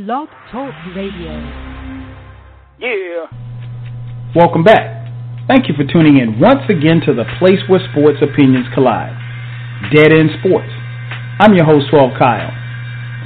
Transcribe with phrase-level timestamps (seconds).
[0.00, 1.36] Blog Talk Radio.
[2.80, 3.28] Yeah.
[4.32, 5.12] Welcome back.
[5.44, 9.12] Thank you for tuning in once again to the place where sports opinions collide.
[9.92, 10.72] Dead End Sports.
[11.44, 12.48] I'm your host, 12 Kyle.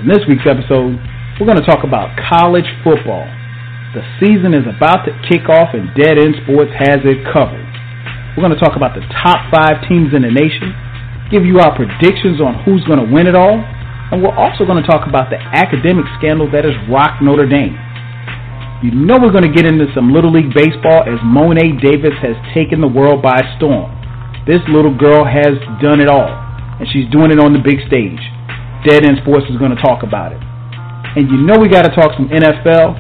[0.02, 0.98] In this week's episode,
[1.38, 3.22] we're going to talk about college football.
[3.94, 7.70] The season is about to kick off and Dead End Sports has it covered.
[8.34, 10.74] We're going to talk about the top five teams in the nation,
[11.30, 13.62] give you our predictions on who's going to win it all,
[14.14, 17.74] and we're also going to talk about the academic scandal that has rocked Notre Dame.
[18.86, 22.38] You know we're going to get into some Little League Baseball as Mo'ne Davis has
[22.54, 23.90] taken the world by storm.
[24.46, 28.22] This little girl has done it all, and she's doing it on the big stage.
[28.86, 30.38] Dead End Sports is going to talk about it.
[31.18, 32.94] And you know we got to talk some NFL.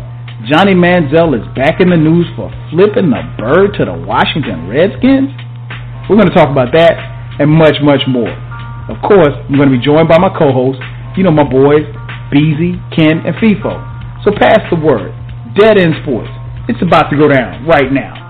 [0.50, 5.30] Johnny Manziel is back in the news for flipping the bird to the Washington Redskins.
[6.10, 6.98] We're going to talk about that
[7.38, 8.34] and much, much more.
[8.88, 10.76] Of course, I'm going to be joined by my co-host,
[11.16, 11.86] you know my boys,
[12.30, 13.78] Beezy, Ken, and Feefo.
[14.24, 15.12] So pass the word.
[15.54, 16.30] Dead End Sports.
[16.68, 18.23] It's about to go down right now.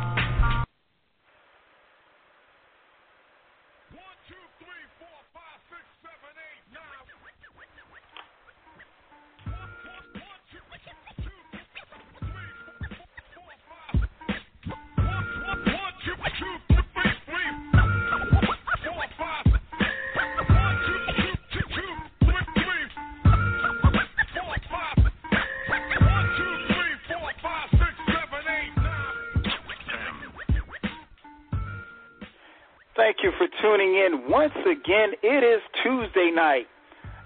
[33.24, 34.28] You for tuning in.
[34.28, 36.66] Once again, it is Tuesday night,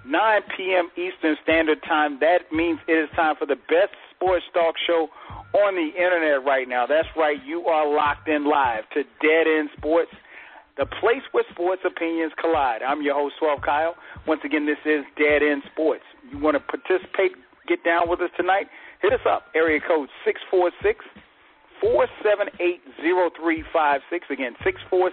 [0.06, 0.90] 9 p.m.
[0.94, 2.20] Eastern Standard Time.
[2.20, 5.08] That means it is time for the best sports talk show
[5.58, 6.86] on the internet right now.
[6.86, 10.12] That's right, you are locked in live to Dead End Sports,
[10.76, 12.82] the place where sports opinions collide.
[12.82, 13.96] I'm your host, 12 Kyle.
[14.24, 16.04] Once again, this is Dead End Sports.
[16.30, 17.32] You want to participate,
[17.66, 18.70] get down with us tonight?
[19.02, 21.02] Hit us up, area code 646
[21.82, 24.30] 478 0356.
[24.30, 25.10] Again, 646 four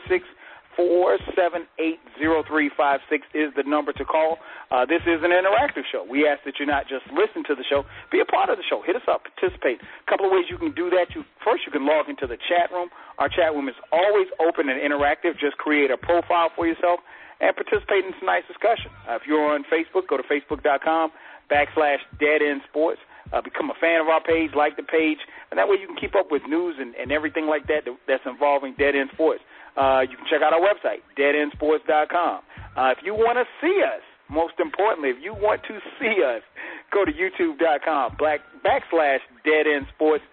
[1.36, 4.38] seven eight zero three five six is the number to call.
[4.72, 6.04] Uh, this is an interactive show.
[6.04, 8.64] We ask that you not just listen to the show, be a part of the
[8.68, 8.82] show.
[8.86, 9.80] Hit us up, participate.
[9.82, 11.16] A couple of ways you can do that.
[11.16, 12.90] You first you can log into the chat room.
[13.18, 15.40] Our chat room is always open and interactive.
[15.40, 17.00] Just create a profile for yourself
[17.40, 18.92] and participate in tonight's discussion.
[19.08, 21.12] Uh, if you're on Facebook, go to facebook.com
[21.52, 23.00] backslash Dead End Sports.
[23.34, 25.18] Uh, become a fan of our page, like the page,
[25.50, 28.22] and that way you can keep up with news and, and everything like that that's
[28.28, 29.42] involving Dead End Sports.
[29.76, 32.42] Uh, you can check out our website, deadendsports.com.
[32.78, 36.42] Uh, if you want to see us, most importantly, if you want to see us,
[36.94, 40.24] go to youtube.com black, backslash Dead End Sports.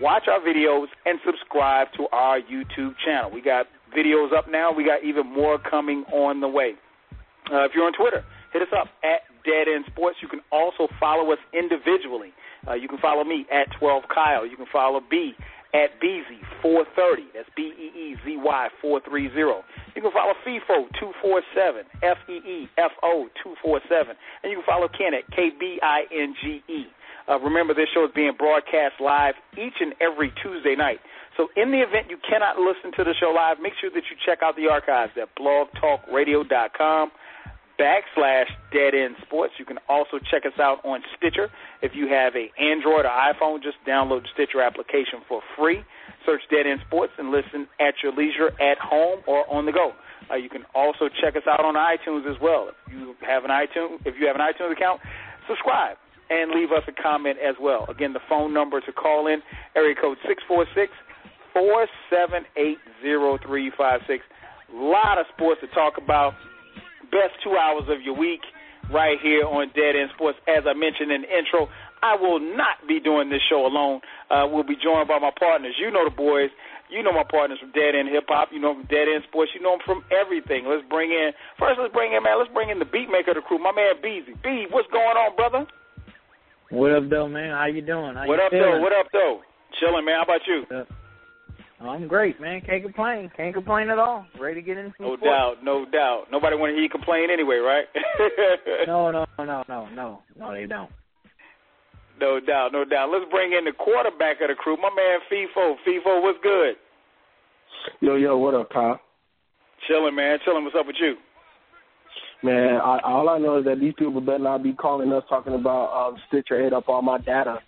[0.00, 3.30] Watch our videos and subscribe to our YouTube channel.
[3.32, 3.66] We got
[3.96, 4.72] videos up now.
[4.72, 6.74] We got even more coming on the way.
[7.50, 8.22] Uh, if you're on Twitter,
[8.52, 10.18] hit us up at Dead End Sports.
[10.22, 12.32] You can also follow us individually.
[12.66, 14.46] Uh, you can follow me at 12 Kyle.
[14.46, 15.32] You can follow B
[15.74, 17.28] at Beezy 430.
[17.34, 19.64] That's B E E Z Y 430.
[19.94, 24.88] You can follow Feefo 247, F E E F O 247, and you can follow
[24.88, 26.86] Ken at K B I N G E.
[27.28, 30.98] Uh, remember, this show is being broadcast live each and every Tuesday night.
[31.36, 34.16] So, in the event you cannot listen to the show live, make sure that you
[34.24, 37.12] check out the archives at blogtalkradio.com
[37.78, 39.54] backslash Dead End Sports.
[39.58, 41.48] You can also check us out on Stitcher.
[41.80, 45.80] If you have a Android or iPhone, just download the Stitcher application for free.
[46.26, 49.92] Search Dead End Sports and listen at your leisure, at home, or on the go.
[50.30, 52.68] Uh, you can also check us out on iTunes as well.
[52.86, 55.00] If you have an iTunes, if you have an iTunes account,
[55.48, 55.96] subscribe
[56.30, 57.86] and leave us a comment as well.
[57.88, 59.40] Again, the phone number to call in
[59.74, 60.92] area code six four six
[61.52, 64.24] four seven eight zero three five six.
[64.72, 66.34] A lot of sports to talk about
[67.10, 68.42] best two hours of your week
[68.92, 70.38] right here on Dead End Sports.
[70.48, 71.68] As I mentioned in the intro,
[72.02, 74.00] I will not be doing this show alone.
[74.30, 75.74] Uh, we'll be joined by my partners.
[75.78, 76.50] You know the boys.
[76.88, 78.48] You know my partners from Dead End Hip Hop.
[78.48, 79.52] You know them from Dead End Sports.
[79.52, 80.64] You know them from everything.
[80.64, 81.76] Let's bring in first.
[81.76, 82.40] Let's bring in man.
[82.40, 84.32] Let's bring in the beat maker of the crew, my man Beezy.
[84.40, 85.68] B, what's going on, brother?
[86.70, 87.52] What up, though, man?
[87.52, 88.16] How you doing?
[88.16, 88.72] How what you up, feeling?
[88.76, 88.80] though?
[88.80, 89.40] What up, though?
[89.80, 90.16] Chilling, man.
[90.16, 90.64] How about you?
[91.80, 92.60] I'm great, man.
[92.62, 93.30] Can't complain.
[93.36, 94.26] Can't complain at all.
[94.40, 95.30] Ready to get into some No sports.
[95.30, 96.24] doubt, no doubt.
[96.32, 97.84] Nobody want to hear you complain anyway, right?
[98.86, 100.22] No, no, no, no, no, no.
[100.36, 100.90] No, they don't.
[102.20, 103.10] No doubt, no doubt.
[103.12, 105.76] Let's bring in the quarterback of the crew, my man Feefo.
[105.86, 106.74] Feefo, what's good?
[108.00, 109.00] Yo, yo, what up, Kyle?
[109.86, 110.38] Chilling, man.
[110.44, 110.64] Chilling.
[110.64, 111.14] What's up with you?
[112.42, 115.54] Man, I, all I know is that these people better not be calling us talking
[115.54, 117.58] about um, stitch your head up all my data.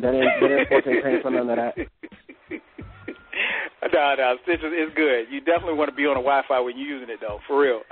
[0.00, 1.74] That ain't that ain't supposed to paying for none of that.
[3.92, 5.26] no, no, Stitch is good.
[5.30, 7.80] You definitely want to be on a Wi-Fi when you're using it, though, for real.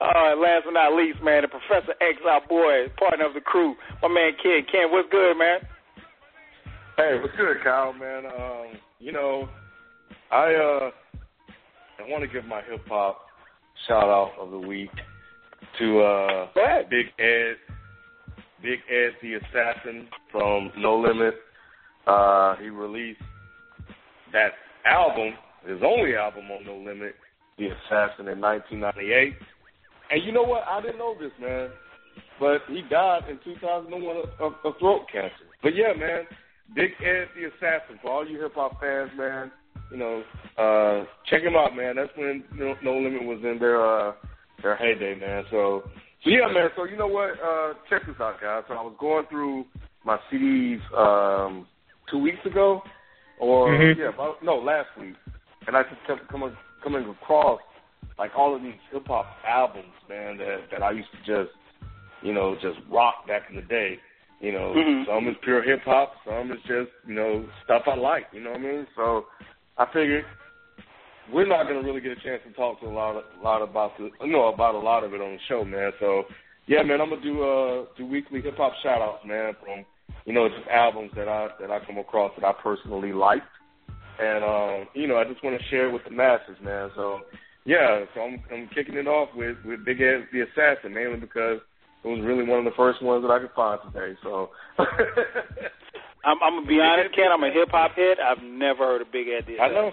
[0.00, 3.40] All right, last but not least, man, the Professor X, our boy, partner of the
[3.40, 4.66] crew, my man Ken.
[4.70, 5.60] Ken, what's good, man?
[6.96, 8.26] Hey, what's good, Kyle, man?
[8.26, 9.48] Um, you know,
[10.30, 10.90] I uh,
[11.98, 13.20] I want to give my hip hop
[13.86, 14.90] shout out of the week
[15.78, 16.46] to uh,
[16.90, 17.56] Big Ed,
[18.62, 21.34] Big Ed the Assassin from No Limit.
[22.06, 23.20] Uh, he released
[24.32, 24.52] that
[24.84, 25.34] album,
[25.66, 27.14] his only album on No Limit,
[27.58, 29.34] The Assassin, in 1998.
[30.10, 30.62] And you know what?
[30.66, 31.70] I didn't know this, man.
[32.38, 35.32] But he died in 2001 of, of throat cancer.
[35.62, 36.24] But yeah, man,
[36.74, 37.98] Big Ed the Assassin.
[38.02, 39.50] For all you hip hop fans, man,
[39.90, 40.22] you know,
[40.58, 41.96] uh, check him out, man.
[41.96, 44.12] That's when No, no Limit was in their uh,
[44.62, 45.44] their heyday, man.
[45.50, 45.82] So,
[46.24, 46.68] so yeah, man.
[46.76, 47.30] So you know what?
[47.42, 48.64] Uh, check this out, guys.
[48.68, 49.64] So I was going through
[50.04, 51.66] my CDs um,
[52.10, 52.82] two weeks ago,
[53.40, 54.00] or mm-hmm.
[54.00, 55.14] yeah, about, no, last week,
[55.66, 57.60] and I just kept coming coming across
[58.18, 61.56] like all of these hip hop albums, man, that that I used to just
[62.22, 63.98] you know just rock back in the day.
[64.40, 65.10] You know, mm-hmm.
[65.10, 68.26] some is pure hip hop, some is just you know stuff I like.
[68.32, 68.86] You know what I mean?
[68.94, 69.26] So
[69.78, 70.24] I figured
[71.32, 73.42] we're not going to really get a chance to talk to a lot, of, a
[73.42, 75.90] lot about the, you know, about a lot of it on the show, man.
[75.98, 76.24] So,
[76.66, 79.84] yeah, man, I'm gonna do uh do weekly hip hop shout outs, man, from
[80.26, 83.46] you know just albums that I that I come across that I personally liked,
[84.20, 86.90] and um, you know I just want to share with the masses, man.
[86.94, 87.20] So,
[87.64, 91.60] yeah, so I'm I'm kicking it off with with Big Ed the Assassin, mainly because
[92.04, 94.18] it was really one of the first ones that I could find today.
[94.22, 94.50] So.
[96.26, 97.30] I'm, I'm gonna be honest, Ken.
[97.32, 98.18] I'm a hip hop head.
[98.18, 99.46] I've never heard of Big Ed.
[99.62, 99.92] I know.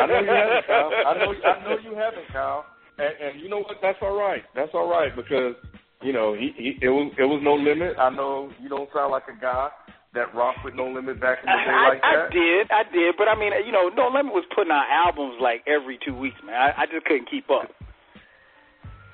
[0.00, 0.90] I know you haven't, Kyle.
[1.04, 1.34] I know.
[1.44, 2.64] I know you haven't, Kyle.
[2.96, 3.76] And, and you know what?
[3.82, 4.42] That's all right.
[4.54, 5.54] That's all right because
[6.02, 7.96] you know he, he it was it was no limit.
[7.98, 9.68] I know you don't sound like a guy
[10.16, 12.32] that rocked with No Limit back in the day I, like that.
[12.32, 15.36] I did, I did, but I mean, you know, No Limit was putting out albums
[15.40, 16.56] like every two weeks, man.
[16.56, 17.68] I, I just couldn't keep up.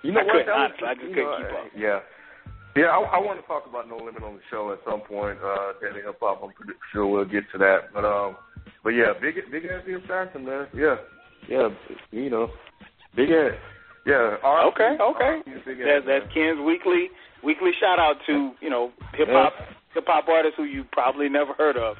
[0.06, 0.32] You know I what?
[0.32, 1.67] couldn't, was, honestly, I just couldn't know, keep up.
[1.75, 2.00] Yeah.
[2.73, 5.37] Yeah, I, I want to talk about No Limit on the show at some point.
[5.43, 7.93] Uh, Daily Hip Hop, I'm pretty sure we'll get to that.
[7.93, 8.38] But um,
[8.82, 10.67] but yeah, big big ass the assassin, man.
[10.73, 10.96] Yeah,
[11.50, 11.69] yeah,
[12.11, 12.49] you know,
[13.14, 13.58] big ass.
[14.07, 14.37] Yeah.
[14.43, 15.43] R- Okay, okay.
[15.65, 16.33] Big That's, that's.
[16.35, 17.09] Ken's weekly
[17.45, 19.53] weekly shout out to you know hip hop
[19.95, 21.97] hip hop artists who you probably never heard of.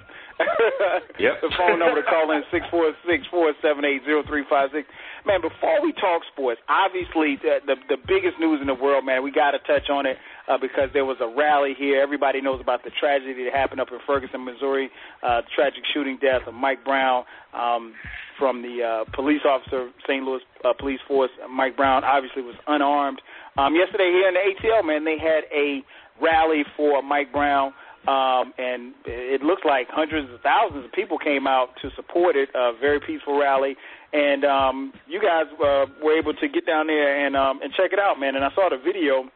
[1.19, 1.35] Yep.
[1.43, 4.71] the phone number to call in six four six four seven eight zero three five
[4.73, 4.89] six.
[5.25, 9.23] Man, before we talk sports, obviously the the, the biggest news in the world, man,
[9.23, 10.17] we got to touch on it
[10.49, 12.01] uh, because there was a rally here.
[12.03, 14.91] Everybody knows about the tragedy that happened up in Ferguson, Missouri,
[15.23, 17.25] uh, tragic shooting death of Mike Brown
[17.55, 17.95] um,
[18.39, 20.25] from the uh, police officer, St.
[20.25, 21.31] Louis uh, Police Force.
[21.51, 23.21] Mike Brown obviously was unarmed.
[23.57, 25.83] Um, yesterday here in the ATL, man, they had a
[26.21, 27.73] rally for Mike Brown.
[28.09, 32.49] Um, and it looks like hundreds of thousands of people came out to support it.
[32.55, 33.77] A very peaceful rally,
[34.13, 37.93] and um, you guys uh, were able to get down there and um, and check
[37.93, 38.35] it out, man.
[38.35, 39.31] And I saw the video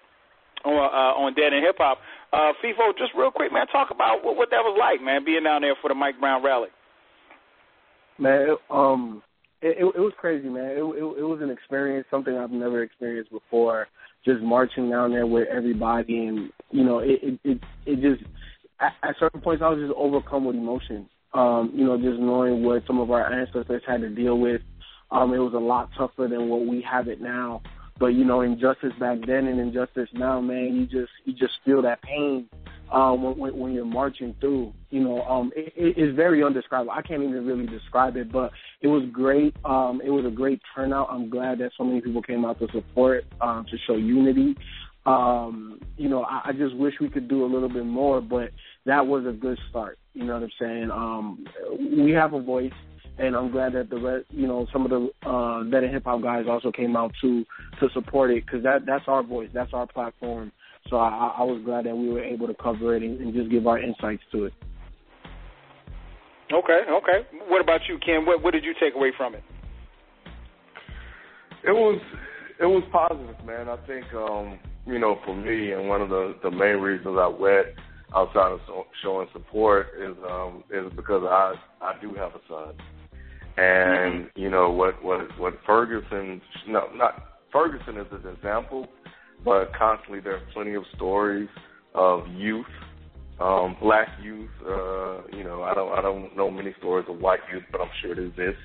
[0.65, 1.99] on uh, on Dead End Hip Hop.
[2.33, 5.45] Uh, Feefo, just real quick, man, talk about what, what that was like, man, being
[5.45, 6.69] down there for the Mike Brown rally.
[8.19, 9.23] Man, it, um,
[9.63, 10.71] it, it, it was crazy, man.
[10.71, 13.87] It, it it was an experience, something I've never experienced before.
[14.25, 18.29] Just marching down there with everybody, and you know, it it it, it just
[18.81, 21.09] at, at certain points I was just overcome with emotion.
[21.35, 24.63] Um, you know, just knowing what some of our ancestors had to deal with.
[25.11, 27.63] Um, it was a lot tougher than what we have it now.
[27.99, 31.83] But you know, injustice back then and injustice now, man, you just you just feel
[31.83, 32.49] that pain
[32.93, 34.73] um, when, when, you're marching through.
[34.91, 36.93] You know, um, it, it, it's very undescribable.
[36.93, 38.53] I can't even really describe it, but
[38.83, 39.57] it was great.
[39.65, 41.09] Um, it was a great turnout.
[41.11, 44.57] I'm glad that so many people came out to support, um, to show unity.
[45.07, 48.51] Um, you know, I, I just wish we could do a little bit more, but
[48.87, 49.99] that was a good start.
[50.15, 50.91] You know what I'm saying?
[50.91, 51.45] Um,
[52.05, 52.73] we have a voice
[53.19, 56.23] and I'm glad that the rest, you know, some of the uh, better hip hop
[56.23, 57.45] guys also came out to
[57.81, 60.53] to support it because that that's our voice, that's our platform.
[60.91, 63.51] So I, I was glad that we were able to cover it and, and just
[63.51, 64.53] give our insights to it.
[66.53, 67.27] Okay, okay.
[67.49, 68.27] What about you, Ken?
[68.27, 69.43] What what did you take away from it?
[71.65, 72.01] It was
[72.61, 73.69] it was positive, man.
[73.69, 77.27] I think um, you know, for me, and one of the the main reasons I
[77.27, 77.67] went
[78.15, 82.75] outside of so, showing support is um is because I I do have a son,
[83.57, 88.87] and you know what what what Ferguson no not Ferguson is an example,
[89.45, 91.49] but constantly there are plenty of stories
[91.95, 92.67] of youth,
[93.41, 94.51] um, black youth.
[94.65, 97.91] Uh, you know, I don't I don't know many stories of white youth, but I'm
[98.01, 98.63] sure it exists.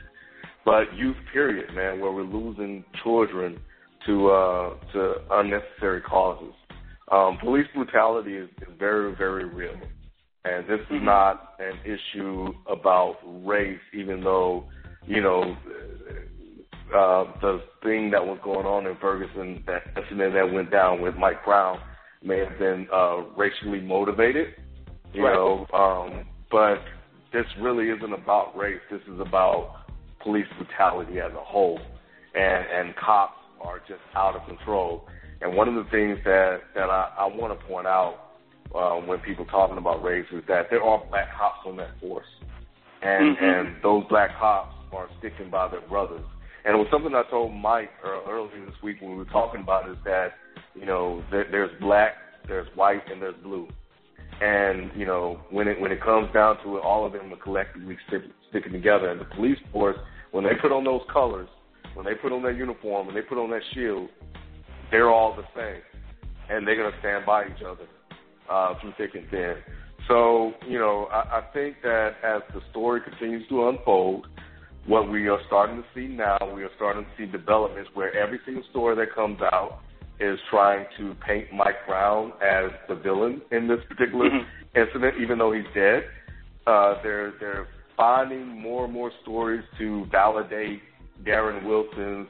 [0.64, 3.60] But youth, period, man, where we're losing children
[4.06, 6.54] to uh, to unnecessary causes.
[7.12, 9.76] Um, police brutality is, is very, very real,
[10.46, 11.06] and this is mm-hmm.
[11.06, 14.66] not an issue about race, even though
[15.06, 15.56] you know
[16.96, 21.16] uh, the thing that was going on in Ferguson, that incident that went down with
[21.16, 21.80] Mike Brown,
[22.24, 24.56] may have been uh, racially motivated.
[25.14, 25.34] You right.
[25.34, 26.78] know, um, but
[27.34, 28.80] this really isn't about race.
[28.90, 29.86] This is about
[30.24, 31.80] police brutality as a whole,
[32.36, 35.08] and and cops are just out of control.
[35.42, 38.32] And one of the things that that I, I want to point out
[38.76, 42.26] uh, when people talking about race is that there are black cops on that force,
[43.02, 43.44] and mm-hmm.
[43.44, 46.24] and those black cops are sticking by their brothers.
[46.64, 49.90] And it was something I told Mike earlier this week when we were talking about
[49.90, 50.34] is that
[50.76, 52.14] you know there, there's black,
[52.48, 53.68] there's white, and there's blue.
[54.42, 57.38] And you know when it when it comes down to it, all of them are
[57.38, 59.10] collectively sticking together.
[59.10, 59.98] And the police force,
[60.32, 61.50] when they put on those colors,
[61.94, 64.10] when they put on their uniform, when they put on that shield,
[64.92, 65.82] they're all the same,
[66.50, 67.88] and they're gonna stand by each other
[68.50, 69.56] uh, through thick and thin.
[70.08, 74.28] So you know, I, I think that as the story continues to unfold,
[74.88, 78.40] what we are starting to see now, we are starting to see developments where every
[78.46, 79.80] single story that comes out
[80.20, 84.80] is trying to paint Mike Brown as the villain in this particular mm-hmm.
[84.80, 86.04] incident, even though he's dead.
[86.68, 87.68] Uh, they're they're
[87.98, 90.82] finding more and more stories to validate
[91.26, 92.28] Darren Wilson's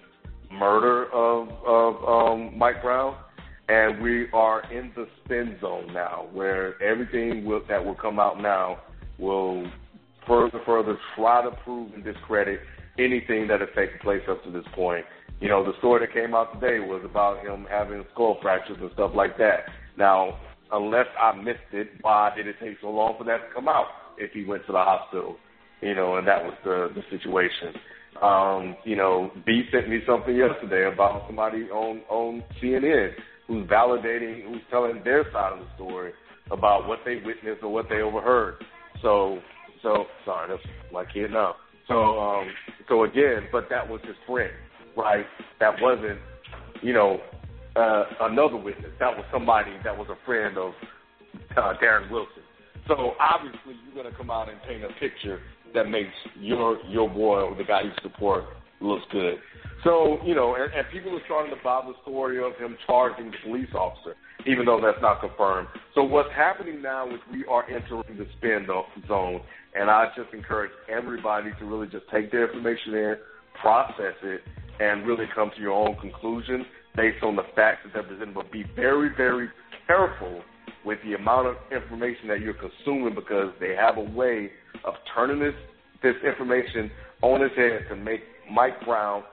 [0.52, 3.16] murder of of um, Mike Brown,
[3.70, 8.42] and we are in the spin zone now, where everything will, that will come out
[8.42, 8.80] now
[9.18, 9.66] will
[10.28, 12.60] further further try to prove and discredit
[13.00, 15.06] anything that has taken place up to this point.
[15.40, 18.92] You know, the story that came out today was about him having skull fractures and
[18.94, 19.66] stuff like that.
[19.98, 20.40] Now,
[20.72, 23.88] unless I missed it, why did it take so long for that to come out
[24.18, 25.38] if he went to the hospital?
[25.82, 27.74] You know, and that was the the situation.
[28.22, 33.12] Um, you know, B sent me something yesterday about somebody on on CNN
[33.48, 36.14] who's validating, who's telling their side of the story
[36.52, 38.56] about what they witnessed or what they overheard.
[39.02, 39.40] So,
[39.82, 41.56] so sorry, that's my kid now.
[41.88, 42.48] So, um,
[42.88, 44.52] so again, but that was his friend,
[44.96, 45.26] right?
[45.60, 46.20] That wasn't,
[46.82, 47.20] you know,
[47.76, 48.92] uh, another witness.
[49.00, 50.74] That was somebody that was a friend of
[51.58, 52.44] uh, Darren Wilson.
[52.88, 55.40] So obviously, you're going to come out and paint a picture
[55.74, 58.46] that makes your your boy or the guy you support
[58.80, 59.36] looks good.
[59.84, 63.32] So you know, and, and people are starting to buy the story of him charging
[63.32, 65.68] the police officer, even though that's not confirmed.
[65.96, 68.68] So what's happening now is we are entering the spin
[69.08, 69.42] zone,
[69.76, 73.16] and I just encourage everybody to really just take the information in,
[73.60, 74.42] process it,
[74.80, 78.36] and really come to your own conclusion based on the facts that they're presented.
[78.36, 79.50] But be very, very
[79.88, 80.42] careful
[80.86, 84.52] with the amount of information that you're consuming because they have a way
[84.84, 85.56] of turning this
[86.02, 86.90] this information
[87.22, 88.22] on his head to make
[88.52, 89.24] Mike Brown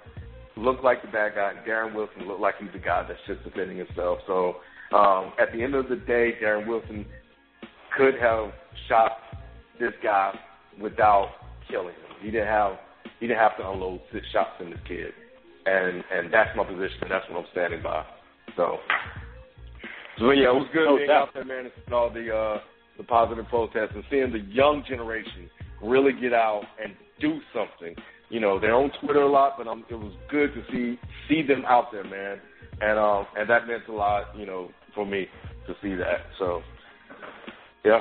[0.56, 3.42] look like the bad guy and Darren Wilson look like he's the guy that's just
[3.44, 4.18] defending himself.
[4.26, 4.56] So
[4.94, 7.06] um, at the end of the day, Darren Wilson
[7.96, 8.52] could have
[8.88, 9.12] shot
[9.80, 10.38] this guy
[10.80, 11.30] without
[11.70, 12.16] killing him.
[12.20, 12.78] He didn't have
[13.20, 15.12] he didn't have to unload six shots in this kid,
[15.66, 16.98] and and that's my position.
[17.02, 18.04] and That's what I'm standing by.
[18.56, 18.78] So,
[20.18, 22.58] so yeah, it was good being out there, man, and seeing all the uh,
[22.96, 25.48] the positive protests and seeing the young generation
[25.82, 27.94] really get out and do something.
[28.28, 30.98] You know, they're on Twitter a lot, but um, it was good to see
[31.28, 32.38] see them out there, man,
[32.80, 35.26] and um, and that meant a lot, you know, for me
[35.66, 36.26] to see that.
[36.38, 36.62] So,
[37.84, 38.00] yeah.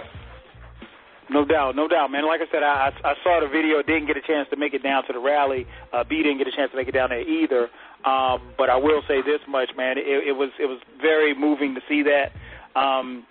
[1.29, 2.25] No doubt, no doubt, man.
[2.25, 4.81] Like I said, I, I saw the video, didn't get a chance to make it
[4.81, 5.67] down to the rally.
[5.91, 7.67] Uh, B didn't get a chance to make it down there either.
[8.06, 9.98] Um, but I will say this much, man.
[9.98, 12.32] It, it was it was very moving to see that.
[12.80, 13.25] Um,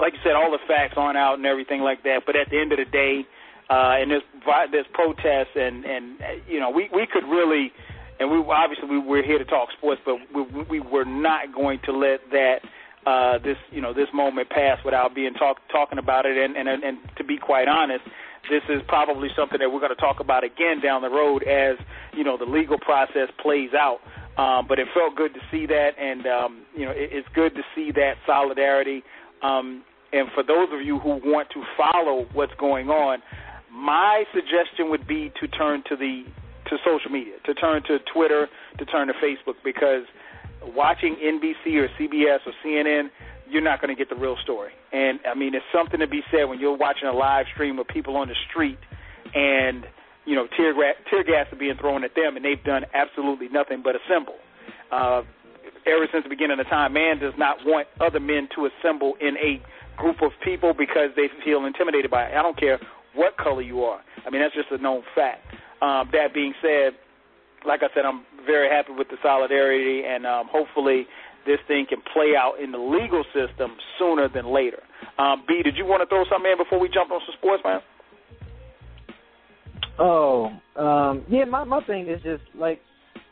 [0.00, 2.22] like you said, all the facts on out and everything like that.
[2.26, 3.26] But at the end of the day,
[3.70, 4.22] uh, and this
[4.70, 6.18] this protest, and and
[6.48, 7.72] you know, we we could really,
[8.20, 11.78] and we obviously we, we're here to talk sports, but we we were not going
[11.84, 12.60] to let that
[13.06, 16.36] uh, this you know this moment pass without being talk talking about it.
[16.36, 18.04] And and and to be quite honest,
[18.50, 21.76] this is probably something that we're going to talk about again down the road as
[22.14, 24.00] you know the legal process plays out.
[24.38, 27.54] Um, but it felt good to see that, and um, you know it, it's good
[27.54, 29.02] to see that solidarity.
[29.42, 33.22] Um, and for those of you who want to follow what's going on,
[33.70, 36.24] my suggestion would be to turn to the
[36.70, 40.04] to social media, to turn to Twitter, to turn to Facebook, because
[40.74, 43.10] watching NBC or CBS or CNN,
[43.48, 44.72] you're not going to get the real story.
[44.92, 47.88] And I mean, it's something to be said when you're watching a live stream of
[47.88, 48.78] people on the street,
[49.34, 49.84] and
[50.24, 53.48] you know, tear, gas, tear gas is being thrown at them, and they've done absolutely
[53.48, 54.36] nothing but assemble.
[54.90, 55.22] Uh,
[55.86, 59.36] ever since the beginning of time, man does not want other men to assemble in
[59.38, 59.60] a
[59.96, 62.34] group of people because they feel intimidated by it.
[62.36, 62.78] I don't care
[63.14, 64.00] what color you are.
[64.24, 65.44] I mean, that's just a known fact.
[65.82, 66.92] Um, that being said,
[67.66, 71.06] like I said, I'm very happy with the solidarity, and um, hopefully
[71.46, 74.82] this thing can play out in the legal system sooner than later.
[75.18, 77.62] Um, B, did you want to throw something in before we jump on some sports,
[77.64, 77.80] man?
[79.98, 80.46] Oh,
[80.76, 81.44] um, yeah.
[81.44, 82.80] My my thing is just like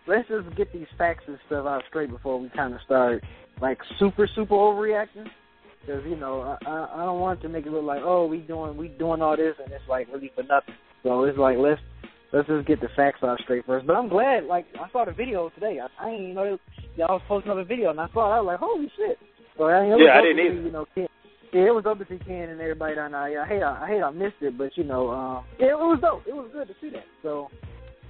[0.07, 3.25] let's just get these facts and stuff out straight before we kind of start
[3.61, 5.27] like super super overreacting.
[5.81, 8.77] Because you know I I don't want to make it look like oh we doing
[8.77, 10.75] we doing all this and it's like really for nothing.
[11.03, 11.81] So it's like let's
[12.33, 13.87] let's just get the facts out straight first.
[13.87, 15.79] But I'm glad like I saw the video today.
[15.81, 16.59] I, I didn't even know
[16.97, 18.37] y'all was posting another video and I saw it.
[18.37, 19.19] I was like holy shit.
[19.57, 20.63] So I mean, yeah, I didn't either.
[20.63, 21.09] You know, Ken,
[21.53, 23.43] yeah, it was dope to see Ken and everybody down there.
[23.43, 25.99] I hate I, I hate I missed it, but you know, um, yeah, it was
[26.01, 26.27] dope.
[26.27, 27.05] It was good to see that.
[27.23, 27.49] So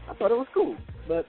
[0.08, 0.76] I thought it was cool.
[1.08, 1.26] But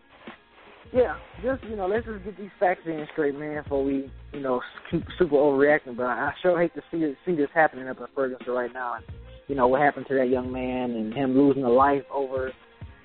[0.94, 4.42] yeah, just you know, let's just get these facts in straight, man, before we you
[4.42, 5.96] know keep super overreacting.
[5.96, 9.06] But I sure hate to see see this happening up in Ferguson right now, and
[9.48, 12.52] you know what happened to that young man and him losing a life over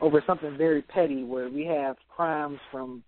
[0.00, 3.02] over something very petty, where we have crimes from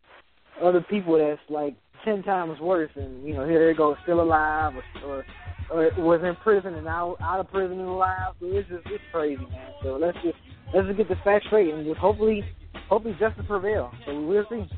[0.62, 4.74] other people that's like ten times worse, and you know here they go still alive
[5.04, 5.24] or, or
[5.70, 8.34] or was in prison and out out of prison and alive.
[8.40, 9.72] So it's just it's crazy, man.
[9.82, 10.38] So let's just
[10.74, 12.44] let's just get the facts straight and just hopefully
[12.88, 13.92] hopefully justice prevail.
[14.06, 14.68] So we'll see.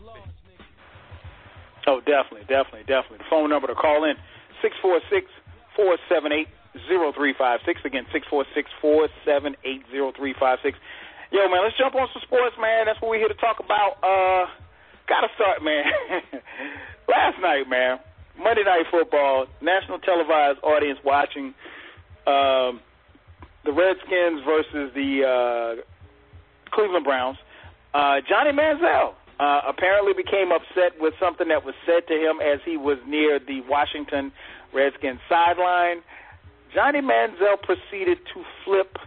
[1.86, 3.18] Oh, definitely, definitely, definitely.
[3.18, 4.14] The phone number to call in
[4.62, 5.26] six four six
[5.76, 6.48] four seven eight
[6.88, 7.80] zero three five six.
[7.84, 10.76] Again, six four six four seven eight zero three five six.
[11.30, 12.86] Yo, man, let's jump on some sports, man.
[12.86, 14.02] That's what we're here to talk about.
[14.02, 14.50] Uh,
[15.06, 15.84] gotta start, man.
[17.08, 18.00] Last night, man,
[18.36, 21.54] Monday Night Football, national televised audience watching
[22.26, 22.80] um,
[23.64, 25.82] the Redskins versus the uh,
[26.72, 27.38] Cleveland Browns.
[27.94, 32.58] Uh, Johnny Manziel uh, apparently became upset with something that was said to him as
[32.64, 34.32] he was near the Washington
[34.74, 36.02] Redskins sideline.
[36.74, 38.98] Johnny Manziel proceeded to flip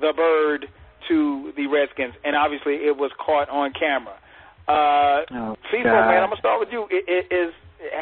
[0.00, 0.68] the bird
[1.08, 4.14] to the Redskins, and obviously it was caught on camera.
[4.66, 6.86] Uh, oh, FIFA, man, I'm gonna start with you.
[6.90, 7.52] It, it is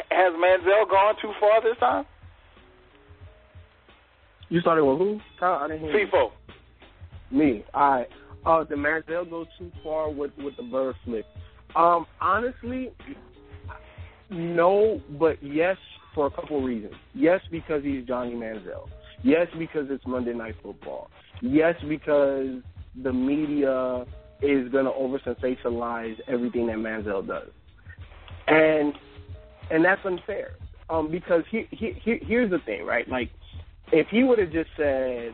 [0.09, 2.05] has Manziel gone too far this time?
[4.49, 5.19] You started with who?
[5.41, 6.31] I didn't hear Feefo.
[7.31, 7.65] Me.
[7.73, 8.07] All right.
[8.45, 11.25] Uh, did Manziel go too far with with the bird flip?
[11.75, 12.91] Um, honestly,
[14.29, 15.77] no, but yes
[16.13, 16.93] for a couple of reasons.
[17.13, 18.87] Yes, because he's Johnny Manziel.
[19.23, 21.09] Yes, because it's Monday Night Football.
[21.41, 22.61] Yes, because
[23.01, 24.05] the media
[24.41, 27.49] is going to over sensationalize everything that Manziel does.
[28.47, 28.93] And
[29.71, 30.55] and that's unfair.
[30.89, 33.07] Um, because he, he, he, here's the thing, right?
[33.07, 33.31] Like,
[33.91, 35.33] if he would have just said,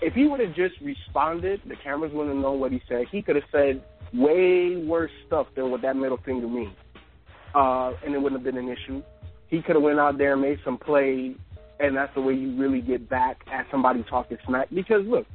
[0.00, 3.06] if he would have just responded, the cameras wouldn't have known what he said.
[3.10, 3.82] He could have said
[4.14, 6.76] way worse stuff than what that middle finger means,
[7.54, 9.02] uh, and it wouldn't have been an issue.
[9.48, 11.36] He could have went out there and made some plays,
[11.80, 14.68] and that's the way you really get back at somebody talking smack.
[14.72, 15.26] Because look,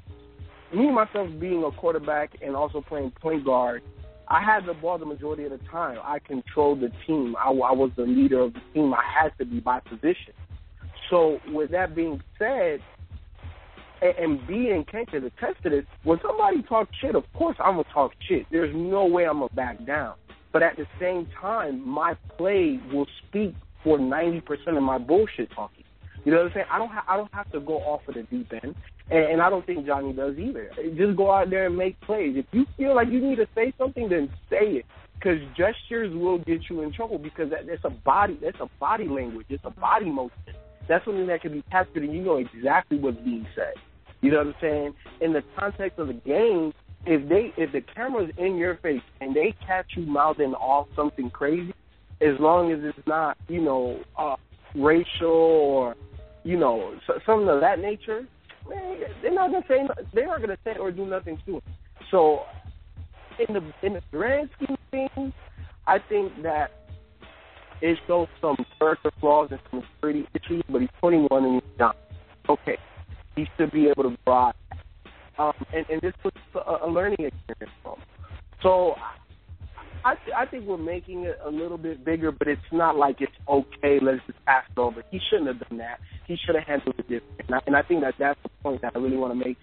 [0.74, 3.82] me myself being a quarterback and also playing point guard,
[4.28, 6.00] I had the ball the majority of the time.
[6.04, 7.36] I controlled the team.
[7.38, 8.94] I, I was the leader of the team.
[8.94, 10.34] I had to be by position.
[11.10, 12.80] So, with that being said,
[14.02, 17.58] and, and B and Ken can attest to this, when somebody talks shit, of course
[17.60, 18.46] I'm to talk shit.
[18.52, 20.16] There's no way I'm to back down.
[20.52, 25.84] But at the same time, my play will speak for 90% of my bullshit talking.
[26.26, 26.66] You know what I'm saying?
[26.72, 28.76] I don't ha- I don't have to go off of the deep end,
[29.10, 30.70] and, and I don't think Johnny does either.
[30.96, 32.36] Just go out there and make plays.
[32.38, 34.86] If you feel like you need to say something, then say it.
[35.16, 39.08] Because gestures will get you in trouble because that, that's a body that's a body
[39.08, 39.46] language.
[39.50, 40.36] It's a body motion.
[40.88, 43.74] That's something that can be captured, and you know exactly what's being said.
[44.20, 44.94] You know what I'm saying?
[45.22, 46.74] In the context of the game,
[47.06, 51.30] if they if the camera's in your face and they catch you mouthing off something
[51.30, 51.74] crazy,
[52.20, 54.36] as long as it's not you know uh,
[54.76, 55.96] racial or
[56.44, 56.94] you know,
[57.26, 58.28] something of that nature,
[58.70, 61.62] they're not gonna say they're not gonna say or do nothing to him.
[62.12, 62.44] So,
[63.40, 65.34] in the in the grand scheme of things,
[65.88, 66.72] I think that
[67.82, 71.98] it shows some character flaws and some security issues, but he's 21 and he's not.
[72.50, 72.78] Okay,
[73.36, 74.54] he should be able to broad,
[75.38, 78.04] um, and and this was a, a learning experience for him.
[78.62, 78.96] So
[80.06, 83.22] I th- I think we're making it a little bit bigger, but it's not like
[83.22, 84.00] it's okay.
[84.02, 85.04] Let's just pass it over.
[85.12, 86.00] He shouldn't have done that.
[86.28, 87.40] He should have handled it different.
[87.48, 89.58] And I, and I think that that's the point that I really want to make.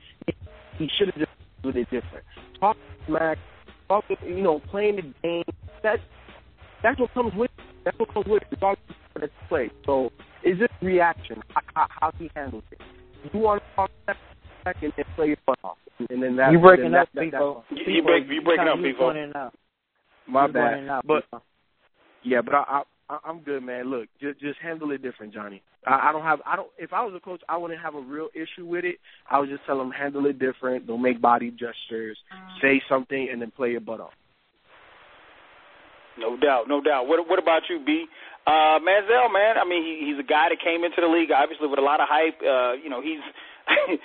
[0.78, 1.30] He should have just
[1.62, 2.24] handled it different.
[2.58, 2.76] Talk
[3.06, 3.38] smack,
[3.88, 5.44] talk, you know, playing the game.
[5.82, 5.98] That
[6.82, 7.50] that's what comes with.
[7.58, 7.64] It.
[7.84, 8.48] That's what comes with it.
[8.52, 8.76] It's all
[9.18, 9.70] that's play.
[9.84, 10.10] So
[10.42, 11.42] is just reaction.
[11.74, 12.80] How, how he handles it.
[13.32, 15.76] You want to talk back and then play your butt off,
[16.08, 16.52] and then that.
[16.52, 17.64] You breaking then up, that, people.
[17.70, 19.12] You, you, break, you breaking up, people.
[20.30, 20.88] My You're bad.
[20.88, 21.42] out, But people.
[22.24, 23.90] yeah, but I, I, I'm good, man.
[23.90, 25.62] Look, just just handle it different, Johnny.
[25.86, 26.40] I, I don't have.
[26.46, 26.68] I don't.
[26.78, 28.96] If I was a coach, I wouldn't have a real issue with it.
[29.30, 30.86] I would just tell them handle it different.
[30.86, 32.18] Don't make body gestures.
[32.62, 34.12] Say something and then play your butt off.
[36.18, 37.06] No doubt, no doubt.
[37.06, 38.04] What what about you, B?
[38.46, 39.56] Uh, Manziel, man.
[39.58, 42.00] I mean, he, he's a guy that came into the league obviously with a lot
[42.00, 42.40] of hype.
[42.42, 43.20] Uh, you know, he's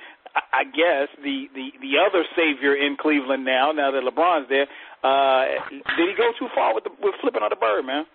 [0.54, 3.72] I guess the the the other savior in Cleveland now.
[3.72, 4.68] Now that LeBron's there,
[5.06, 8.06] uh, did he go too far with the, with flipping on the bird, man?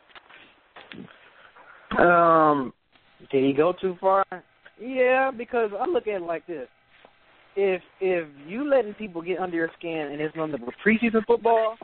[1.98, 2.72] Um,
[3.30, 4.24] did he go too far?
[4.80, 6.68] Yeah, because I look at it like this:
[7.54, 11.76] if if you letting people get under your skin and it's none of preseason football,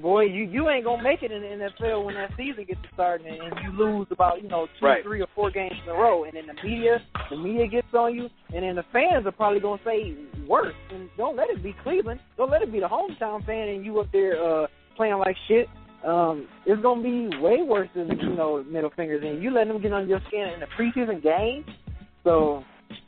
[0.00, 3.26] boy, you you ain't gonna make it in the NFL when that season gets started
[3.26, 5.02] and, and you lose about you know two, right.
[5.02, 6.98] three, or four games in a row, and then the media,
[7.30, 10.14] the media gets on you, and then the fans are probably gonna say
[10.46, 10.74] worse.
[10.92, 12.20] And don't let it be Cleveland.
[12.36, 14.66] Don't let it be the hometown fan and you up there uh
[14.96, 15.68] playing like shit.
[16.04, 19.80] Um, it's gonna be way worse than you know middle fingers, and you let them
[19.80, 21.64] get on your skin in the preseason game.
[22.24, 22.64] So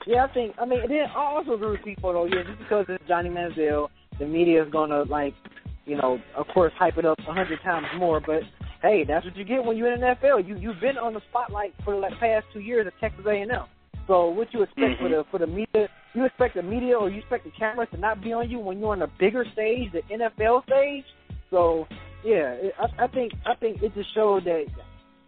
[0.06, 2.24] yeah, I think I mean then I also agree with people though.
[2.24, 5.35] Yeah, just because it's Johnny Manziel, the media is gonna like
[5.84, 8.20] you know, of course, hype it up a hundred times more.
[8.20, 8.42] But
[8.82, 10.46] hey, that's what you get when you're in the NFL.
[10.46, 13.48] You you've been on the spotlight for the like, past two years at Texas A&M.
[14.06, 15.02] So what you expect mm-hmm.
[15.02, 15.88] for the for the media?
[16.14, 18.78] You expect the media or you expect the cameras to not be on you when
[18.78, 21.04] you're on a bigger stage, the NFL stage.
[21.50, 21.86] So
[22.24, 24.66] yeah, I, I think I think it just showed that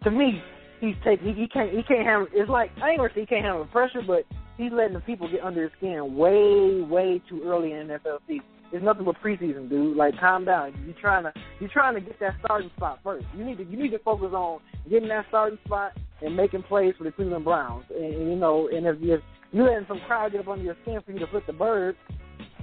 [0.03, 0.41] to me
[0.79, 3.25] he's taking he, he can't he can't handle it's like I ain't gonna say he
[3.25, 4.25] can't handle the pressure, but
[4.57, 8.19] he's letting the people get under his skin way way too early in the NFL
[8.27, 8.45] season.
[8.71, 9.95] It's nothing but preseason, dude.
[9.95, 10.73] Like, calm down.
[10.85, 13.25] You're trying to you're trying to get that starting spot first.
[13.35, 16.93] You need to you need to focus on getting that starting spot and making plays
[16.97, 17.85] for the Cleveland Browns.
[17.89, 19.17] And, and you know, and if you
[19.51, 21.95] you letting some crowd get up under your skin for you to flip the bird,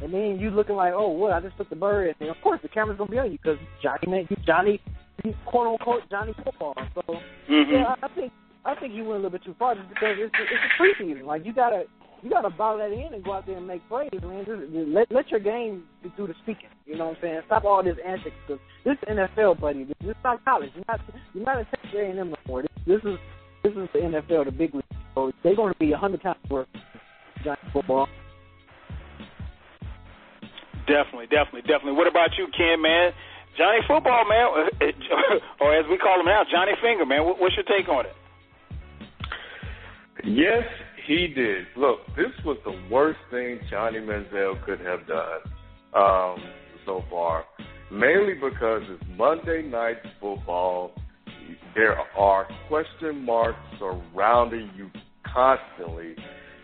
[0.03, 1.33] and then you looking like, oh, what?
[1.33, 3.59] I just took the bird, and of course the camera's gonna be on you because
[3.83, 4.81] Johnny, man, Johnny,
[5.47, 6.75] quote unquote Johnny football.
[6.95, 7.73] So mm-hmm.
[7.73, 8.33] yeah, I, I think
[8.65, 11.25] I think you went a little bit too far just because it's it's a preseason.
[11.25, 11.85] Like you gotta
[12.23, 14.45] you got to bottle that in and go out there and make plays, man.
[14.47, 15.85] Just, just let let your game
[16.17, 16.69] do the speaking.
[16.87, 17.41] You know what I'm saying?
[17.47, 19.85] Stop all this antics because this is NFL, buddy.
[19.85, 20.71] This, is not college.
[20.75, 21.01] You're not
[21.35, 22.63] you're not in Texas A&M no more.
[22.63, 23.19] This, this is
[23.63, 24.85] this is the NFL, the big league.
[25.15, 26.69] So they're going to be a hundred times worse
[27.45, 28.09] Giant football.
[30.87, 31.93] Definitely, definitely, definitely.
[31.93, 33.13] What about you, Ken, man?
[33.57, 34.49] Johnny Football, man,
[35.61, 37.23] or as we call him now, Johnny Finger, man.
[37.23, 38.13] What's your take on it?
[40.25, 40.65] Yes,
[41.07, 41.67] he did.
[41.77, 45.41] Look, this was the worst thing Johnny Manziel could have done
[45.95, 46.37] um,
[46.87, 47.45] so far,
[47.91, 50.93] mainly because it's Monday night football.
[51.75, 54.91] There are question marks surrounding you
[55.33, 56.15] constantly.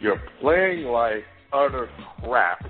[0.00, 1.88] You're playing like utter
[2.22, 2.64] crap,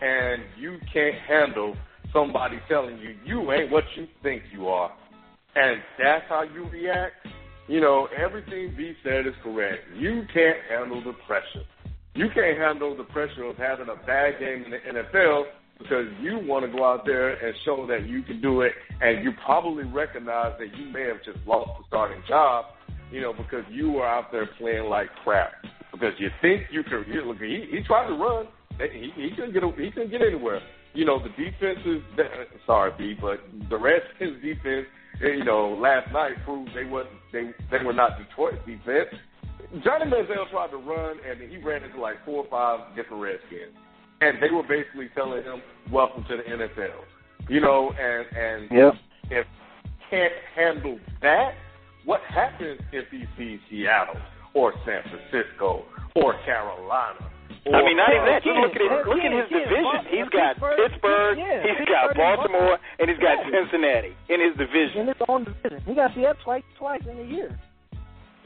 [0.00, 1.76] and you can't handle
[2.12, 4.92] somebody telling you you ain't what you think you are.
[5.54, 7.26] And that's how you react
[7.68, 9.80] you know, everything B said is correct.
[9.96, 11.66] You can't handle the pressure.
[12.14, 15.44] You can't handle the pressure of having a bad game in the NFL
[15.78, 19.22] because you want to go out there and show that you can do it, and
[19.22, 22.66] you probably recognize that you may have just lost the starting job,
[23.12, 25.52] you know, because you were out there playing like crap.
[25.92, 27.04] Because you think you can.
[27.08, 28.46] You, look, he, he tried to run.
[28.78, 29.62] He, he couldn't get.
[29.78, 30.60] He couldn't get anywhere.
[30.94, 32.02] You know, the defense is.
[32.66, 34.86] Sorry, B, but the Redskins defense
[35.20, 39.14] you know, last night proved they wasn't they they were not Detroit's defense.
[39.82, 43.76] Johnny Manziel tried to run and he ran into like four or five different Redskins,
[44.20, 47.04] and they were basically telling him, "Welcome to the NFL."
[47.48, 48.94] You know, and and yep.
[49.30, 49.46] if
[50.10, 51.54] can't handle that,
[52.04, 54.20] what happens if he sees Seattle
[54.54, 57.30] or San Francisco or Carolina
[57.66, 58.42] I mean, not even that.
[58.46, 60.00] Just look at his look at his division.
[60.06, 65.06] He's got Pittsburgh, he's got Baltimore, and he's got Cincinnati in his division.
[65.06, 67.50] In his own division, he got Seattle twice twice in a year.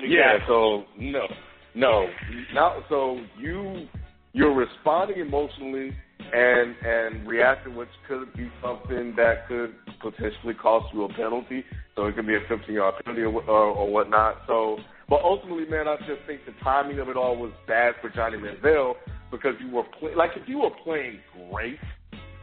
[0.01, 0.41] Yeah.
[0.49, 1.29] So no,
[1.75, 2.09] no,
[2.55, 3.87] now so you
[4.33, 5.93] you're responding emotionally
[6.33, 11.65] and and reacting, which could be something that could potentially cost you a penalty.
[11.97, 14.37] So it could be a 15 yard penalty or, or, or whatnot.
[14.47, 14.79] So
[15.11, 18.39] but ultimately, man, I just think the timing of it all was bad for Johnny
[18.39, 18.95] Manziel
[19.33, 21.19] because you were play- like if you were playing
[21.51, 21.81] great,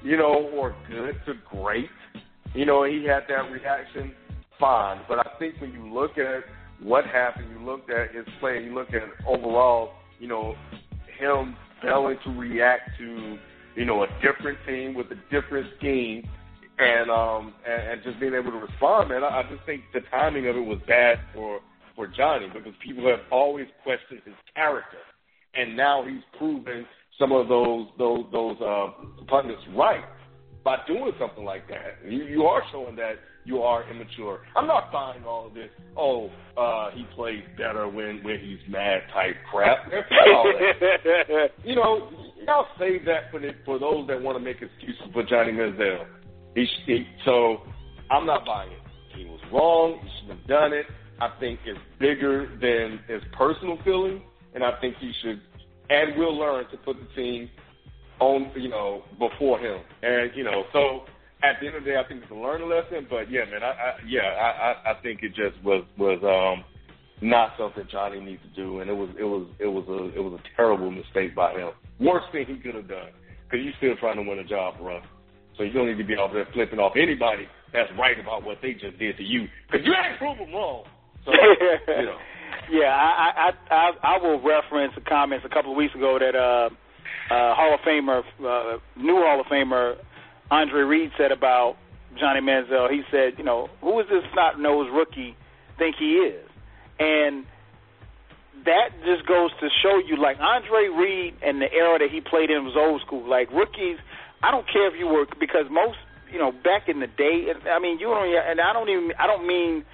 [0.03, 1.89] you know, or good to great,
[2.53, 4.13] you know, he had that reaction,
[4.60, 4.99] fine.
[5.08, 6.43] But I think when you look at
[6.82, 10.56] what happened, you looked at his play, you look at overall, you know,
[11.17, 13.38] him failing to react to,
[13.75, 16.27] you know, a different team with a different scheme
[16.80, 19.23] and um and, and just being able to respond, man.
[19.23, 21.62] I, I just think the timing of it was bad for
[21.97, 25.03] for Johnny because people have always questioned his character,
[25.55, 26.86] and now he's proven
[27.19, 28.88] some of those those those uh,
[29.27, 30.05] pundits right
[30.63, 32.10] by doing something like that.
[32.10, 34.41] You, you are showing that you are immature.
[34.55, 35.69] I'm not buying all of this.
[35.97, 39.89] Oh, uh, he plays better when when he's mad type crap.
[41.63, 42.12] you know,
[42.45, 46.05] y'all save that for the, for those that want to make excuses for Johnny Manziel.
[46.53, 47.63] He, he so
[48.12, 48.79] I'm not buying it.
[49.15, 49.99] He was wrong.
[50.03, 50.86] He shouldn't have done it.
[51.19, 54.21] I think it's bigger than his personal feeling,
[54.53, 55.41] and I think he should
[55.89, 57.49] and will learn to put the team
[58.19, 59.80] on, you know, before him.
[60.03, 61.06] And you know, so
[61.43, 63.08] at the end of the day, I think it's a learning lesson.
[63.10, 66.63] But yeah, man, I, I yeah, I, I, I think it just was was um
[67.21, 70.21] not something Johnny needs to do, and it was it was it was a it
[70.21, 71.71] was a terrible mistake by him.
[71.99, 73.10] Worst thing he could have done
[73.49, 75.01] because you're still trying to win a job, bro.
[75.58, 78.60] So you don't need to be out there flipping off anybody that's right about what
[78.62, 80.86] they just did to you because you ain't proven wrong.
[81.27, 82.17] So you know.
[82.71, 86.35] Yeah, I, I I I will reference the comments a couple of weeks ago that
[86.35, 86.69] uh,
[87.31, 89.95] uh, Hall of Famer, uh, new Hall of Famer
[90.49, 91.75] Andre Reed said about
[92.19, 92.89] Johnny Manziel.
[92.91, 95.35] He said, you know, who is this snot nosed rookie
[95.77, 96.43] think he is?
[96.99, 97.45] And
[98.65, 102.49] that just goes to show you, like Andre Reed and the era that he played
[102.49, 103.27] in was old school.
[103.27, 103.97] Like rookies,
[104.41, 105.97] I don't care if you were because most,
[106.31, 107.47] you know, back in the day.
[107.69, 109.85] I mean, you don't, and I don't even, I don't mean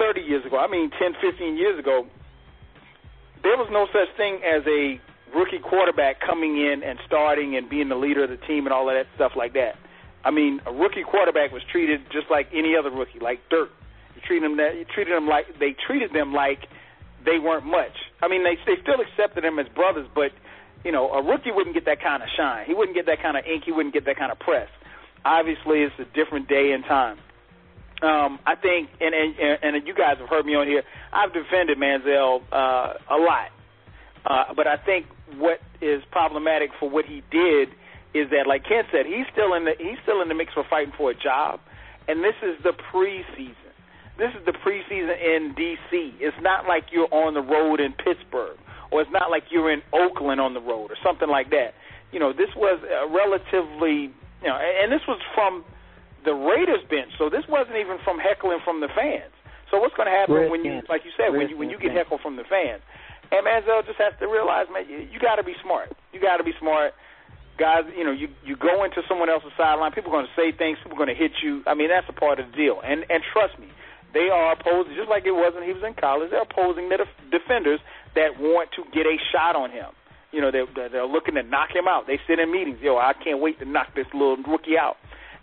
[0.00, 0.56] 30 years ago.
[0.56, 2.06] I mean 10, 15 years ago.
[3.42, 5.00] There was no such thing as a
[5.36, 8.88] rookie quarterback coming in and starting and being the leader of the team and all
[8.88, 9.76] of that stuff like that.
[10.24, 13.70] I mean, a rookie quarterback was treated just like any other rookie, like dirt.
[14.16, 16.66] You treat them that you treated them like they treated them like
[17.24, 17.96] they weren't much.
[18.20, 20.32] I mean, they they still accepted them as brothers, but
[20.84, 22.66] you know, a rookie wouldn't get that kind of shine.
[22.66, 23.64] He wouldn't get that kind of ink.
[23.64, 24.68] He wouldn't get that kind of press.
[25.24, 27.18] Obviously, it's a different day and time.
[28.02, 30.82] Um, I think, and, and and you guys have heard me on here.
[31.12, 33.50] I've defended Manziel uh, a lot,
[34.24, 37.68] uh, but I think what is problematic for what he did
[38.14, 40.64] is that, like Ken said, he's still in the he's still in the mix for
[40.68, 41.60] fighting for a job,
[42.08, 43.54] and this is the preseason.
[44.18, 46.14] This is the preseason in D.C.
[46.20, 48.58] It's not like you're on the road in Pittsburgh,
[48.90, 51.74] or it's not like you're in Oakland on the road, or something like that.
[52.12, 55.64] You know, this was a relatively, you know, and this was from
[56.24, 59.32] the Raiders bench, so this wasn't even from heckling from the fans.
[59.70, 61.92] So what's going to happen when you, like you said, when you when you get
[61.92, 62.82] heckled from the fans?
[63.30, 65.94] And Manziel just has to realize, man, you, you got to be smart.
[66.12, 66.94] You got to be smart.
[67.58, 69.92] Guys, you know, you you go into someone else's sideline.
[69.92, 70.78] People are going to say things.
[70.82, 71.62] People are going to hit you.
[71.66, 72.82] I mean, that's a part of the deal.
[72.82, 73.70] And and trust me,
[74.12, 76.30] they are opposing, just like it was when he was in college.
[76.34, 77.78] They're opposing the def- defenders
[78.18, 79.94] that want to get a shot on him.
[80.32, 82.06] You know, they're they're looking to knock him out.
[82.06, 82.78] They sit in meetings.
[82.82, 84.96] Yo, I can't wait to knock this little rookie out.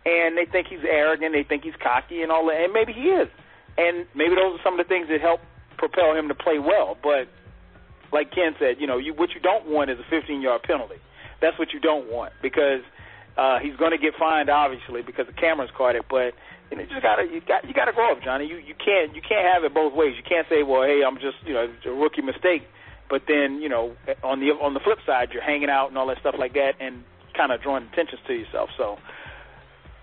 [0.08, 1.34] And they think he's arrogant.
[1.34, 2.64] They think he's cocky and all that.
[2.64, 3.28] And maybe he is.
[3.78, 5.42] And maybe those are some of the things that help
[5.78, 6.96] propel him to play well.
[6.96, 7.28] But
[8.14, 10.96] like Ken said, you know, you, what you don't want is a 15 yard penalty.
[11.42, 12.82] That's what you don't want because
[13.38, 16.06] uh, he's going to get fined, obviously, because the cameras caught it.
[16.10, 16.34] But
[16.72, 18.46] you know, you just gotta you got you gotta grow up, Johnny.
[18.46, 20.16] You you can't you can't have it both ways.
[20.18, 22.64] You can't say, well, hey, I'm just you know a rookie mistake,
[23.10, 26.08] but then you know on the on the flip side, you're hanging out and all
[26.08, 27.04] that stuff like that, and
[27.36, 28.70] kind of drawing attention to yourself.
[28.76, 28.98] So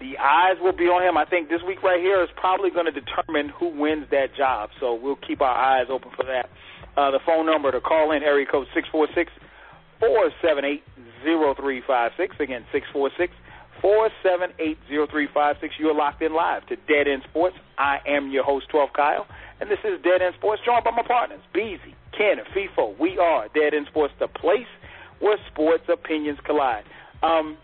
[0.00, 1.16] the eyes will be on him.
[1.16, 4.70] I think this week right here is probably going to determine who wins that job.
[4.80, 6.50] So we'll keep our eyes open for that.
[6.96, 9.32] Uh, the phone number to call in, area code 646
[10.00, 10.82] 478
[11.24, 12.36] 0356.
[12.40, 13.32] Again, 646
[13.80, 15.74] 478 0356.
[15.78, 17.56] You are locked in live to Dead End Sports.
[17.78, 19.26] I am your host, 12 Kyle,
[19.60, 22.98] and this is Dead End Sports, joined by my partners, Beezy, Ken, and Feefo.
[22.98, 24.70] We are Dead End Sports, the place
[25.20, 26.84] where sports opinions collide.
[27.22, 27.56] Um,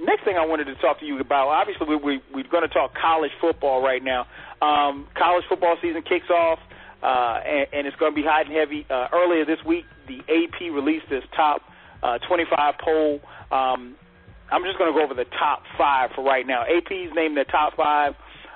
[0.00, 2.72] next thing I wanted to talk to you about, obviously, we, we, we're going to
[2.72, 4.26] talk college football right now.
[4.62, 6.58] Um, college football season kicks off
[7.04, 8.86] uh, and, and it's going to be hot and heavy.
[8.88, 11.60] Uh, earlier this week, the AP released its top
[12.02, 13.20] uh, 25 poll.
[13.52, 13.94] Um,
[14.50, 16.62] I'm just going to go over the top five for right now.
[16.62, 18.14] AP's named the top five.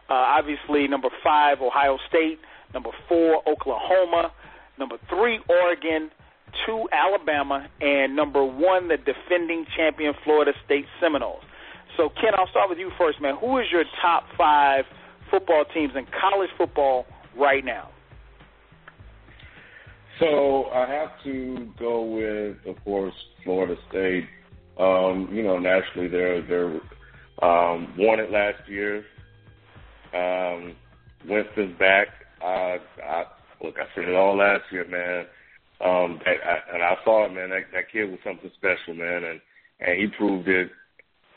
[0.09, 2.39] Uh, obviously, number five, Ohio State.
[2.73, 4.33] Number four, Oklahoma.
[4.79, 6.11] Number three, Oregon.
[6.67, 7.69] Two, Alabama.
[7.81, 11.43] And number one, the defending champion Florida State Seminoles.
[11.97, 13.37] So, Ken, I'll start with you first, man.
[13.41, 14.85] Who is your top five
[15.31, 17.91] football teams in college football right now?
[20.21, 24.27] So I have to go with, of course, Florida State.
[24.79, 26.81] Um, you know, naturally they're they're
[27.43, 29.05] um, won it last year.
[30.15, 30.75] Um,
[31.29, 32.09] Winston's back.
[32.43, 33.25] I, I
[33.63, 35.27] look, I said it all last year, man.
[35.81, 37.51] Um, I, and I saw it, man.
[37.51, 39.41] That, that kid was something special, man, and
[39.81, 40.71] and he proved it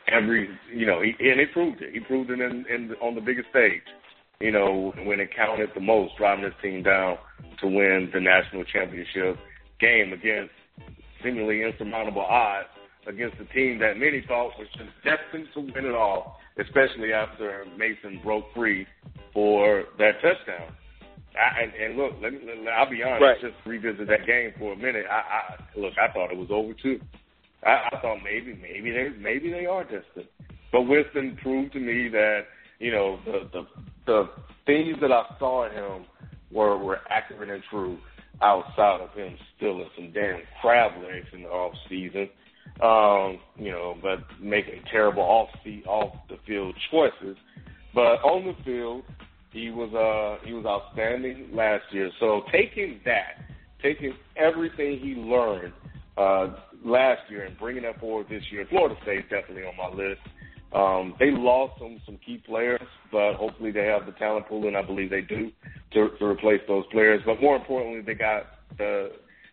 [0.07, 1.93] every, you know, he and he proved it.
[1.93, 3.83] He proved it in, in on the biggest stage
[4.41, 7.17] you know, when it counted the most, driving this team down
[7.59, 9.37] to win the national championship
[9.79, 10.51] game against
[11.23, 12.67] seemingly insurmountable odds
[13.07, 17.65] against a team that many thought was just destined to win it all, especially after
[17.77, 18.85] Mason broke free
[19.33, 20.73] for that touchdown.
[21.35, 22.39] I, and, and look, let me,
[22.75, 23.21] I'll be honest.
[23.21, 23.41] Right.
[23.41, 25.05] Just revisit that game for a minute.
[25.09, 26.99] I, I look, I thought it was over too.
[27.63, 30.27] I, I thought maybe, maybe they, maybe they are destined.
[30.71, 32.41] But Winston proved to me that
[32.79, 33.67] you know the the
[34.05, 34.29] the
[34.65, 36.05] things that I saw in him
[36.51, 37.97] were were accurate and true.
[38.41, 42.27] Outside of him stealing some damn crab legs in the off season,
[42.81, 47.37] um, you know, but making terrible off the off the field choices.
[47.93, 49.03] But on the field,
[49.51, 52.09] he was uh he was outstanding last year.
[52.19, 53.43] So taking that,
[53.81, 55.73] taking everything he learned
[56.17, 60.21] uh last year and bringing that forward this year, Florida State definitely on my list.
[60.73, 64.77] Um, they lost some some key players, but hopefully they have the talent pool, and
[64.77, 65.51] I believe they do
[65.93, 67.21] to, to replace those players.
[67.25, 68.43] But more importantly, they got
[68.77, 69.11] the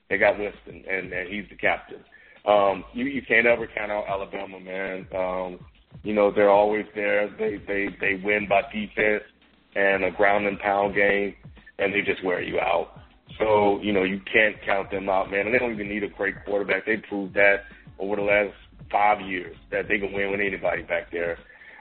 [0.08, 2.04] they got Winston, and, and he's the captain.
[2.46, 5.06] Um, you you can't ever count out Alabama, man.
[5.14, 5.58] Um,
[6.04, 7.28] you know they're always there.
[7.36, 9.24] They they they win by defense
[9.74, 11.34] and a ground and pound game,
[11.78, 13.00] and they just wear you out.
[13.38, 15.46] So you know you can't count them out, man.
[15.46, 16.86] And they don't even need a great quarterback.
[16.86, 17.64] They proved that
[17.98, 18.54] over the last
[18.90, 21.38] five years that they can win with anybody back there.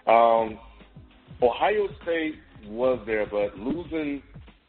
[0.08, 0.60] Um,
[1.42, 2.36] Ohio State
[2.68, 4.22] was there, but losing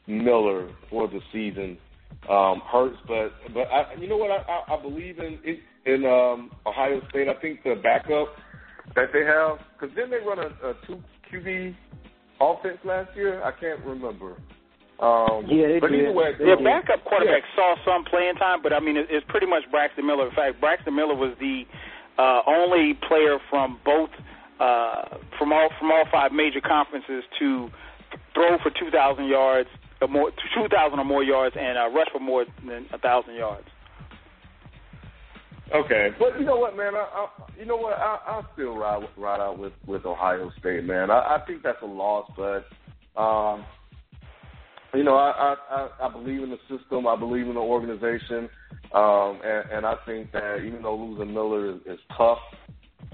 [0.06, 1.78] Miller for the season
[2.28, 2.98] um, hurts.
[3.06, 4.30] But but I, you know what?
[4.30, 5.38] I, I, I believe in
[5.86, 7.28] in, um, Ohio State.
[7.28, 8.28] I think the backup
[8.94, 11.02] that they have because then they run a, a two
[11.32, 11.74] QB
[12.40, 13.42] offense last year.
[13.42, 14.36] I can't remember.
[15.00, 16.00] Um, Yeah, they but did.
[16.02, 16.64] either way, They Their did.
[16.64, 20.28] backup quarterback saw some playing time, but I mean, it, it's pretty much Braxton Miller.
[20.28, 21.62] In fact, Braxton Miller was the
[22.18, 24.10] uh, only player from both
[24.58, 27.70] uh, from all from all five major conferences to
[28.34, 29.68] throw for 2,000 yards
[30.00, 33.66] or more, 2,000 or more yards, and uh, rush for more than a thousand yards.
[35.74, 36.94] Okay, but you know what, man?
[36.94, 37.28] I, I
[37.58, 37.98] you know what?
[37.98, 41.10] I, I'll still ride ride out with with Ohio State, man.
[41.10, 42.64] I, I think that's a loss, but
[43.20, 43.66] um,
[44.94, 47.06] you know, I, I I I believe in the system.
[47.06, 48.48] I believe in the organization,
[48.94, 52.38] um, and, and I think that even though losing Miller is, is tough,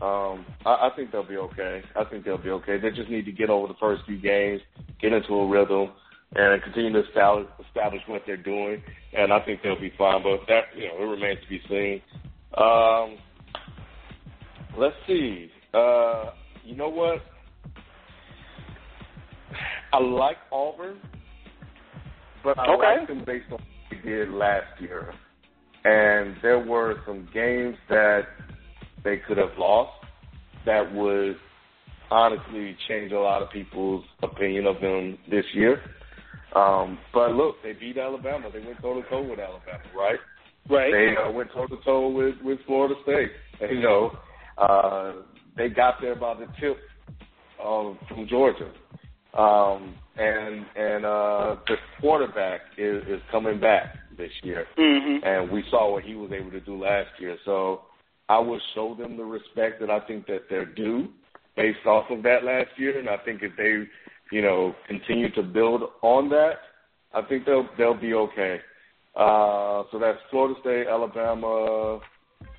[0.01, 1.83] um, I, I think they'll be okay.
[1.97, 2.79] I think they'll be okay.
[2.79, 4.61] They just need to get over the first few games,
[5.01, 5.91] get into a rhythm,
[6.37, 8.83] and continue to establish, establish what they're doing.
[9.13, 10.23] And I think they'll be fine.
[10.23, 12.01] But that you know, it remains to be seen.
[12.57, 13.19] Um,
[14.79, 15.51] let's see.
[15.73, 16.31] Uh,
[16.65, 17.21] you know what?
[19.93, 21.01] I like Auburn,
[22.43, 22.99] but I Okay.
[22.99, 25.15] like them based on what they did last year.
[25.85, 28.27] And there were some games that
[29.05, 29.93] they could have lost
[30.65, 31.37] that would
[32.11, 35.81] honestly change a lot of people's opinion of them this year.
[36.55, 38.49] Um, but look, they beat Alabama.
[38.53, 40.21] They went toe to toe with Alabama, right?
[40.71, 40.93] Right.
[40.93, 43.31] They uh, went toe to toe with with Florida State.
[43.61, 44.11] And, you know,
[44.59, 45.13] uh,
[45.57, 46.77] they got there by the tip
[47.65, 48.71] um, from Georgia,
[49.39, 55.25] um, and and uh, the quarterback is, is coming back this year, Mm-hmm.
[55.25, 57.37] and we saw what he was able to do last year.
[57.45, 57.83] So
[58.29, 61.09] I will show them the respect that I think that they're due
[61.57, 63.85] based off of that last year, and I think if they,
[64.35, 66.55] you know, continue to build on that,
[67.13, 68.59] I think they'll they'll be okay.
[69.17, 72.01] Uh, so that's Florida State, Alabama,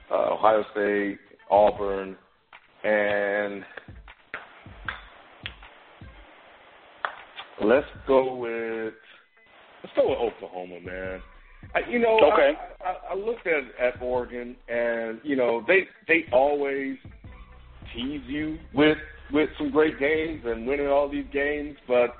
[0.10, 1.18] uh, Ohio State,
[1.52, 2.15] Auburn,
[2.84, 3.63] and
[7.62, 8.94] let's go with
[9.84, 11.22] let's go with Oklahoma, man.
[11.74, 12.54] I, you know, Okay.
[12.86, 16.98] I, I, I looked at at Oregon, and you know they they always
[17.94, 18.98] tease you with
[19.34, 22.15] with some great games and winning all these games, but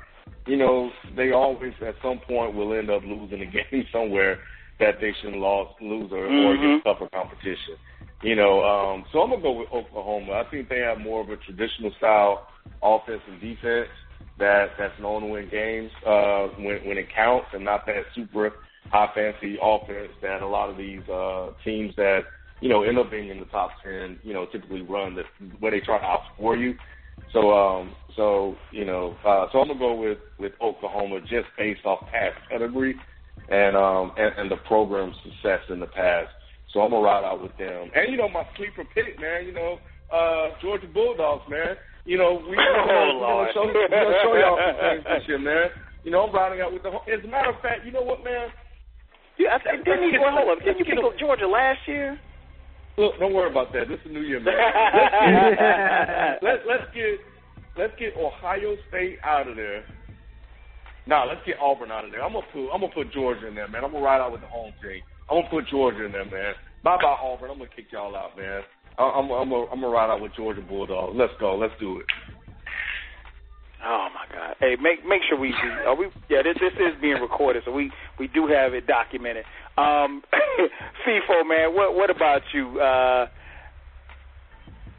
[0.46, 4.38] you know they always at some point will end up losing a game somewhere
[4.80, 6.60] that they shouldn't lost lose or, or Mhm.
[6.60, 7.76] against tougher competition.
[8.22, 10.34] You know, um, so I'm gonna go with Oklahoma.
[10.34, 12.48] I think they have more of a traditional style
[12.82, 13.90] offense and defense
[14.38, 18.54] that that's known to win games uh, when when it counts, and not that super
[18.90, 22.22] high fancy offense that a lot of these uh, teams that
[22.62, 25.26] you know end up being in the top ten, you know, typically run that
[25.60, 26.74] where they try to outscore you.
[27.32, 31.86] So um, so you know, uh, so I'm gonna go with with Oklahoma just based
[31.86, 32.96] off past pedigree
[33.50, 36.30] and um and, and the program's success in the past.
[36.74, 37.92] So I'm gonna ride out with them.
[37.96, 39.46] And you know, my sleeper pick, man.
[39.46, 39.78] You know,
[40.12, 41.76] uh, Georgia Bulldogs, man.
[42.06, 43.50] You know, we Oh, Lord.
[43.54, 45.72] show, we're gonna show y'all some things this year, man.
[46.04, 46.92] You know, I'm riding out with the.
[47.12, 48.50] As a matter of fact, you know what, man?
[49.38, 50.64] Yeah, I, didn't you, well, hold up.
[50.64, 52.20] Didn't you pick up Georgia last year?
[52.98, 53.90] Look, don't worry about that.
[53.90, 54.56] This is New Year, man.
[54.56, 55.20] Let's
[55.60, 57.20] get, let, let's get
[57.78, 59.84] let's get Ohio State out of there.
[61.08, 62.24] Nah, let's get Auburn out of there.
[62.24, 63.84] I'm gonna put I'm gonna put Georgia in there, man.
[63.84, 65.02] I'm gonna ride out with the home team.
[65.30, 66.54] I'm gonna put Georgia in there, man.
[66.84, 67.52] Bye bye Auburn.
[67.52, 68.62] I'm gonna kick y'all out, man.
[68.98, 71.14] I'm I'm I'm gonna ride out with Georgia Bulldogs.
[71.16, 71.56] Let's go.
[71.56, 72.06] Let's do it.
[73.86, 74.56] Oh my God!
[74.60, 77.72] Hey, make make sure we we, are we yeah this this is being recorded, so
[77.72, 79.46] we we do have it documented.
[79.78, 80.24] Um,
[81.06, 82.80] Feefo man, what what about you?
[82.80, 83.28] Uh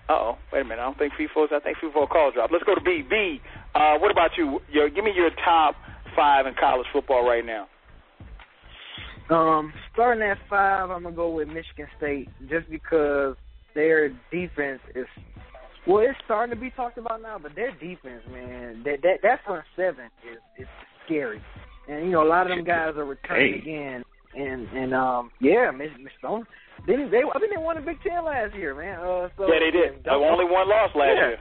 [0.08, 0.80] oh, wait a minute.
[0.80, 1.50] I don't think Feefo's.
[1.52, 2.50] I think Feefo call drop.
[2.52, 3.02] Let's go to B.
[3.08, 3.40] B.
[3.74, 4.60] Uh, what about you?
[4.72, 5.74] Your, give me your top
[6.14, 7.66] five in college football right now.
[9.28, 13.34] Um, starting at five, I'm gonna go with Michigan State just because
[13.74, 15.06] their defense is
[15.86, 19.40] well, it's starting to be talked about now, but their defense, man, that that that
[19.44, 20.66] front seven is is
[21.04, 21.40] scary,
[21.88, 23.58] and you know a lot of them guys are returning Hey.
[23.60, 24.04] again,
[24.36, 26.46] and and um yeah, Miss Miss Stone,
[26.86, 28.98] they they I think they won the Big Ten last year, man.
[29.00, 30.06] Uh, so yeah, they did.
[30.08, 31.28] Only one loss last Yeah.
[31.28, 31.38] year.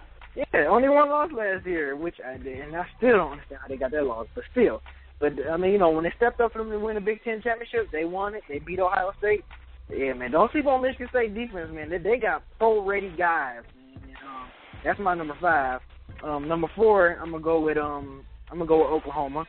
[0.53, 3.67] Yeah, only one loss last year, which I did, and I still don't understand how
[3.69, 4.81] they got that loss, but still.
[5.19, 7.23] But I mean, you know, when they stepped up for them to win the Big
[7.23, 8.43] Ten championship, they won it.
[8.49, 9.45] They beat Ohio State.
[9.89, 11.89] Yeah, man, don't sleep on Michigan State defense, man.
[11.89, 13.61] They, they got pro-ready guys.
[13.75, 14.01] Man.
[14.03, 14.47] And, um,
[14.83, 15.79] that's my number five.
[16.23, 19.45] Um, number four, I'm gonna go with um, I'm gonna go with Oklahoma.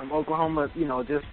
[0.00, 1.24] Um, Oklahoma, you know, just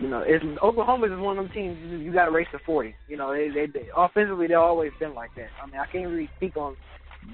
[0.00, 2.58] you know, it's Oklahoma is one of them teams you, you got to race to
[2.64, 2.94] forty.
[3.08, 5.48] You know, they, they they offensively they've always been like that.
[5.62, 6.76] I mean, I can't really speak on.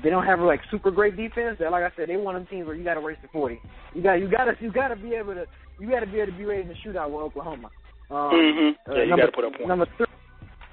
[0.03, 1.57] They don't have like super great defense.
[1.59, 3.29] They're like I said, they one of them teams where you got to race to
[3.29, 3.61] forty.
[3.95, 5.47] You got you got to you got to be able to
[5.79, 7.71] you got to be able to be ready to shoot out with Oklahoma.
[8.11, 8.91] Um, Mm-hmm.
[8.91, 9.69] uh, Yeah, you number, got to put up points.
[9.69, 10.07] Number three,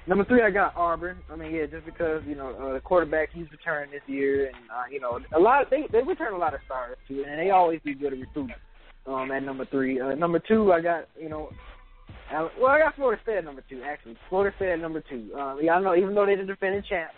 [0.06, 1.18] number three, I got Auburn.
[1.30, 4.56] I mean, yeah, just because you know uh, the quarterback he's returning this year, and
[4.70, 7.38] uh, you know a lot of they they return a lot of stars too, and
[7.38, 8.54] they always be good at recruiting.
[9.06, 11.50] Um, at number three, uh, number two, I got you know.
[12.32, 13.82] Well, I got Florida State at number two.
[13.82, 15.30] Actually, Florida State at number two.
[15.36, 15.94] Uh, yeah, I know.
[15.94, 17.14] Even though they're the defending champs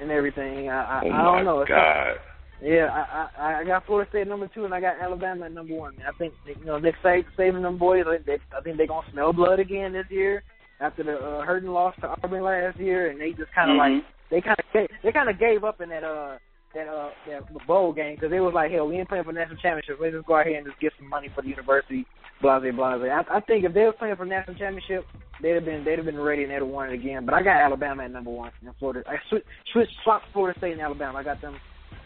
[0.00, 1.60] and everything, I, I, Oh I don't know.
[1.60, 2.14] It's God.
[2.60, 5.52] yeah, I, I I got Florida State at number two, and I got Alabama at
[5.52, 5.94] number one.
[6.06, 8.04] I think you know Nick Saban, saving them boys.
[8.08, 10.42] I think they, I think they're gonna smell blood again this year
[10.80, 13.78] after the uh, hurting loss to Auburn last year, and they just kind of Mhm.
[13.96, 16.38] like they kind of they kind of gave up in that uh
[16.74, 19.58] that uh that bowl game because they was like, hell, we ain't playing for national
[19.58, 19.98] championship.
[20.00, 22.06] Let's just go out here and just get some money for the university.
[22.42, 22.98] Blah blah blah.
[22.98, 23.08] blah.
[23.08, 25.06] I, I think if they was playing for national championship,
[25.40, 27.24] they'd have been they'd have been ready and they'd have won it again.
[27.24, 29.02] But I got Alabama at number one and Florida.
[29.08, 31.18] I switch switch swapped Florida State and Alabama.
[31.18, 31.56] I got them.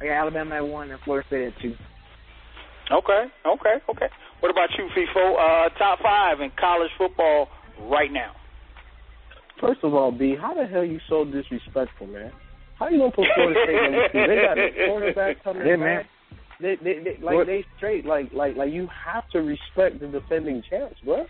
[0.01, 1.75] I got Alabama at one and Florida State at two.
[2.91, 4.09] Okay, okay, okay.
[4.41, 5.35] What about you, Feefo?
[5.35, 7.49] Uh, top five in college football
[7.91, 8.33] right now.
[9.61, 12.33] First of all, B, how the hell you so disrespectful, man?
[12.79, 14.27] How you gonna put Florida State number two?
[14.27, 15.81] They got a quarterback coming Yeah, back.
[15.81, 16.05] man.
[16.61, 20.07] They, they, they, like What- they straight, like, like, like you have to respect the
[20.09, 21.27] defending champs, bro.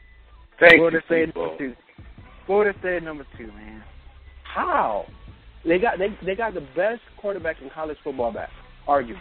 [0.61, 1.47] Thank Florida you, State people.
[1.49, 1.75] number two.
[2.47, 3.83] Florida State number two, man.
[4.43, 5.05] How?
[5.65, 8.49] They got they they got the best quarterback in college football back,
[8.89, 9.19] arguably.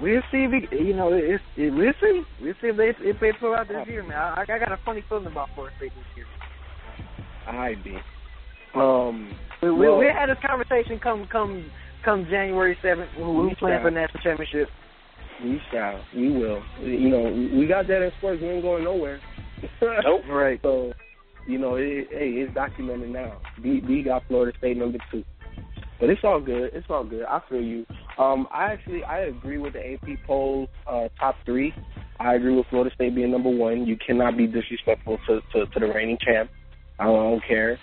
[0.00, 2.22] We'll see if we, you know, it's, it, we'll see.
[2.40, 4.16] We'll see if they if they pull out this year, man.
[4.16, 6.26] I, I got a funny feeling about Florida State this year.
[7.46, 7.96] I be.
[8.74, 11.70] Um, We we, well, we had this conversation come come
[12.04, 14.68] come January seventh when we We playing for national championship.
[15.42, 16.62] we shall, we will.
[16.82, 18.40] You know, we got that in sports.
[18.40, 19.20] We ain't going nowhere.
[19.82, 20.22] Nope.
[20.30, 20.60] Right.
[20.62, 20.92] So,
[21.46, 23.38] you know, it, hey, it's documented now.
[23.62, 25.24] B, B got Florida State number two,
[25.98, 26.70] but it's all good.
[26.74, 27.24] It's all good.
[27.24, 27.86] I feel you.
[28.18, 31.72] Um, I actually I agree with the AP poll uh, top three.
[32.18, 33.86] I agree with Florida State being number one.
[33.86, 36.50] You cannot be disrespectful to to, to the reigning champ.
[36.98, 37.78] I don't, I don't care.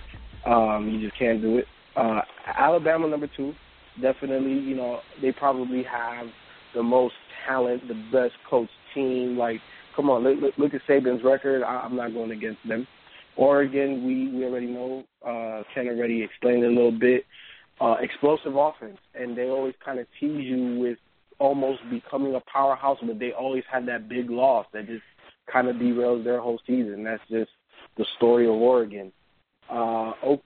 [0.48, 1.66] Um, you just can't do it.
[1.96, 3.54] Uh, Alabama number two,
[4.02, 4.54] definitely.
[4.54, 6.28] You know, they probably have
[6.74, 9.38] the most talent, the best coach team.
[9.38, 9.60] Like,
[9.96, 11.64] come on, look, look, at Saban's record.
[11.64, 12.88] I, I'm not going against them.
[13.36, 15.04] Oregon, we we already know.
[15.26, 17.26] Uh, Ken already explained it a little bit.
[17.80, 20.98] Uh, explosive offense, and they always kind of tease you with
[21.40, 25.04] almost becoming a powerhouse, but they always have that big loss that just
[25.52, 27.04] kind of derails their whole season.
[27.04, 27.52] That's just
[27.98, 29.12] the story of Oregon.
[29.70, 30.42] Uh, Oak,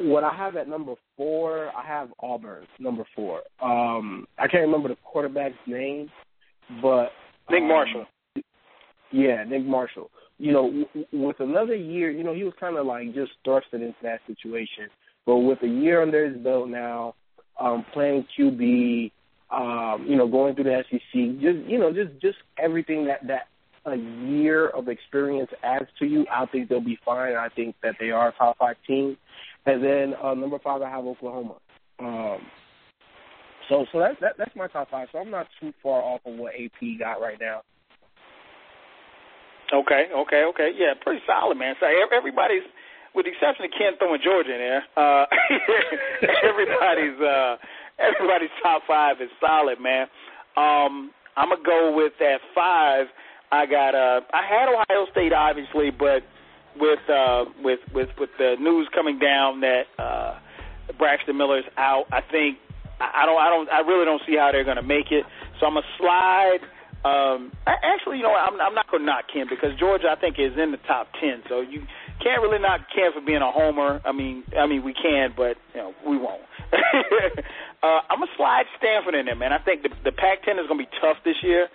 [0.00, 3.42] what I have at number four, I have Auburn number four.
[3.62, 6.10] Um, I can't remember the quarterback's name,
[6.82, 7.10] but
[7.50, 8.06] Nick um, Marshall.
[9.12, 10.10] Yeah, Nick Marshall.
[10.38, 13.32] You know, w- w- with another year, you know, he was kind of like just
[13.46, 14.88] thrusted into that situation.
[15.26, 17.14] But with a year under his belt now,
[17.60, 19.10] um, playing QB,
[19.50, 23.48] um, you know, going through the SEC, just you know, just just everything that that
[23.88, 27.34] a year of experience adds to you, I think they'll be fine.
[27.34, 29.16] I think that they are a top five team.
[29.66, 31.56] And then uh, number five, I have Oklahoma.
[31.98, 32.38] Um,
[33.68, 35.08] so so that's that, that's my top five.
[35.12, 37.62] So I'm not too far off of what AP got right now.
[39.72, 40.70] Okay, okay, okay.
[40.76, 41.74] Yeah, pretty solid, man.
[41.78, 41.86] So
[42.16, 42.64] everybody's,
[43.14, 45.26] with the exception of Ken throwing Georgia in there, uh,
[46.48, 47.56] everybody's uh,
[48.00, 50.06] everybody's top five is solid, man.
[50.56, 53.06] Um, I'm gonna go with that five.
[53.50, 56.22] I got uh, I had Ohio State obviously, but
[56.78, 60.38] with uh, with with with the news coming down that uh,
[60.98, 62.06] Braxton Miller's out.
[62.12, 62.58] I think
[63.00, 65.24] I don't I don't I really don't see how they're going to make it.
[65.60, 66.60] So I'm gonna slide.
[67.04, 70.34] Um, actually, you know, I'm, I'm not going to knock Ken because Georgia, I think,
[70.36, 71.46] is in the top ten.
[71.48, 71.86] So you
[72.22, 74.00] can't really knock Ken for being a homer.
[74.04, 76.42] I mean, I mean, we can, but you know, we won't.
[77.82, 79.52] uh, I'm gonna slide Stanford in there, man.
[79.52, 81.68] I think the, the Pac-10 is gonna be tough this year,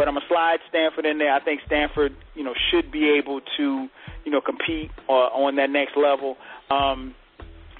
[0.00, 1.30] but I'm gonna slide Stanford in there.
[1.30, 3.86] I think Stanford, you know, should be able to,
[4.24, 6.38] you know, compete uh, on that next level.
[6.70, 7.14] Um,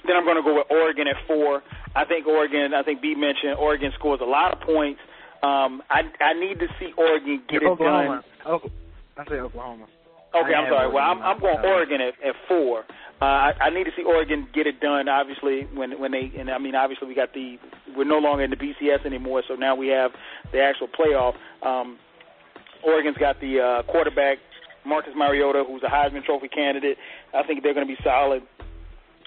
[0.05, 1.63] then I'm gonna go with Oregon at four.
[1.95, 2.75] I think Oregon.
[2.75, 5.01] I think B mentioned Oregon scores a lot of points.
[5.41, 8.21] Um, I I need to see Oregon get Oklahoma.
[8.21, 8.61] it done.
[8.61, 8.69] Oh,
[9.17, 9.87] I say Oklahoma.
[10.35, 10.93] Okay, I I'm sorry.
[10.93, 12.85] Well, I'm, I'm going on Oregon at, at four.
[13.19, 15.09] Uh, I, I need to see Oregon get it done.
[15.09, 17.57] Obviously, when when they and I mean, obviously we got the
[17.97, 20.11] we're no longer in the BCS anymore, so now we have
[20.53, 21.33] the actual playoff.
[21.65, 21.97] Um,
[22.83, 24.37] Oregon's got the uh, quarterback
[24.85, 26.97] Marcus Mariota, who's a Heisman Trophy candidate.
[27.33, 28.41] I think they're going to be solid.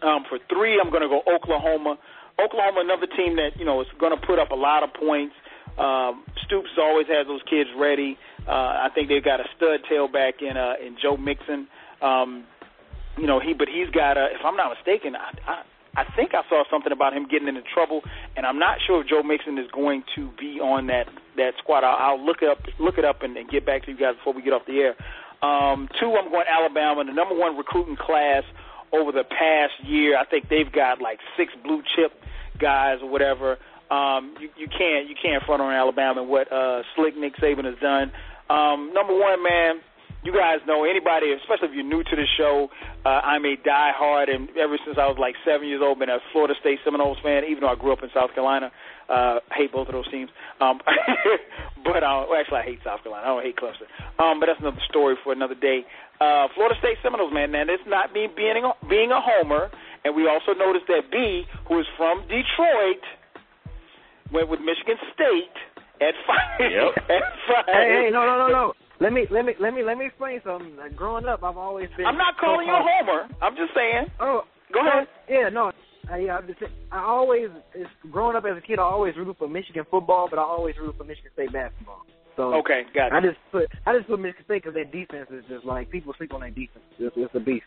[0.02, 1.96] Um, for three, I'm going to go Oklahoma.
[2.38, 5.34] Oklahoma, another team that you know is going to put up a lot of points.
[5.78, 8.18] Um, Stoops always has those kids ready.
[8.46, 11.68] Uh, I think they've got a stud tailback in uh, in Joe Mixon.
[12.02, 12.44] Um,
[13.16, 14.26] you know he, but he's got a.
[14.34, 15.62] If I'm not mistaken, I, I
[15.96, 18.02] I think I saw something about him getting into trouble,
[18.36, 21.84] and I'm not sure if Joe Mixon is going to be on that that squad.
[21.84, 24.16] I'll, I'll look it up look it up and, and get back to you guys
[24.16, 24.94] before we get off the air.
[25.42, 28.44] Um, two, I'm going to Alabama, the number one recruiting class
[28.92, 30.16] over the past year.
[30.16, 32.12] I think they've got like six blue chip
[32.58, 33.58] guys or whatever.
[33.90, 37.64] Um, you, you can't you can't front on Alabama and what uh, Slick Nick Saban
[37.64, 38.12] has done.
[38.48, 39.80] Um, number one, man,
[40.24, 42.68] you guys know anybody, especially if you're new to the show.
[43.04, 46.18] Uh, I'm a diehard, and ever since I was like seven years old, been a
[46.32, 47.44] Florida State Seminoles fan.
[47.44, 48.72] Even though I grew up in South Carolina,
[49.12, 50.32] uh, hate both of those teams.
[50.64, 50.80] Um,
[51.84, 53.28] but uh, well, actually, I hate South Carolina.
[53.28, 53.84] I don't hate Clemson.
[54.16, 55.84] Um, but that's another story for another day.
[56.20, 59.68] Uh, Florida State Seminoles, man, man, it's not me being a, being a homer.
[60.04, 63.04] And we also noticed that B, who is from Detroit,
[64.32, 65.56] went with Michigan State
[66.00, 66.60] at five.
[66.60, 66.96] Yep.
[67.12, 67.64] At five.
[67.68, 68.72] Hey, hey, no, no, no, no.
[69.00, 70.76] Let me, let me, let me, let me explain something.
[70.76, 72.06] Like, growing up, I've always been.
[72.06, 73.28] I'm not calling you a homer.
[73.42, 74.06] I'm just saying.
[74.20, 74.42] Oh,
[74.72, 75.08] Go ahead.
[75.28, 75.72] Yeah, no.
[76.10, 76.60] I, yeah, I'm just,
[76.92, 77.48] I always,
[78.10, 80.96] growing up as a kid, I always rooted for Michigan football, but I always rooted
[80.96, 82.02] for Michigan State basketball.
[82.36, 83.12] So Okay, got it.
[83.14, 86.12] I just put, I just put Michigan State because their defense is just like people
[86.18, 86.84] sleep on their defense.
[86.98, 87.64] It's, it's a beast.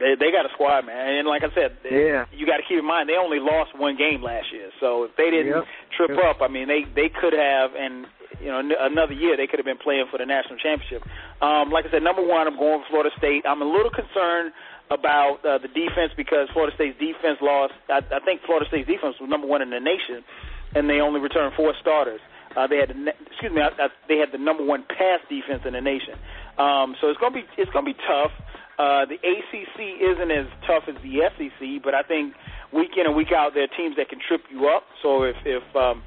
[0.00, 2.24] They they got a squad, man, and like I said, Yeah.
[2.32, 4.70] you got to keep in mind they only lost one game last year.
[4.80, 5.64] So if they didn't Yep.
[5.96, 6.24] trip Yep.
[6.24, 8.06] up, I mean, they they could have, and
[8.40, 11.04] you know, another year they could have been playing for the national championship.
[11.40, 13.44] Um, like I said, number one, I'm going Florida State.
[13.44, 14.52] I'm a little concerned
[14.90, 17.74] about uh, the defense because Florida State's defense lost.
[17.88, 20.26] I, I think Florida State's defense was number one in the nation,
[20.74, 22.20] and they only returned four starters.
[22.56, 25.62] Uh, they had the, excuse me, I, I, they had the number one pass defense
[25.62, 26.18] in the nation.
[26.58, 28.34] Um, so it's gonna be it's gonna be tough.
[28.74, 32.34] Uh, the ACC isn't as tough as the SEC, but I think
[32.72, 34.82] week in and week out there are teams that can trip you up.
[35.02, 36.02] So if if um,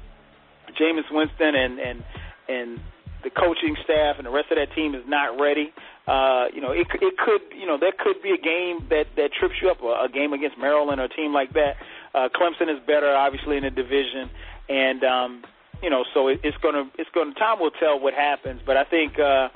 [0.76, 2.04] Jameis Winston and and
[2.48, 2.80] and
[3.22, 5.72] the coaching staff and the rest of that team is not ready,
[6.06, 9.32] uh, you know, it it could you know there could be a game that that
[9.32, 11.76] trips you up, a, a game against Maryland or a team like that.
[12.14, 14.28] Uh, Clemson is better, obviously, in the division,
[14.68, 15.42] and um,
[15.82, 18.60] you know, so it, it's gonna it's gonna time will tell what happens.
[18.64, 19.18] But I think.
[19.18, 19.48] Uh,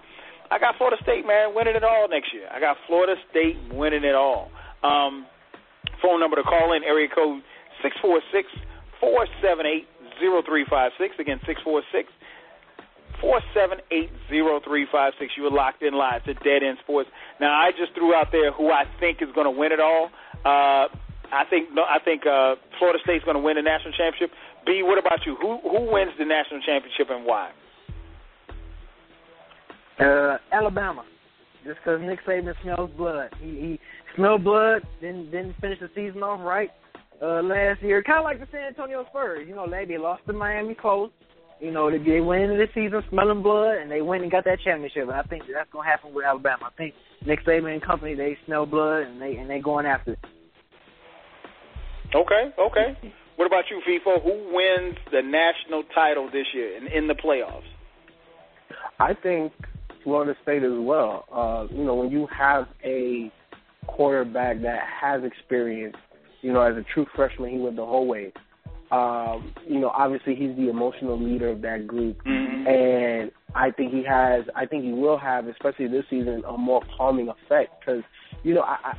[0.50, 2.48] I got Florida State, man, winning it all next year.
[2.50, 4.50] I got Florida State winning it all.
[4.82, 5.26] Um,
[6.00, 7.42] phone number to call in, area code
[7.82, 8.48] six four six
[9.00, 9.86] four seven eight
[10.18, 11.14] zero three five six.
[11.18, 12.08] Again, six four six
[13.20, 15.32] four seven eight zero three five six.
[15.36, 17.08] You were locked in live to Dead End Sports.
[17.40, 20.10] Now, I just threw out there who I think is going to win it all.
[20.44, 20.88] Uh,
[21.30, 24.30] I think no, I think uh, Florida State's going to win the national championship.
[24.64, 25.36] B, what about you?
[25.40, 27.50] Who who wins the national championship and why?
[30.00, 31.04] Uh, Alabama,
[31.64, 33.30] just because Nick Saban smells blood.
[33.40, 33.80] He, he
[34.14, 36.70] smelled blood, then didn't finish the season off right
[37.20, 38.02] uh, last year.
[38.02, 39.46] Kind of like the San Antonio Spurs.
[39.48, 41.10] You know, they, they lost to Miami close.
[41.60, 44.44] You know, they, they went into the season smelling blood, and they went and got
[44.44, 45.02] that championship.
[45.02, 46.66] And I think that's gonna happen with Alabama.
[46.66, 46.94] I think
[47.26, 50.18] Nick Saban and company they smell blood, and they and they going after it.
[52.14, 53.12] Okay, okay.
[53.36, 54.22] What about you, Feefo?
[54.22, 57.62] Who wins the national title this year in, in the playoffs?
[58.98, 59.52] I think
[60.02, 61.24] Florida State as well.
[61.32, 63.30] Uh, you know, when you have a
[63.86, 65.96] quarterback that has experience,
[66.40, 68.32] you know, as a true freshman, he went the whole way.
[68.90, 72.66] Um, you know, obviously he's the emotional leader of that group, Mm-hmm.
[72.66, 74.44] and I think he has.
[74.56, 78.02] I think he will have, especially this season, a more calming effect because,
[78.44, 78.92] you know, I, I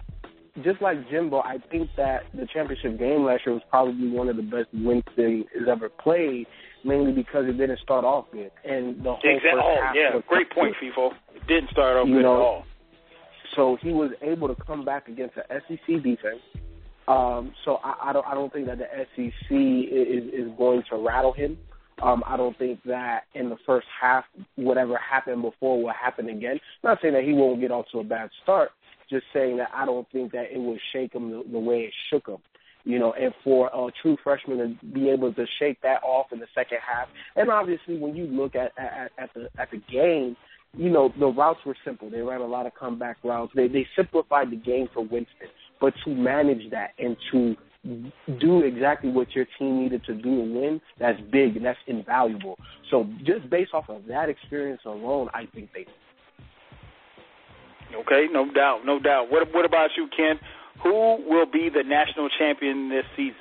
[0.64, 4.36] just like Jimbo, I think that the championship game last year was probably one of
[4.36, 6.46] the best Winston has ever played,
[6.84, 9.52] mainly because it didn't start off good, and the whole Exactly.
[9.54, 10.16] first Oh, half yeah.
[10.16, 11.12] was Great point, Feefo.
[11.36, 12.64] It didn't start off You good know, at all.
[13.56, 16.42] so he was able to come back against an SEC defense,
[17.10, 18.86] Um, so I, I don't I don't think that the
[19.16, 21.58] SEC is is going to rattle him.
[22.04, 24.24] Um, I don't think that in the first half,
[24.56, 26.60] whatever happened before will happen again.
[26.84, 28.70] Not saying that he won't get off to a bad start,
[29.10, 31.94] just saying that I don't think that it will shake him the, the way it
[32.10, 32.38] shook him.
[32.86, 36.40] You know, and for a true freshman to be able to shake that off in
[36.40, 40.38] the second half, and obviously when you look at at, at the at the game,
[40.78, 42.10] you know the routes were simple.
[42.10, 43.52] They ran a lot of comeback routes.
[43.56, 45.50] They they simplified the game for Winston,
[45.80, 47.56] but to manage that and to
[48.40, 52.58] do exactly what your team needed to do to win, that's big and that's invaluable.
[52.92, 55.86] So just based off of that experience alone, I think they.
[57.96, 59.32] Okay, no doubt, no doubt.
[59.32, 60.40] What what about you, Ken?
[60.84, 63.34] Who will be the national champion this season?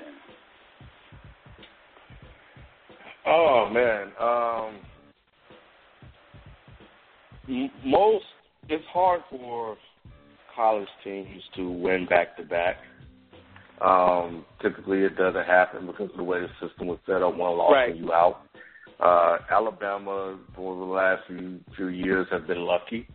[3.26, 4.80] Oh man, um,
[7.84, 8.24] most
[8.68, 9.76] it's hard for
[10.58, 12.78] college teams to win back to back.
[13.80, 17.36] Um, typically, it doesn't happen because of the way the system was set up.
[17.36, 17.90] One loss right.
[17.90, 18.40] and you out.
[18.98, 23.06] Uh, Alabama, for the last few, few years, have been lucky.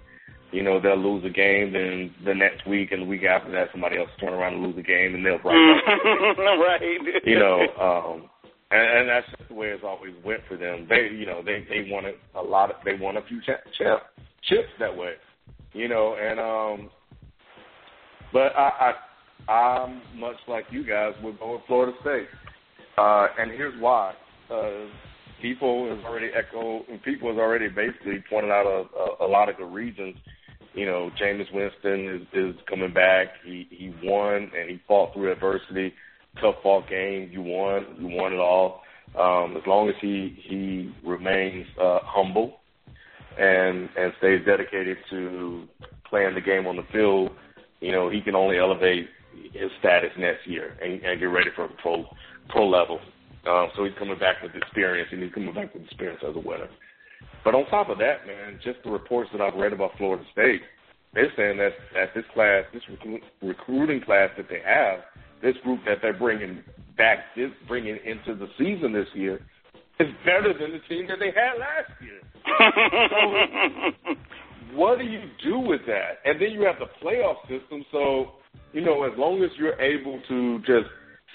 [0.53, 3.67] You know, they'll lose a game, then the next week and the week after that,
[3.73, 5.55] somebody else turn around and lose a game, and they'll break
[6.37, 6.81] right.
[7.25, 8.29] You know, um,
[8.71, 10.87] and, and that's just the way it's always went for them.
[10.87, 14.03] They, you know, they they wanted a lot of, they won a few cha- cha-
[14.47, 15.15] chips that way.
[15.73, 16.91] You know, and um,
[18.33, 18.93] but I,
[19.47, 22.27] I I'm much like you guys would go with Florida State,
[22.97, 24.13] uh, and here's why.
[24.49, 24.87] Uh,
[25.41, 26.29] people has already
[26.89, 30.15] and people has already basically pointed out a, a, a lot of good reasons.
[30.73, 33.27] You know, Jameis Winston is, is coming back.
[33.45, 35.93] He he won and he fought through adversity.
[36.41, 37.29] Tough fought game.
[37.31, 37.85] You won.
[37.99, 38.81] You won it all.
[39.19, 42.61] Um, as long as he he remains uh, humble
[43.37, 45.67] and and stays dedicated to
[46.09, 47.31] playing the game on the field,
[47.83, 49.09] you know, he can only elevate
[49.51, 52.05] his status next year and, and get ready for pro
[52.49, 52.99] pro level.
[53.45, 56.39] Um, so he's coming back with experience, and he's coming back with experience as a
[56.39, 56.69] winner.
[57.43, 60.61] But on top of that, man, just the reports that I've read about Florida State,
[61.13, 64.99] they're saying that that this class, this recruit, recruiting class that they have,
[65.41, 66.63] this group that they're bringing
[66.95, 69.41] back, this bringing into the season this year,
[69.99, 72.21] is better than the team that they had last year.
[74.07, 74.15] so,
[74.75, 76.19] what do you do with that?
[76.25, 77.85] And then you have the playoff system.
[77.91, 78.33] So,
[78.71, 80.89] you know, as long as you're able to just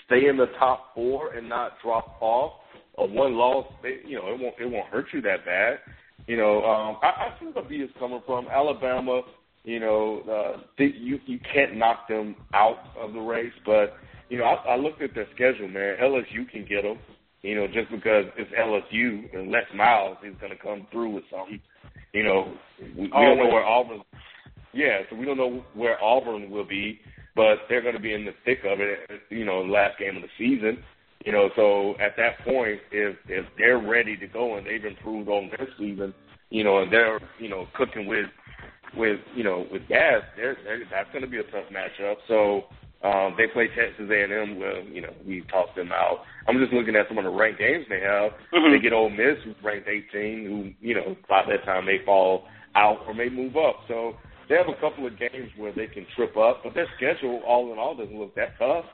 [0.07, 2.53] stay in the top four and not drop off,
[2.99, 3.67] a one loss,
[4.07, 5.79] you know, it won't it won't hurt you that bad.
[6.27, 8.49] You know, um, I, I see where the B is coming from.
[8.49, 9.23] Alabama,
[9.65, 13.95] you know, uh, they, you you can't knock them out of the race, but
[14.29, 15.97] you know, I, I looked at their schedule, man.
[16.03, 16.99] LSU can get them,
[17.43, 21.25] you know, just because it's LSU and Les Miles is going to come through with
[21.31, 21.61] something.
[22.13, 22.53] You know,
[22.97, 24.03] we, we don't know where Auburn.
[24.73, 27.01] Yeah, so we don't know where Auburn will be,
[27.35, 28.99] but they're going to be in the thick of it.
[29.31, 30.83] You know, last game of the season.
[31.25, 35.29] You know, so at that point, if if they're ready to go and they've improved
[35.29, 36.15] on their season,
[36.51, 38.27] you know, and they're you know cooking with
[38.97, 42.17] with you know with gas, they're, they're, that's going to be a tough matchup.
[42.29, 42.65] So
[43.03, 44.59] um, they play Texas A&M.
[44.59, 46.23] Well, you know, we tossed them out.
[46.49, 48.33] I'm just looking at some of the ranked games they have.
[48.53, 48.73] Mhm.
[48.73, 52.49] They get Ole Miss, who's ranked 18, who you know by that time they fall
[52.75, 53.85] out or may move up.
[53.87, 54.17] So
[54.49, 57.73] they have a couple of games where they can trip up, but their schedule, all
[57.73, 58.85] in all, doesn't look that tough.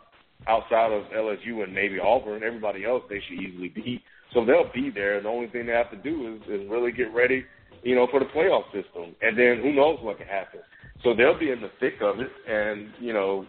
[0.46, 4.02] Outside of LSU and maybe Auburn, everybody else they should easily beat.
[4.34, 5.20] So they'll be there.
[5.22, 7.46] The only thing they have to do is, is really get ready,
[7.82, 10.60] you know, for the playoff system, and then who knows what can happen.
[11.02, 13.46] So they'll be in the thick of it, and you know,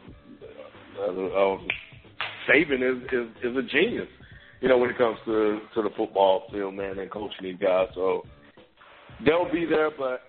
[1.00, 1.58] uh,
[2.48, 4.08] Saban is, is is a genius,
[4.62, 7.88] you know, when it comes to to the football field, man, and coaching these guys.
[7.96, 8.24] So
[9.26, 10.22] they'll be there, but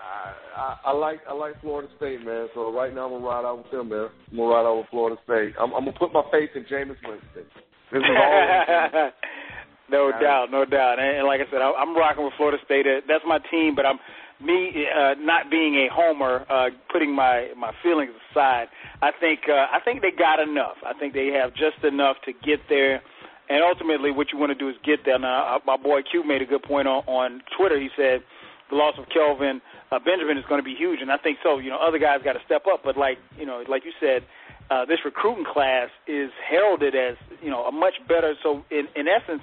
[0.00, 2.48] I, I, I like I like Florida State, man.
[2.54, 4.08] So right now I'm gonna ride out with them, man.
[4.30, 5.54] I'm gonna ride out with Florida State.
[5.60, 7.46] I'm, I'm gonna put my faith in Jameis Winston.
[7.92, 9.10] This is all.
[9.90, 10.98] no doubt, no doubt.
[10.98, 12.86] And, like I said, I, I'm rocking with Florida State.
[13.08, 13.98] That's my team, but I'm
[14.42, 18.68] me uh, not being a homer, uh, putting my my feelings aside.
[19.02, 20.76] I think uh, I think they got enough.
[20.84, 23.02] I think they have just enough to get there.
[23.48, 25.18] And ultimately, what you want to do is get there.
[25.18, 27.80] Now, uh, my boy Q made a good point on, on Twitter.
[27.80, 28.22] He said
[28.70, 29.60] the loss of Kelvin
[29.90, 31.58] uh, Benjamin is going to be huge, and I think so.
[31.58, 34.22] You know, other guys got to step up, but like you know, like you said,
[34.70, 38.34] uh, this recruiting class is heralded as you know a much better.
[38.42, 39.42] So in in essence,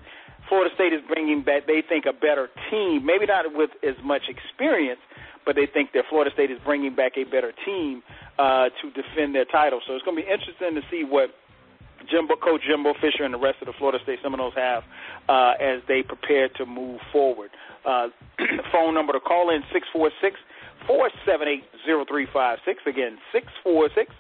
[0.49, 4.23] Florida State is bringing back they think a better team, maybe not with as much
[4.29, 4.99] experience,
[5.45, 8.03] but they think that Florida State is bringing back a better team
[8.39, 9.81] uh, to defend their title.
[9.87, 11.31] So it's going to be interesting to see what
[12.09, 14.83] Jimbo, Coach Jimbo Fisher and the rest of the Florida State Seminoles have
[15.27, 17.49] uh, as they prepare to move forward.
[17.85, 18.07] Uh,
[18.71, 20.35] phone number to call in six four six
[20.85, 22.79] four seven eight zero three five six.
[22.85, 24.11] Again, six four six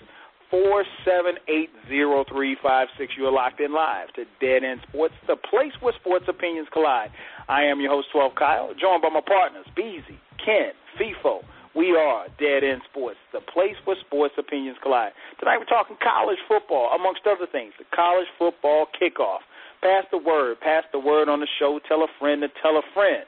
[0.49, 3.13] four seven eight zero three five six.
[3.17, 7.11] You are locked in live to Dead End Sports, the place where sports opinions collide.
[7.49, 11.43] I am your host, 12 Kyle, joined by my partners, Beezy, Ken, Feefo.
[11.75, 15.11] We are Dead End Sports, the place where sports opinions collide.
[15.39, 17.73] Tonight we're talking college football, amongst other things.
[17.77, 19.45] The college football kickoff.
[19.81, 20.59] Pass the word.
[20.59, 21.79] Pass the word on the show.
[21.87, 23.23] Tell a friend to tell a friend.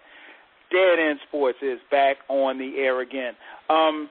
[0.71, 3.33] Dead End Sports is back on the air again.
[3.69, 4.09] Um,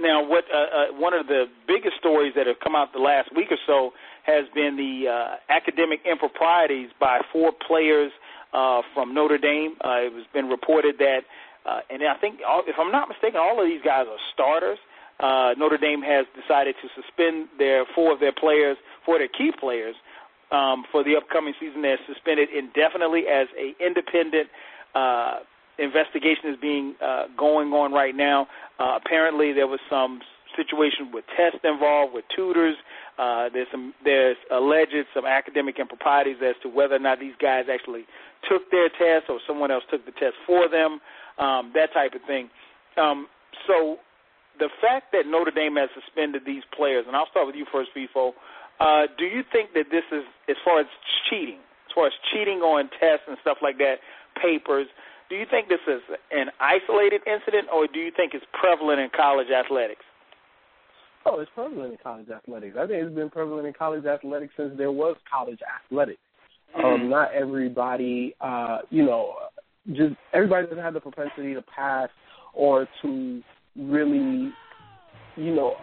[0.00, 3.34] now, what uh, uh, one of the biggest stories that have come out the last
[3.34, 3.92] week or so
[4.24, 8.12] has been the uh, academic improprieties by four players
[8.52, 9.76] uh, from Notre Dame.
[9.84, 11.22] Uh, it has been reported that
[11.68, 14.78] uh, and I think, if I'm not mistaken, all of these guys are starters.
[15.20, 19.28] Uh, Notre Dame has decided to suspend their four of their players, four of their
[19.28, 19.94] key players,
[20.50, 21.82] um, for the upcoming season.
[21.82, 24.48] They're suspended indefinitely as a independent
[24.94, 25.40] uh,
[25.78, 28.46] investigation is being uh, going on right now.
[28.78, 30.20] Uh, apparently, there was some
[30.56, 32.76] situation with tests involved, with tutors.
[33.18, 37.64] Uh, there's some there's alleged some academic improprieties as to whether or not these guys
[37.72, 38.06] actually
[38.48, 41.00] took their test or someone else took the test for them
[41.38, 42.50] um, that type of thing.
[42.96, 43.28] Um,
[43.66, 43.98] so
[44.58, 47.90] the fact that Notre Dame has suspended these players, and I'll start with you first,
[47.96, 48.32] Feefo.
[48.80, 50.86] Uh, do you think that this is, as far as
[51.30, 53.98] cheating, as far as cheating on tests and stuff like that,
[54.40, 54.86] papers,
[55.28, 56.00] do you think this is
[56.32, 60.02] an isolated incident, or do you think it's prevalent in college athletics?
[61.26, 62.76] Oh, it's prevalent in college athletics.
[62.78, 66.20] I think it's been prevalent in college athletics since there was college athletics.
[66.76, 67.10] Um, mm-hmm.
[67.10, 69.34] not everybody, uh, you know,
[69.88, 72.08] just everybody doesn't have the propensity to pass
[72.52, 73.42] or to
[73.76, 74.52] really,
[75.36, 75.76] you know,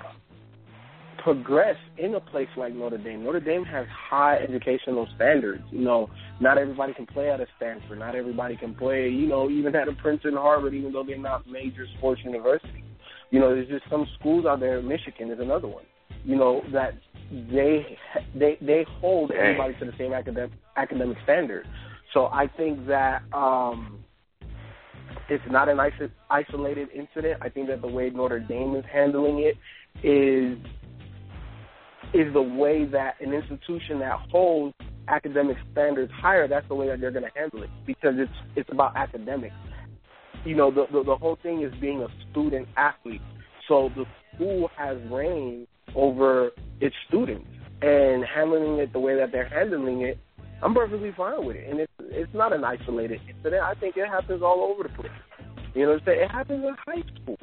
[1.26, 3.24] progress in a place like Notre Dame.
[3.24, 5.64] Notre Dame has high educational standards.
[5.72, 6.08] You know,
[6.40, 7.98] not everybody can play at a Stanford.
[7.98, 11.50] Not everybody can play, you know, even at a Princeton, Harvard, even though they're not
[11.50, 12.84] major sports universities.
[13.32, 14.80] You know, there's just some schools out there.
[14.84, 15.86] Michigan is another one.
[16.24, 16.94] You know that
[17.32, 17.98] they
[18.36, 21.68] they they hold everybody to the same academic academic standard.
[22.14, 24.04] So I think that um,
[25.28, 27.42] it's not an iso- isolated incident.
[27.42, 29.58] I think that the way Notre Dame is handling it
[30.04, 30.58] is
[32.14, 34.74] is the way that an institution that holds
[35.08, 36.48] academic standards higher.
[36.48, 39.56] That's the way that they're going to handle it because it's it's about academics.
[40.46, 43.22] You know, the, the the whole thing is being a student athlete.
[43.68, 47.48] So the school has reign over its students
[47.82, 50.20] and handling it the way that they're handling it
[50.62, 53.62] I'm perfectly fine with it, and it's it's not an isolated incident.
[53.62, 55.12] I think it happens all over the place.
[55.74, 56.22] You know what I'm saying?
[56.22, 57.38] It happens in high school.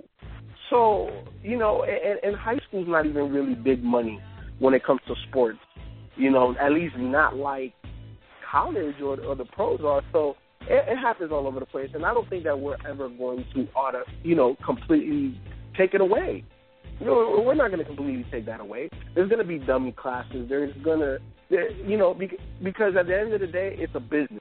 [0.71, 1.11] So
[1.43, 4.21] you know, and, and high school's not even really big money
[4.63, 5.59] when it comes to sports.
[6.17, 7.73] You know, at least not like
[8.51, 10.03] college or, or the pros are.
[10.13, 13.09] So it, it happens all over the place, and I don't think that we're ever
[13.09, 15.41] going to auto, you know, completely
[15.77, 16.45] take it away.
[17.01, 18.89] You know, we're not going to completely take that away.
[19.15, 20.47] There's going to be dummy classes.
[20.49, 21.19] There's going to
[21.85, 22.19] you know,
[22.63, 24.41] because at the end of the day, it's a business,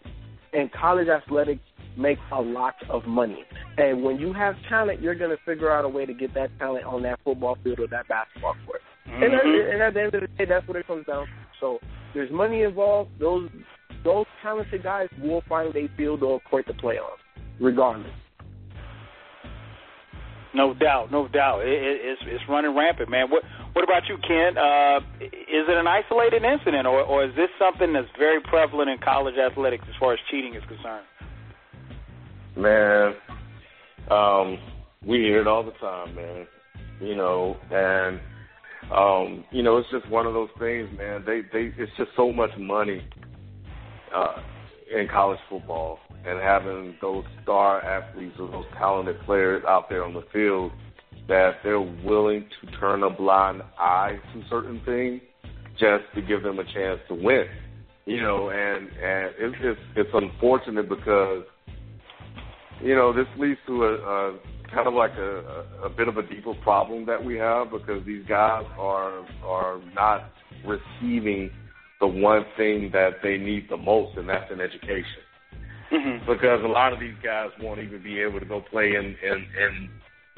[0.53, 1.61] and college athletics
[1.97, 3.43] make a lot of money.
[3.78, 6.57] And when you have talent, you're going to figure out a way to get that
[6.57, 8.82] talent on that football field or that basketball court.
[9.07, 9.23] Mm-hmm.
[9.23, 11.31] And, at, and at the end of the day, that's what it comes down to.
[11.59, 11.79] So
[12.13, 13.11] there's money involved.
[13.19, 13.49] Those
[14.03, 17.17] those talented guys will find a field or a court to play on,
[17.59, 18.11] regardless.
[20.53, 21.61] No doubt, no doubt.
[21.61, 23.29] It, it, it's it's running rampant, man.
[23.29, 23.43] What
[23.73, 24.57] what about you, Ken?
[24.57, 28.97] Uh, is it an isolated incident, or or is this something that's very prevalent in
[28.97, 31.05] college athletics as far as cheating is concerned?
[32.57, 33.13] Man,
[34.09, 34.57] um,
[35.05, 36.47] we hear it all the time, man.
[36.99, 38.19] You know, and
[38.95, 41.23] um, you know, it's just one of those things, man.
[41.25, 43.01] They they it's just so much money
[44.13, 44.41] uh,
[44.93, 50.13] in college football and having those star athletes or those talented players out there on
[50.13, 50.71] the field
[51.27, 55.21] that they're willing to turn a blind eye to certain things
[55.79, 57.45] just to give them a chance to win.
[58.05, 61.43] You know, and and it's it's, it's unfortunate because
[62.81, 64.39] you know this leads to a, a
[64.74, 68.05] kind of like a, a, a bit of a deeper problem that we have because
[68.05, 70.32] these guys are are not
[70.65, 71.49] receiving
[71.99, 75.22] the one thing that they need the most, and that's an education.
[75.91, 76.32] Mm-hmm.
[76.32, 79.45] Because a lot of these guys won't even be able to go play in in,
[79.59, 79.89] in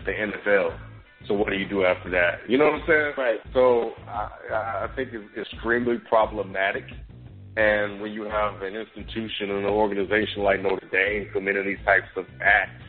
[0.05, 0.77] the NFL.
[1.27, 2.49] So what do you do after that?
[2.49, 3.13] You know what I'm saying?
[3.17, 3.39] Right.
[3.53, 6.83] So I, I think it's extremely problematic.
[7.55, 12.09] And when you have an institution and an organization like Notre Dame committing these types
[12.17, 12.83] of acts,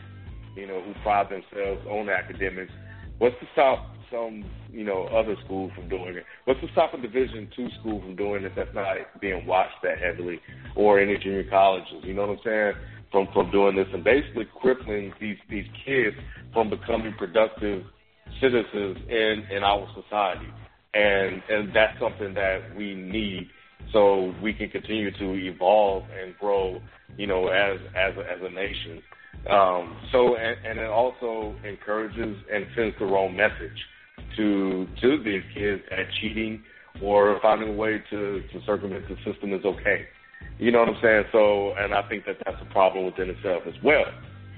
[0.55, 2.71] you know, who pride themselves on academics,
[3.17, 6.23] what's to stop some, you know, other schools from doing it?
[6.45, 9.97] What's to stop a Division two school from doing it that's not being watched that
[9.99, 10.39] heavily,
[10.75, 12.03] or any junior colleges?
[12.03, 12.73] You know what I'm saying?
[13.11, 16.15] From from doing this and basically crippling these these kids
[16.53, 17.83] from becoming productive
[18.41, 20.47] citizens in in our society.
[20.95, 23.49] and and that's something that we need
[23.93, 26.81] so we can continue to evolve and grow,
[27.17, 29.01] you know, as as a, as a nation.
[29.49, 33.77] Um, so and, and it also encourages and sends the wrong message
[34.37, 36.63] to to these kids that cheating
[37.01, 40.05] or finding a way to to circumvent the system is okay.
[40.57, 41.23] You know what I'm saying?
[41.31, 44.05] So, and I think that that's a problem within itself as well.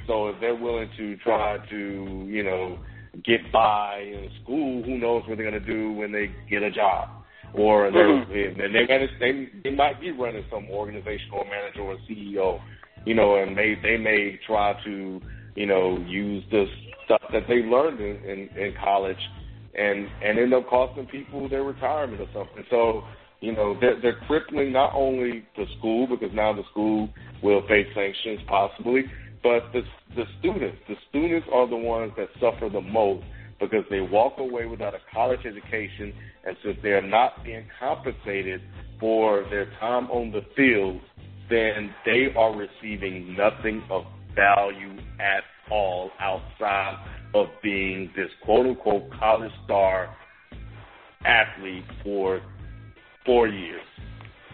[0.05, 2.79] So if they're willing to try to, you know,
[3.25, 6.71] get by in school, who knows what they're going to do when they get a
[6.71, 7.09] job?
[7.53, 8.61] Or they're, mm-hmm.
[8.61, 12.59] and they're they, they might be running some organizational manager or CEO,
[13.07, 15.21] you know, and they they may try to,
[15.55, 16.65] you know, use the
[17.05, 19.17] stuff that they learned in, in, in college
[19.75, 22.65] and and end up costing people their retirement or something.
[22.69, 23.03] So
[23.39, 27.07] you know they're, they're crippling not only the school because now the school
[27.41, 29.05] will face sanctions possibly,
[29.41, 29.83] but the
[30.17, 30.77] the students.
[30.89, 33.23] The students are the ones that suffer the most
[33.57, 36.13] because they walk away without a college education,
[36.45, 38.61] and since they are not being compensated
[38.99, 40.99] for their time on the field,
[41.49, 44.03] then they are receiving nothing of
[44.35, 46.95] value at all outside
[47.33, 50.15] of being this quote unquote college star
[51.25, 52.41] athlete for
[53.25, 53.81] four years,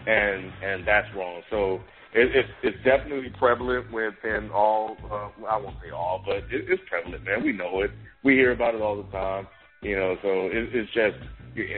[0.06, 1.42] and and that's wrong.
[1.50, 1.80] So
[2.14, 4.96] it, it's it's definitely prevalent within all.
[5.04, 7.44] Uh, I won't say all, but it, it's prevalent, man.
[7.44, 7.90] We know it.
[8.22, 9.46] We hear about it all the time.
[9.82, 11.16] You know, so it, it's just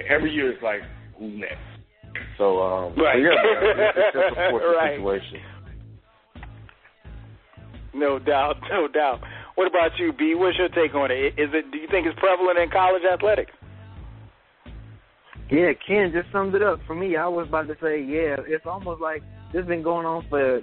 [0.09, 0.81] every year it's like
[1.19, 1.76] who's next.
[2.39, 3.17] So um, right.
[3.17, 4.97] So yeah, man, it's, it's just a fortunate right.
[4.99, 5.41] situation.
[7.95, 9.21] No doubt, no doubt.
[9.55, 10.35] What about you, B?
[10.35, 11.35] What's your take on it?
[11.39, 11.71] Is it?
[11.73, 13.53] Do you think it's prevalent in college athletics?
[15.51, 17.17] Yeah, Ken just summed it up for me.
[17.17, 20.59] I was about to say, yeah, it's almost like this has been going on for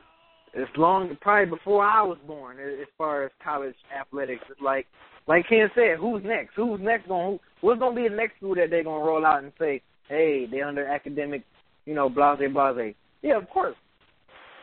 [0.56, 4.44] as long, probably before I was born, as far as college athletics.
[4.50, 4.86] It's like,
[5.26, 6.54] like Ken said, who's next?
[6.56, 7.39] Who's next going?
[7.62, 9.82] What's going to be the next school that they're going to roll out and say,
[10.14, 11.43] hey, they're under academic,
[11.86, 12.95] you know, blase blase.
[13.22, 13.76] Yeah, of course,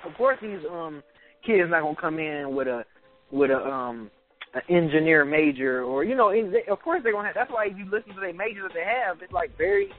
[0.07, 1.03] of course, these um
[1.45, 2.85] kids not to come in with a
[3.31, 4.11] with a um
[4.55, 7.79] an engineer major or you know they, of course they're gonna have that's why if
[7.79, 9.91] you listen to the majors that they have it's like very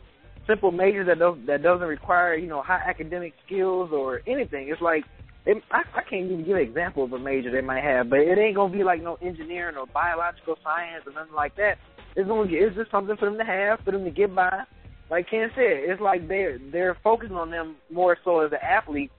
[0.46, 4.68] simple majors that don't that doesn't require you know high academic skills or anything.
[4.70, 5.04] It's like
[5.46, 8.20] it, I, I can't even give an example of a major they might have but
[8.20, 11.76] it ain't gonna be like no engineering or biological science or nothing like that.
[12.16, 14.64] It's gonna get it's just something for them to have for them to get by
[15.12, 19.12] like Ken said it's like they're they're focusing on them more so as an athlete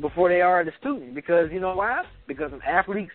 [0.00, 3.10] before they are the student because you know why because an athletes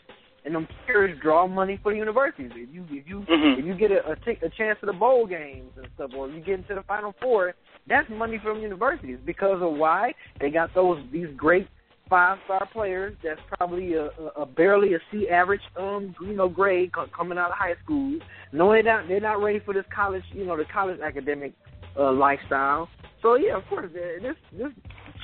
[0.46, 2.52] and them players draw money for the universities.
[2.54, 3.60] If you if you mm-hmm.
[3.60, 6.30] if you get a, a, t- a chance to the bowl games and stuff, or
[6.30, 7.56] you get into the Final Four,
[7.88, 11.68] that's money from universities because of why they got those these great
[12.10, 13.16] five star players.
[13.24, 17.50] That's probably a, a, a barely a C average um you know grade coming out
[17.50, 18.20] of high school.
[18.52, 21.54] Knowing that they're not ready for this college you know the college academic
[21.98, 22.90] uh, lifestyle.
[23.22, 24.68] So yeah, of course, this this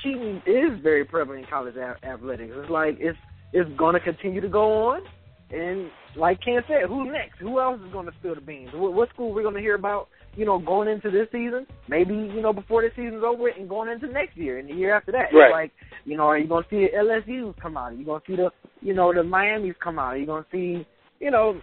[0.02, 2.52] cheating is very prevalent in college a- athletics.
[2.56, 3.18] It's like it's
[3.52, 5.02] it's going to continue to go on.
[5.50, 7.38] And like Ken said, who's next?
[7.38, 8.70] Who else is going to spill the beans?
[8.72, 10.08] What, what school we're going to hear about?
[10.34, 13.90] You know, going into this season, maybe you know before the season's over, and going
[13.90, 15.36] into next year and the year after that.
[15.36, 15.52] Right.
[15.52, 15.72] like,
[16.06, 17.92] you know, are you going to see the LSU's come out?
[17.92, 18.50] Are you going to see the,
[18.80, 20.14] you know, the Miami's come out?
[20.14, 20.86] Are you going to see,
[21.20, 21.60] you know,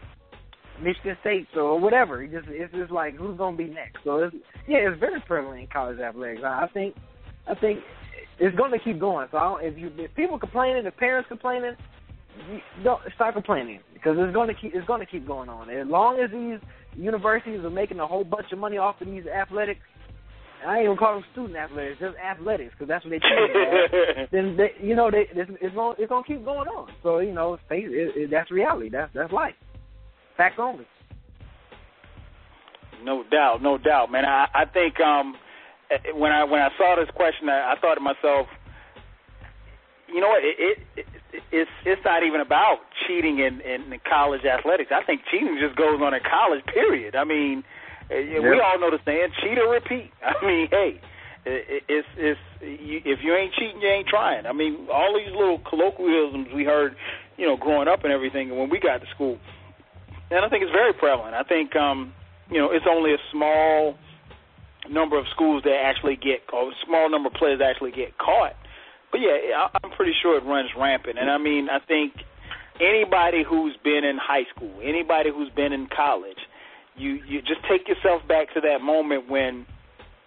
[0.83, 2.23] Michigan State or whatever?
[2.23, 4.03] It just it's just like who's going to be next.
[4.03, 4.35] So it's,
[4.67, 6.41] yeah, it's very prevalent in college athletics.
[6.43, 6.95] I think,
[7.47, 7.79] I think
[8.39, 9.27] it's going to keep going.
[9.31, 11.75] So I don't, if you if people complaining, if parents complaining,
[12.83, 15.69] don't start complaining because it's going to keep it's going to keep going on.
[15.69, 16.59] As long as these
[16.95, 19.81] universities are making a whole bunch of money off of these athletics,
[20.65, 24.29] I ain't gonna call them student athletics, just athletics because that's what they teach.
[24.31, 26.89] then they, you know they, it's, it's going it's to keep going on.
[27.03, 28.89] So you know, it, it, that's reality.
[28.89, 29.55] That's that's life.
[30.39, 30.87] Facts only.
[33.03, 34.23] No doubt, no doubt, man.
[34.23, 35.35] I I think um
[35.91, 38.47] eh, eh, when I when I saw this question, I, I thought to myself,
[40.07, 40.41] you know what?
[40.41, 44.91] It, it, it it's it's not even about cheating in, in college athletics.
[44.95, 46.63] I think cheating just goes on in college.
[46.67, 47.17] Period.
[47.17, 47.65] I mean,
[48.09, 48.39] eh, yeah.
[48.39, 50.09] we all know the saying: cheat or repeat.
[50.23, 51.01] I mean, hey,
[51.43, 54.45] it, it's it's you, if you ain't cheating, you ain't trying.
[54.45, 56.95] I mean, all these little colloquialisms we heard,
[57.35, 59.37] you know, growing up and everything, when we got to school,
[60.31, 61.33] and I think it's very prevalent.
[61.33, 62.13] I think, um,
[62.49, 63.97] you know, it's only a small
[64.89, 68.53] number of schools that actually get, or a small number of players actually get caught.
[69.11, 71.17] But yeah, I'm pretty sure it runs rampant.
[71.17, 72.13] And I mean, I think
[72.79, 76.37] anybody who's been in high school, anybody who's been in college,
[76.95, 79.65] you you just take yourself back to that moment when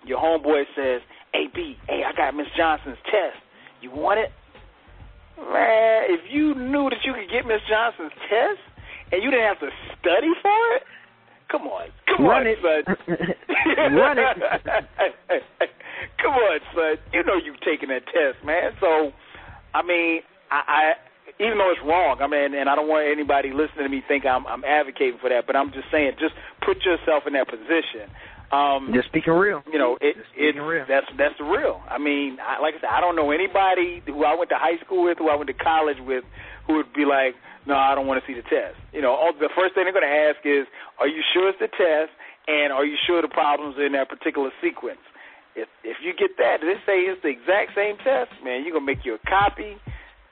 [0.05, 3.39] your homeboy says, "Hey B, hey, I got Miss Johnson's test.
[3.81, 4.33] You want it?"
[5.39, 8.61] Man, if you knew that you could get Miss Johnson's test
[9.13, 10.83] and you didn't have to study for it,
[11.51, 12.59] Come on, come Run on, it.
[12.65, 12.97] son.
[13.93, 14.25] Run it.
[16.23, 16.97] come on, son.
[17.13, 18.73] You know you've taken that test, man.
[18.81, 19.13] So,
[19.75, 20.83] I mean, I, I
[21.45, 24.25] even though it's wrong, I mean, and I don't want anybody listening to me think
[24.25, 26.33] I'm I'm advocating for that, but I'm just saying, just
[26.65, 28.09] put yourself in that position.
[28.53, 29.65] Um, Just speaking real.
[29.73, 30.85] you know, it, it's speaking real.
[30.89, 31.81] that's that's the real.
[31.89, 34.77] I mean, I, like I said, I don't know anybody who I went to high
[34.85, 36.25] school with, who I went to college with,
[36.67, 37.33] who would be like,
[37.67, 38.77] no, I don't want to see the test.
[38.93, 40.67] You know, all, the first thing they're going to ask is,
[40.99, 42.11] are you sure it's the test,
[42.49, 44.99] and are you sure the problems are in that particular sequence?
[45.55, 48.87] If if you get that, they say it's the exact same test, man, you're gonna
[48.87, 49.77] make you a copy,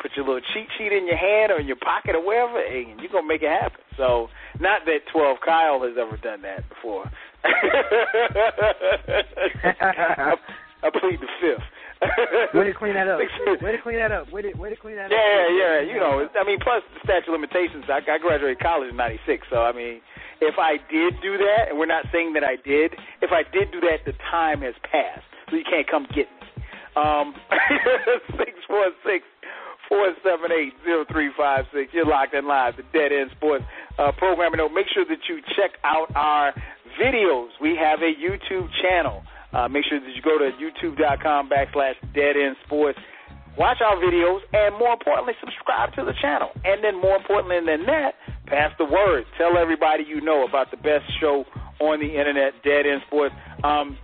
[0.00, 2.98] put your little cheat sheet in your hand or in your pocket or wherever, and
[3.00, 3.82] you're gonna make it happen.
[3.98, 7.10] So, not that 12 Kyle has ever done that before.
[7.44, 7.50] I,
[10.82, 11.62] I plead the fifth.
[12.54, 13.20] Way to clean that up.
[13.20, 14.32] Way to clean that up.
[14.32, 15.12] Way to way to clean that up.
[15.12, 17.84] Yeah, yeah, you know, I mean, plus the statute of limitations.
[17.92, 20.00] I, I graduated college in '96, so I mean,
[20.40, 23.70] if I did do that, and we're not saying that I did, if I did
[23.70, 26.40] do that, the time has passed, so you can't come get me.
[26.96, 27.34] Um,
[28.40, 29.24] six four six
[29.88, 31.92] four seven eight zero three five six.
[31.92, 33.64] You're locked in live, the Dead End Sports
[33.98, 34.58] uh, programming.
[34.58, 36.54] Note, make sure that you check out our
[36.96, 37.48] videos.
[37.60, 39.22] We have a YouTube channel.
[39.52, 42.98] Uh, make sure that you go to youtube.com backslash Dead End Sports.
[43.58, 46.50] Watch our videos, and more importantly, subscribe to the channel.
[46.64, 48.14] And then, more importantly than that,
[48.46, 49.26] pass the word.
[49.36, 51.44] Tell everybody you know about the best show
[51.80, 53.34] on the internet, Dead End Sports.
[53.64, 53.98] Um,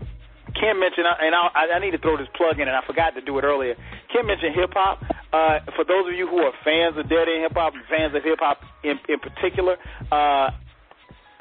[0.58, 3.20] Kim mentioned, and I, I need to throw this plug in, and I forgot to
[3.20, 3.76] do it earlier.
[4.12, 5.04] Kim mentioned hip hop.
[5.32, 8.24] Uh, for those of you who are fans of Dead End Hip Hop, fans of
[8.24, 9.76] hip hop in, in particular,
[10.10, 10.50] uh,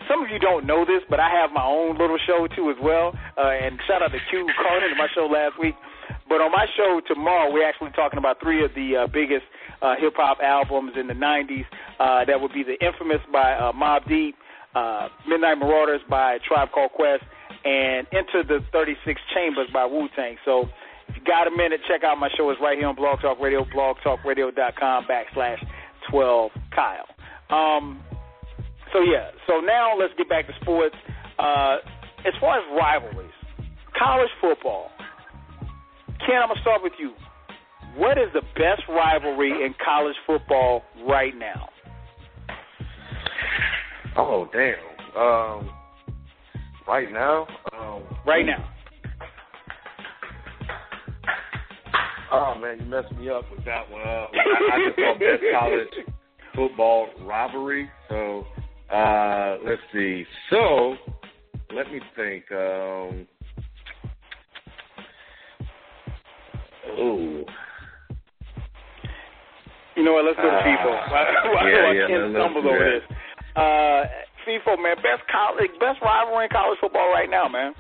[0.10, 2.78] some of you don't know this, but I have my own little show too as
[2.82, 3.14] well.
[3.38, 5.76] Uh, and shout out to Q who called into my show last week.
[6.28, 9.46] But on my show tomorrow, we're actually talking about three of the uh, biggest
[9.82, 11.66] uh, hip hop albums in the '90s.
[12.00, 14.36] Uh, that would be the infamous by uh, Mobb Deep,
[14.74, 17.24] uh, Midnight Marauders by Tribe Called Quest,
[17.64, 20.38] and Enter the 36 Chambers by Wu Tang.
[20.46, 20.70] So
[21.08, 22.50] if you got a minute, check out my show.
[22.50, 25.66] It's right here on Blog Talk Radio, blogtalkradio.com backslash
[26.10, 27.06] 12 Kyle.
[27.50, 28.02] Um,
[28.94, 30.96] so yeah, so now let's get back to sports.
[31.38, 31.78] Uh,
[32.26, 33.32] as far as rivalries,
[33.98, 34.90] college football.
[36.26, 37.12] Ken, I'm gonna start with you.
[37.96, 41.70] What is the best rivalry in college football right now?
[44.18, 44.76] Oh damn.
[45.16, 45.70] Um,
[46.88, 47.48] right now.
[47.74, 48.72] Um, Right now.
[52.32, 54.02] Oh man, you messed me up with that one.
[54.02, 55.88] Uh, I, I just thought best college
[56.56, 57.90] football rivalry.
[58.10, 58.46] So
[58.92, 60.26] uh, let's see.
[60.50, 60.96] So
[61.74, 62.46] let me think.
[62.52, 63.28] Um,
[67.00, 67.46] ooh.
[69.96, 70.26] You know what?
[70.26, 71.12] Let's go to Uh, Feefo.
[71.12, 73.00] While, while, yeah, while yeah, Ken let's stumbles over that.
[73.00, 73.18] this.
[73.56, 74.04] Uh,
[74.46, 77.74] Feefo, man, best college, best rivalry in college football right now, man.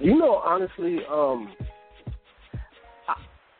[0.00, 1.54] You know, honestly, um,
[3.08, 3.14] I,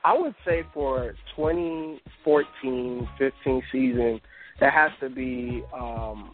[0.04, 4.20] I would say for 2014, 15 season,
[4.60, 6.32] that has to be, um,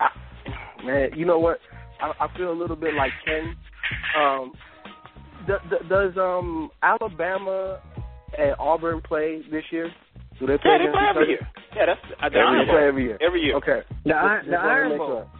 [0.00, 1.10] I, man.
[1.16, 1.58] You know what?
[2.00, 3.56] I, I feel a little bit like Ken.
[4.20, 4.52] Um,
[5.46, 7.80] d- d- does um Alabama
[8.38, 9.90] and Auburn play this year?
[10.38, 11.48] Do they play Yeah, they play every year.
[11.74, 12.66] Yeah, that's uh, the Every year.
[12.66, 13.18] Play every year.
[13.20, 13.56] Every year.
[13.56, 13.80] Okay.
[14.04, 15.06] The Iron- Just the wanna Iron Bowl.
[15.08, 15.30] sure.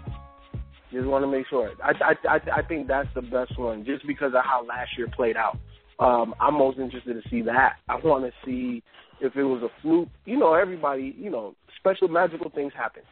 [0.93, 1.71] Just want to make sure.
[1.83, 5.09] I, I I I think that's the best one, just because of how last year
[5.15, 5.59] played out.
[5.99, 7.77] Um, I'm most interested to see that.
[7.89, 8.83] I want to see
[9.21, 10.09] if it was a fluke.
[10.25, 11.15] You know, everybody.
[11.19, 13.03] You know, special magical things happen.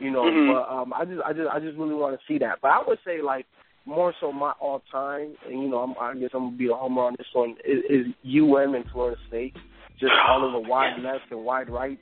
[0.00, 0.52] You know, Mhm.
[0.52, 2.58] but um, I just I just I just really want to see that.
[2.60, 3.46] But I would say like
[3.86, 6.74] more so my all time, and you know, I'm, I guess I'm gonna be a
[6.74, 9.54] homer on this one is, is UM and Florida State.
[10.00, 11.98] Just all of the wide left and wide right.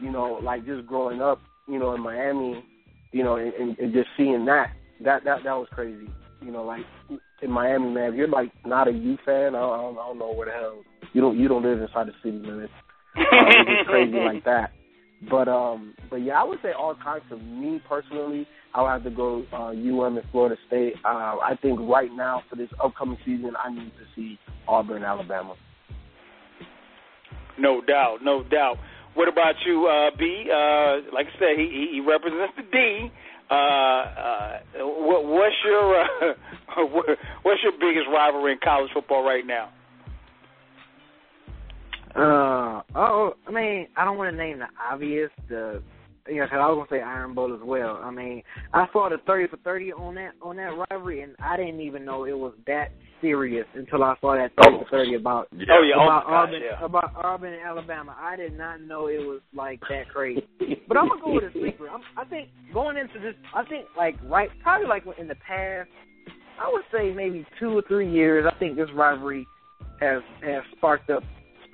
[0.00, 2.62] You know, like just growing up, you know, in Miami,
[3.12, 6.10] you know, and, and, and just seeing that, that that that was crazy.
[6.42, 6.84] You know, like
[7.42, 10.32] in Miami, man, if you're like not a U fan, I don't, I don't, know
[10.32, 12.72] where the hell you don't you don't live inside the city limits.
[13.16, 13.24] Um,
[13.68, 14.72] it's crazy like that.
[15.30, 19.04] But um, but yeah, I would say all time for me personally, I would have
[19.04, 20.94] to go uh, UM and Florida State.
[21.04, 25.54] Uh, I think right now for this upcoming season, I need to see Auburn, Alabama.
[27.58, 28.76] No doubt, no doubt.
[29.14, 30.46] What about you, uh, B?
[30.50, 33.10] Uh, like I said, he he represents the D.
[33.50, 36.34] Uh, uh, what, what's your uh,
[36.86, 37.06] what,
[37.42, 39.70] what's your biggest rivalry in college football right now?
[42.16, 45.82] Uh oh, I mean, I don't want to name the obvious, the
[46.30, 48.00] yeah, cause I was gonna say Iron Bowl as well.
[48.02, 51.56] I mean, I saw the thirty for thirty on that on that rivalry, and I
[51.56, 55.48] didn't even know it was that serious until I saw that thirty for thirty about
[55.52, 55.66] yeah.
[55.70, 56.84] oh yeah about oh, Auburn yeah.
[56.84, 58.16] about Auburn and Alabama.
[58.18, 60.46] I did not know it was like that crazy.
[60.88, 61.88] but I'm gonna go with a sleeper.
[61.88, 65.90] I'm, I think going into this, I think like right probably like in the past,
[66.58, 68.50] I would say maybe two or three years.
[68.50, 69.46] I think this rivalry
[70.00, 71.22] has has sparked up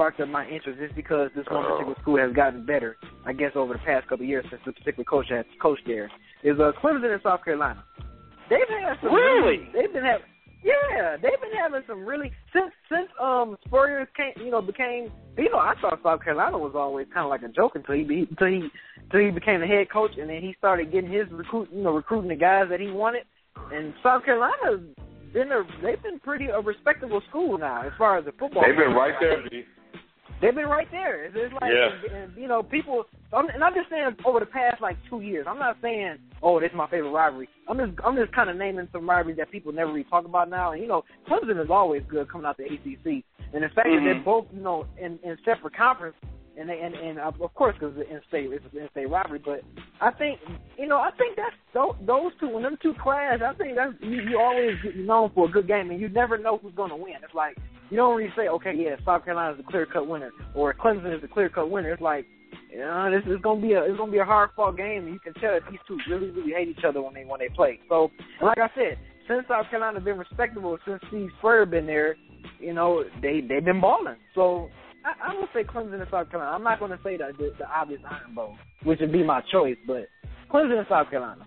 [0.01, 2.97] sparked up my interest just because this one particular school has gotten better,
[3.27, 6.11] I guess, over the past couple of years since the particular coach has coached there.
[6.43, 7.85] Is uh, Clemson in South Carolina.
[8.49, 9.69] They've had some really.
[9.75, 10.25] They've been having.
[10.65, 15.13] Yeah, they've been having some really since since um Spurrier came, you know, became.
[15.37, 18.27] You know, I thought South Carolina was always kind of like a joke until he
[18.31, 18.69] until he
[19.05, 21.93] until he became the head coach, and then he started getting his recruit, you know,
[21.93, 23.25] recruiting the guys that he wanted.
[23.71, 24.81] And South Carolina
[25.35, 28.65] been a they've been pretty a respectable school now as far as the football.
[28.67, 29.45] They've been right there.
[30.41, 31.25] They've been right there.
[31.25, 32.17] It's, it's like, Yeah.
[32.17, 35.47] and, you know, people, I'm, and I'm just saying over the past like two years.
[35.49, 37.49] I'm not saying, oh, this is my favorite rivalry.
[37.69, 40.49] I'm just, I'm just kind of naming some rivalries that people never really talk about
[40.49, 40.73] now.
[40.73, 43.23] And you know, Clemson is always good coming out the ACC,
[43.53, 44.05] and the fact that Mhm.
[44.05, 46.17] they're both, you know, in, in separate conference,
[46.57, 49.41] and they, and, and uh, of course because it's in-state, it's an in-state rivalry.
[49.45, 49.61] But
[50.01, 50.41] I think,
[50.79, 53.93] you know, I think that's those, those two, when them two clash, I think that's
[54.01, 56.91] you, you always get known for a good game, and you never know who's going
[56.91, 57.15] to win.
[57.23, 57.57] It's like
[57.91, 61.15] you don't really say, okay, yeah, South Carolina is the clear cut winner, or Clemson
[61.15, 61.93] is the clear cut winner.
[61.93, 62.25] It's like,
[62.73, 65.13] you know, this is gonna be a it's gonna be a hard fought game, and
[65.13, 67.49] you can tell that these two really really hate each other when they when they
[67.49, 67.81] play.
[67.89, 68.11] So,
[68.41, 72.17] like I said, since South Carolina has been respectable since Steve Spurrier been there,
[72.59, 74.17] you know, they they've been balling.
[74.35, 74.69] So.
[75.03, 76.55] I, I would say Clemson and South Carolina.
[76.55, 79.41] I'm not going to say the, the the obvious Iron Bowl, which would be my
[79.51, 80.11] choice, but
[80.53, 81.47] Clemson and South Carolina.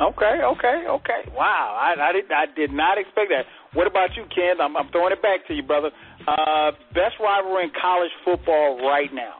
[0.00, 1.20] Okay, okay, okay.
[1.32, 3.44] Wow, I, I did I did not expect that.
[3.74, 4.60] What about you, Ken?
[4.60, 5.90] I'm, I'm throwing it back to you, brother.
[6.26, 9.34] Uh, best rivalry in college football right now.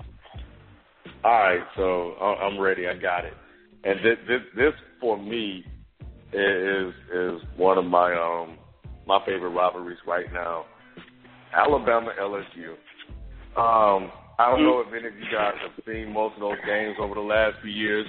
[1.25, 2.87] All right, so I- I'm ready.
[2.89, 3.35] I got it.
[3.85, 5.65] And this, this, this for me
[6.33, 8.59] is is one of my um
[9.07, 10.65] my favorite rivalries right now.
[11.55, 12.73] Alabama LSU.
[13.57, 16.97] Um, I don't know if any of you guys have seen most of those games
[17.01, 18.07] over the last few years.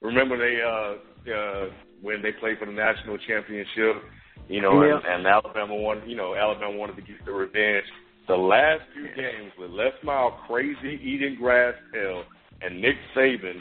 [0.00, 1.70] Remember they uh uh
[2.02, 4.02] when they played for the national championship,
[4.48, 6.02] you know, and, and Alabama won.
[6.06, 7.84] You know, Alabama wanted to get the revenge.
[8.28, 12.24] The last few games with Les Miles crazy eating grass hell
[12.62, 13.56] and Nick Saban,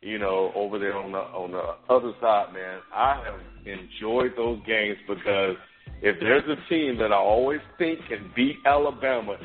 [0.00, 4.60] you know, over there on the on the other side, man, I have enjoyed those
[4.66, 5.56] games because
[6.02, 9.36] if there's a team that I always think can beat Alabama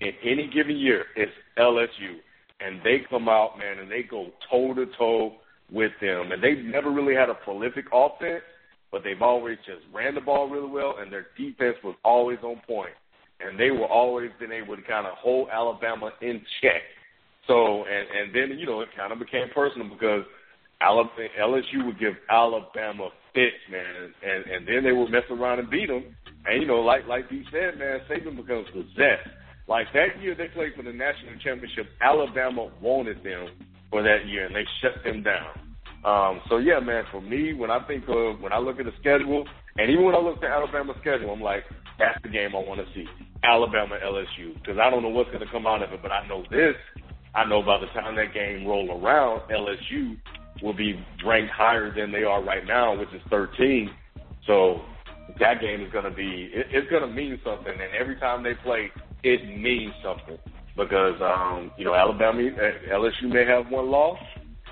[0.00, 2.18] in any given year, it's LSU.
[2.60, 5.34] And they come out, man, and they go toe to toe
[5.72, 6.32] with them.
[6.32, 8.44] And they've never really had a prolific offense,
[8.94, 12.62] but they've always just ran the ball really well, and their defense was always on.
[13.40, 16.86] And they were always been able to kind of hold Alabama in check.
[17.48, 20.22] So, and and then you know it kind of became personal because
[20.80, 25.68] Alabama, LSU would give Alabama fits, man, and and then they would mess around and
[25.68, 26.14] beat them.
[26.46, 29.26] And you know, like like you said, man, Saban becomes possessed.
[29.66, 33.48] Like that year they played for the national championship, Alabama wanted them
[33.90, 35.63] for that year, and they shut them down.
[36.04, 38.92] Um, so yeah, man, for me, when I think of when I look at the
[39.00, 39.46] schedule,
[39.78, 41.64] and even when I look at Alabama's schedule, I'm like,
[41.98, 43.06] that's the game I want to see,
[43.42, 46.26] Alabama LSU, because I don't know what's going to come out of it, but I
[46.28, 46.74] know this.
[47.34, 50.16] I know by the time that game roll around, LSU
[50.62, 50.94] will be
[51.24, 53.90] ranked higher than they are right now, which is 13.
[54.46, 54.82] So
[55.40, 57.72] that game is going to be, it, it's going to mean something.
[57.72, 58.90] And every time they play,
[59.24, 60.38] it means something
[60.76, 64.18] because, um, you know, Alabama, uh, LSU may have one loss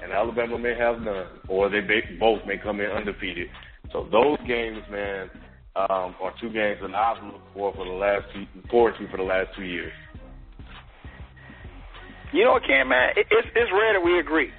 [0.03, 1.81] and Alabama may have none, or they
[2.19, 3.49] both may come in undefeated.
[3.93, 5.31] So those games, man,
[5.77, 9.17] um, are two games that I've looked for for the last two, forward to for
[9.17, 9.93] the last two years.
[12.33, 13.11] You know what, Cam, man?
[13.17, 14.51] It, it's it's rare that we agree.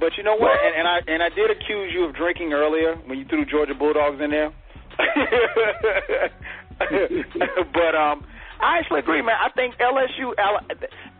[0.00, 0.58] But you know what?
[0.64, 3.74] And, and I and I did accuse you of drinking earlier when you threw Georgia
[3.74, 4.52] Bulldogs in there.
[7.72, 8.24] but um,
[8.60, 9.36] I actually agree, man.
[9.38, 10.34] I think LSU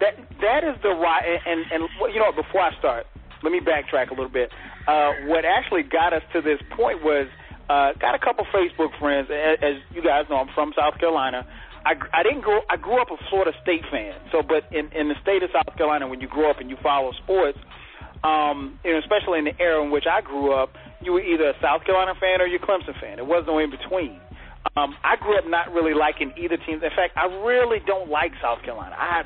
[0.01, 1.39] that that is the right.
[1.47, 3.07] And and you know, before I start,
[3.43, 4.51] let me backtrack a little bit.
[4.87, 7.29] Uh, what actually got us to this point was
[7.69, 9.29] uh, got a couple Facebook friends.
[9.31, 11.47] As, as you guys know, I'm from South Carolina.
[11.85, 12.61] I, I didn't grow.
[12.69, 14.15] I grew up a Florida State fan.
[14.33, 16.77] So, but in in the state of South Carolina, when you grow up and you
[16.83, 17.59] follow sports,
[18.25, 21.51] um, you know, especially in the era in which I grew up, you were either
[21.51, 23.17] a South Carolina fan or you're a Clemson fan.
[23.17, 24.21] There was no in between.
[24.77, 26.83] Um, I grew up not really liking either team.
[26.83, 28.97] In fact, I really don't like South Carolina.
[28.99, 29.23] I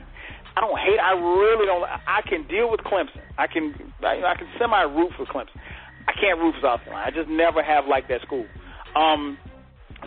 [0.56, 0.98] I don't hate.
[0.98, 1.84] I really don't.
[1.84, 3.22] I can deal with Clemson.
[3.38, 3.74] I can.
[4.02, 5.56] I, I can semi root for Clemson.
[6.06, 7.06] I can't root for South Carolina.
[7.06, 8.46] I just never have liked that school.
[8.94, 9.38] Um,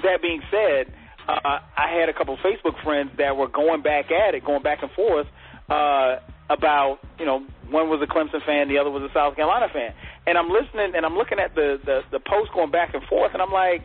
[0.04, 0.94] that being said,
[1.28, 4.62] uh, I had a couple of Facebook friends that were going back at it, going
[4.62, 5.28] back and forth.
[5.70, 6.18] Uh,
[6.50, 9.94] about you know one was a Clemson fan, the other was a South Carolina fan,
[10.28, 13.32] and I'm listening and I'm looking at the the, the post going back and forth,
[13.34, 13.82] and I'm like,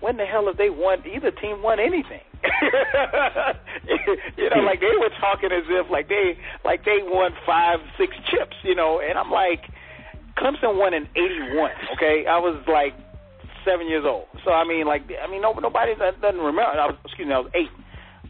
[0.00, 1.02] when the hell have they won?
[1.06, 2.20] Either team won anything?
[4.36, 8.16] you know, like they were talking as if like they like they won five six
[8.30, 9.60] chips, you know, and I'm like,
[10.38, 11.70] Clemson won in '81.
[11.96, 12.94] Okay, I was like
[13.64, 16.62] seven years old, so I mean, like I mean, no, nobody doesn't remember.
[16.62, 17.70] I was, excuse me, I was eight.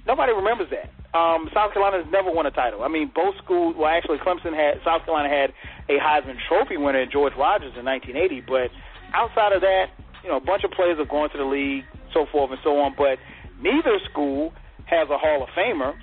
[0.07, 2.83] Nobody remembers that um, South Carolina's never won a title.
[2.83, 3.75] I mean, both schools.
[3.77, 5.51] Well, actually, Clemson had South Carolina had
[5.89, 8.47] a Heisman Trophy winner, George Rogers, in 1980.
[8.47, 8.71] But
[9.13, 9.91] outside of that,
[10.23, 12.79] you know, a bunch of players have gone to the league, so forth and so
[12.81, 12.95] on.
[12.97, 13.19] But
[13.61, 14.53] neither school
[14.87, 15.95] has a Hall of Famer.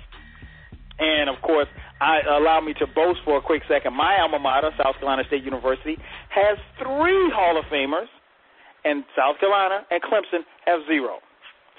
[0.98, 1.68] And of course,
[2.00, 3.94] I allow me to boast for a quick second.
[3.94, 5.96] My alma mater, South Carolina State University,
[6.30, 8.10] has three Hall of Famers,
[8.84, 11.18] and South Carolina and Clemson have zero.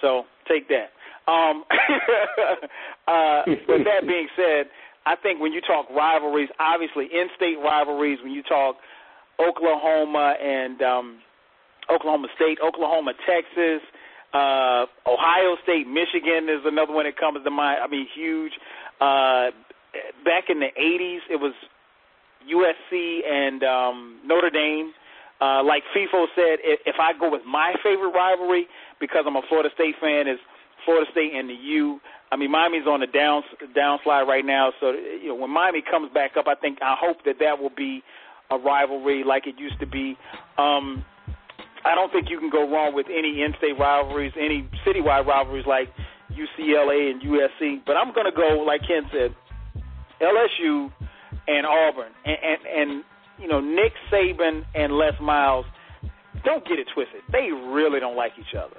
[0.01, 0.91] So take that.
[1.31, 1.63] Um,
[3.07, 4.67] uh, with that being said,
[5.05, 8.75] I think when you talk rivalries, obviously in-state rivalries, when you talk
[9.39, 11.19] Oklahoma and um,
[11.91, 13.81] Oklahoma State, Oklahoma, Texas,
[14.33, 17.79] uh, Ohio State, Michigan is another one that comes to mind.
[17.83, 18.53] I mean, huge.
[19.01, 19.49] Uh,
[20.23, 21.53] back in the 80s, it was
[22.45, 24.93] USC and um, Notre Dame.
[25.41, 28.67] Uh, like Feefo said, if, if I go with my favorite rivalry,
[28.99, 30.37] because I'm a Florida State fan, is
[30.85, 31.99] Florida State and the U.
[32.31, 33.43] I mean, Miami's on the down
[33.75, 37.23] downslide right now, so you know when Miami comes back up, I think I hope
[37.25, 38.03] that that will be
[38.51, 40.17] a rivalry like it used to be.
[40.57, 41.05] Um,
[41.85, 45.89] I don't think you can go wrong with any in-state rivalries, any citywide rivalries like
[46.31, 47.81] UCLA and USC.
[47.85, 49.35] But I'm going to go, like Ken said,
[50.21, 50.91] LSU
[51.47, 53.03] and Auburn, and, and and
[53.39, 55.65] you know Nick Saban and Les Miles.
[56.43, 57.21] Don't get it twisted.
[57.31, 58.77] They really don't like each other.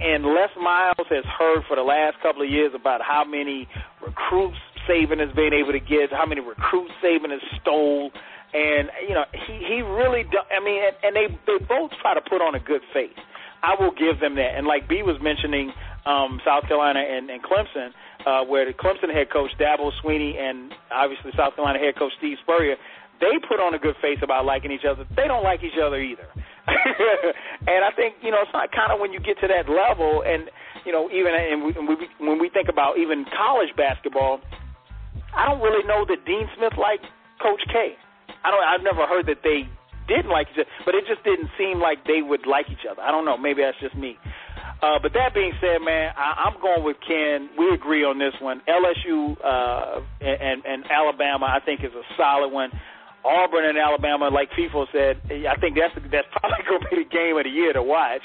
[0.00, 3.68] And Les Miles has heard for the last couple of years about how many
[4.04, 4.56] recruits
[4.88, 8.10] Saban has been able to get, how many recruits Saban has stole,
[8.54, 10.24] and you know he he really.
[10.50, 13.16] I mean, and, and they they both try to put on a good face.
[13.62, 14.54] I will give them that.
[14.54, 15.72] And like B was mentioning,
[16.06, 17.90] um, South Carolina and, and Clemson,
[18.24, 22.38] uh, where the Clemson head coach Dabo Swinney and obviously South Carolina head coach Steve
[22.42, 22.76] Spurrier,
[23.20, 25.04] they put on a good face about liking each other.
[25.16, 26.26] They don't like each other either.
[26.68, 30.22] and I think you know it's not kind of when you get to that level,
[30.22, 30.50] and
[30.84, 34.40] you know even and we, when we when we think about even college basketball,
[35.34, 37.06] I don't really know that Dean Smith liked
[37.40, 37.96] Coach K.
[38.44, 38.64] I don't.
[38.64, 39.68] I've never heard that they
[40.08, 43.02] didn't like each other, but it just didn't seem like they would like each other.
[43.02, 43.36] I don't know.
[43.36, 44.16] Maybe that's just me.
[44.80, 47.50] Uh, but that being said, man, I, I'm going with Ken.
[47.58, 48.62] We agree on this one.
[48.68, 52.70] LSU uh, and, and Alabama, I think, is a solid one.
[53.24, 57.10] Auburn and Alabama, like Feefo said, I think that's that's probably going to be the
[57.10, 58.22] game of the year to watch,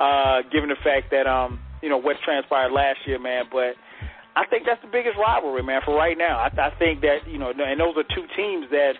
[0.00, 3.44] uh, given the fact that um, you know what transpired last year, man.
[3.50, 3.78] But
[4.34, 6.42] I think that's the biggest rivalry, man, for right now.
[6.42, 8.98] I, I think that you know, and those are two teams that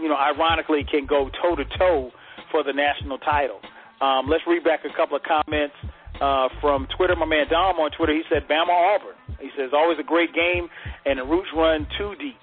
[0.00, 2.10] you know, ironically, can go toe to toe
[2.50, 3.60] for the national title.
[4.00, 5.74] Um, let's read back a couple of comments
[6.20, 7.16] uh, from Twitter.
[7.16, 9.14] My man Dom on Twitter, he said, Bama Auburn.
[9.40, 10.68] He says, always a great game,
[11.06, 12.38] and the roots run too deep.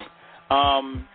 [0.50, 1.06] Um,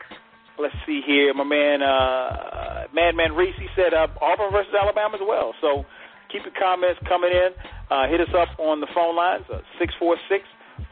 [0.58, 1.34] let's see here.
[1.34, 5.54] My man, uh, Madman Reese, he said uh, Auburn versus Alabama as well.
[5.62, 5.86] So
[6.32, 7.52] keep your comments coming in.
[7.92, 10.46] Uh, hit us up on the phone lines, uh, 646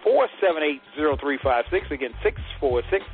[0.03, 1.91] 478 0356.
[1.91, 3.05] Again, 646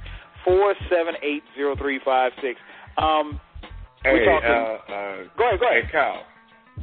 [0.45, 2.59] 478 0356.
[2.97, 3.39] Um,
[4.03, 5.83] hey, talking, uh, uh, go ahead, go ahead.
[5.85, 6.23] Hey, Kyle.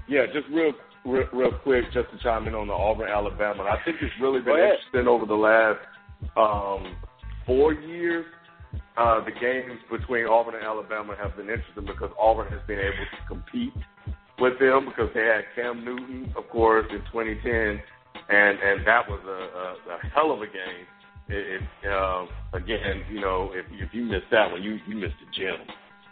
[0.08, 0.72] Yeah, just real,
[1.04, 3.64] real, real quick, just to chime in on the Auburn, Alabama.
[3.64, 5.80] I think it's really been interesting over the last
[6.36, 6.96] um,
[7.46, 8.26] four years
[8.96, 13.04] uh, the games between Auburn and Alabama have been interesting because Auburn has been able
[13.12, 13.72] to compete
[14.38, 17.80] with them because they had Cam Newton, of course, in 2010,
[18.28, 20.88] and and that was a, a, a hell of a game.
[21.28, 22.26] It, it, uh,
[22.56, 25.60] again, you know, if if you missed that one, you you missed the gem.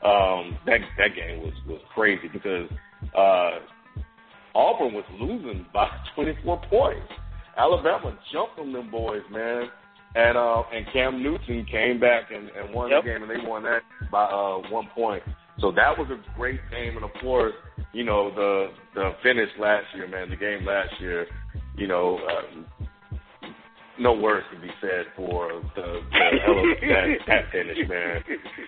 [0.05, 2.69] Um, that that game was was crazy because
[3.17, 3.61] uh,
[4.55, 7.13] Auburn was losing by 24 points.
[7.57, 9.69] Alabama jumped on them boys, man.
[10.17, 13.03] And uh, and Cam Newton came back and, and won yep.
[13.03, 13.83] the game, and they won that
[14.13, 15.23] by uh, one point.
[15.61, 17.53] So that was a great game, and of course,
[17.93, 20.31] you know the the finish last year, man.
[20.31, 21.27] The game last year,
[21.77, 22.84] you know, uh,
[23.99, 28.23] no words can be said for the, the hell of that, that finish, man.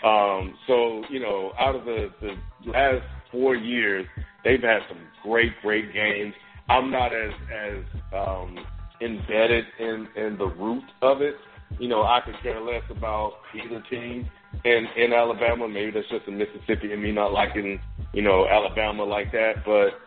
[0.05, 4.07] Um, so you know, out of the the last four years,
[4.44, 6.35] they've had some great, great games.
[6.69, 7.85] I'm not as as
[8.15, 8.59] um,
[9.01, 11.35] embedded in in the root of it.
[11.78, 14.28] You know, I could care less about either team
[14.65, 15.69] in in Alabama.
[15.69, 17.81] Maybe that's just a Mississippi and me not liking
[18.12, 19.65] you know Alabama like that.
[19.65, 20.01] But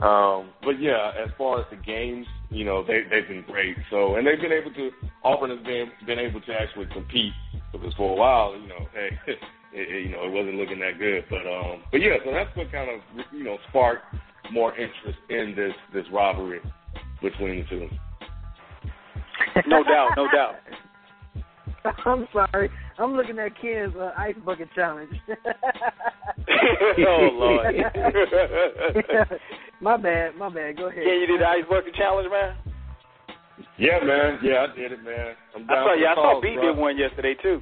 [0.00, 3.76] Um, but yeah, as far as the games, you know, they they've been great.
[3.90, 4.90] So and they've been able to
[5.24, 7.32] Auburn has been been able to actually compete
[7.72, 9.38] because for a while, you know, hey, it,
[9.72, 11.24] it, you know, it wasn't looking that good.
[11.30, 13.00] But um, but yeah, so that's what kind of
[13.32, 14.04] you know sparked
[14.52, 16.60] more interest in this this rivalry
[17.22, 17.88] between the two.
[19.66, 20.56] No doubt, no doubt.
[22.04, 22.70] I'm sorry.
[22.98, 25.10] I'm looking at Ken's uh, ice bucket challenge.
[27.06, 27.74] oh Lord.
[29.80, 30.76] my bad, my bad.
[30.76, 31.04] Go ahead.
[31.04, 32.56] Can you do the ice bucket challenge, man?
[33.78, 34.38] Yeah, man.
[34.42, 35.34] Yeah, I did it, man.
[35.54, 35.84] I'm I saw.
[35.84, 37.60] for Yeah, I saw cause, B did one yesterday too.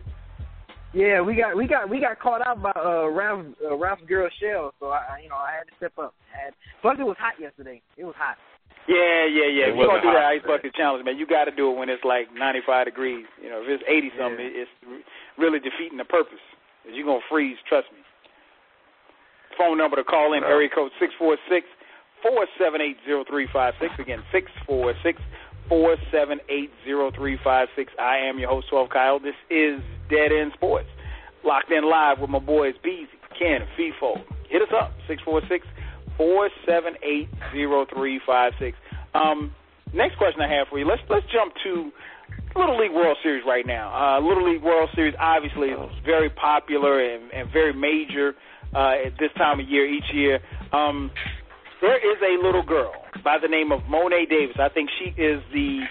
[0.93, 4.29] Yeah, we got we got we got caught out by uh Ralph uh, Ralph's girl
[4.41, 6.15] Shell, so I I- you know I had to step up.
[6.33, 7.83] I had, plus it was hot yesterday.
[7.97, 8.37] It was hot.
[8.87, 9.73] Yeah, yeah, yeah.
[9.73, 11.89] If you're gonna do that ice bucket challenge, man, you got to do it when
[11.89, 13.25] it's like 95 degrees.
[13.41, 14.71] You know, if it's 80 something, it's
[15.39, 16.43] really defeating the purpose.
[16.85, 17.57] You're gonna freeze.
[17.69, 18.05] Trust me.
[19.57, 21.67] Phone number to call in: area code six four six
[22.23, 23.93] four seven eight zero three five six.
[23.99, 25.21] Again, six four six
[25.69, 27.93] four seven eight zero three five six.
[27.99, 29.19] I am your host, 12 Kyle.
[29.19, 29.81] This is
[30.11, 30.89] Dead End Sports.
[31.45, 34.21] Locked in live with my boys Beezy, Ken, Feefo.
[34.51, 35.67] Hit us up six four six
[36.17, 38.77] four seven eight zero three five six.
[39.15, 39.55] Um,
[39.93, 40.87] next question I have for you.
[40.87, 41.91] Let's let's jump to
[42.57, 43.91] Little League World Series right now.
[43.93, 48.35] Uh, Little League World Series obviously is very popular and, and very major
[48.75, 50.41] uh, at this time of year each year.
[50.73, 51.11] Um,
[51.81, 52.93] there is a little girl
[53.23, 54.57] by the name of Mo'ne Davis.
[54.59, 55.83] I think she is the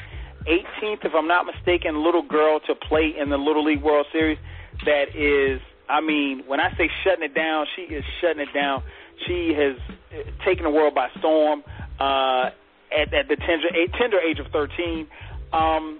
[0.47, 4.37] 18th, if I'm not mistaken, little girl to play in the Little League World Series.
[4.85, 5.61] That is,
[5.93, 8.81] I mean, when I say shutting it down, she is shutting it down.
[9.27, 9.77] She has
[10.11, 11.63] uh, taken the world by storm
[11.99, 12.49] uh,
[12.89, 15.07] at, at the tender, tender age of 13.
[15.53, 15.99] Um,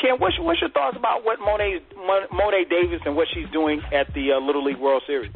[0.00, 1.80] Ken, what's, what's your thoughts about what Mo'ne
[2.32, 5.30] Mo'ne Davis and what she's doing at the uh, Little League World Series?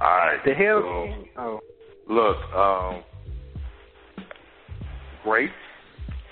[0.00, 0.38] All right.
[0.44, 0.80] The hell?
[0.80, 1.60] So, Oh,
[2.08, 3.02] Look, um,
[5.24, 5.50] great.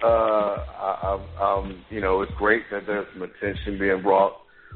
[0.03, 4.35] Uh, I, I, um, you know, it's great that there's some attention being brought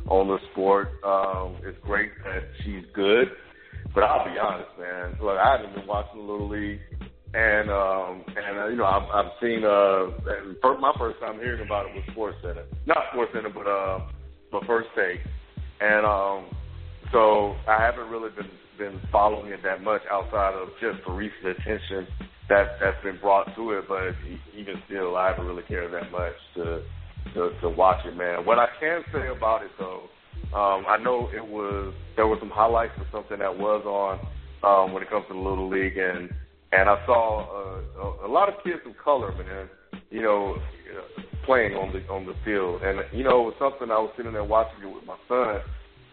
[0.08, 0.88] on the sport.
[1.04, 3.28] Um, it's great that she's good,
[3.94, 5.16] but I'll be honest, man.
[5.22, 6.80] Look, I haven't been watching the Little League,
[7.34, 9.64] and um, and uh, you know, I've, I've seen.
[9.64, 10.10] Uh,
[10.80, 14.00] my first time hearing about it was Sports Center, not Sports Center, but uh,
[14.50, 15.20] but First Take,
[15.80, 16.50] and um,
[17.12, 21.46] so I haven't really been been following it that much outside of just the recent
[21.46, 22.08] attention
[22.48, 23.84] that that's been brought to it.
[23.88, 24.14] But
[24.56, 26.82] even still, I haven't really cared that much to
[27.34, 28.44] to, to watch it, man.
[28.44, 30.08] What I can say about it though,
[30.56, 34.18] um, I know it was there were some highlights of something that was on
[34.62, 36.30] um, when it comes to the little league, and
[36.72, 39.68] and I saw uh, a, a lot of kids of color, man.
[40.10, 40.56] You know,
[41.46, 44.32] playing on the on the field, and you know, it was something I was sitting
[44.32, 45.60] there watching it with my son.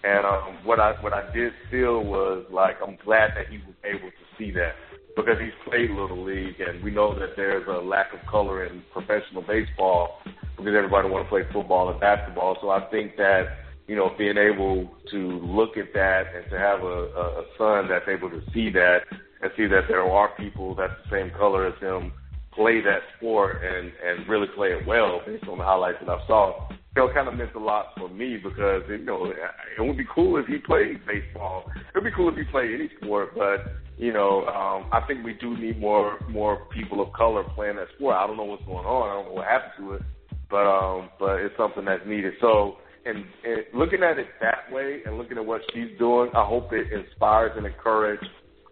[0.04, 3.76] And um, what I what I did feel was like I'm glad that he was
[3.84, 4.76] able to see that
[5.16, 8.84] because he's played little league, and we know that there's a lack of color in
[8.94, 10.20] professional baseball
[10.58, 12.58] because everybody want to play football and basketball.
[12.62, 13.46] So I think that
[13.88, 18.08] you know being able to look at that and to have a, a, son that's
[18.08, 19.00] able to see that
[19.42, 22.12] and see that there are people that's the same color as him
[22.54, 26.26] play that sport and and really play it well based on the highlights that I
[26.28, 26.70] saw.
[26.70, 29.98] You know, it kind of meant a lot for me because you know it would
[29.98, 31.70] be cool if he played baseball.
[31.94, 35.34] It'd be cool if he played any sport, but you know, um, I think we
[35.34, 38.16] do need more more people of color playing that sport.
[38.16, 39.10] I don't know what's going on.
[39.10, 40.02] I don't know what happened to it,
[40.50, 42.34] but um, but it's something that's needed.
[42.42, 46.46] So, and, and looking at it that way, and looking at what she's doing, I
[46.46, 48.28] hope it inspires and encourages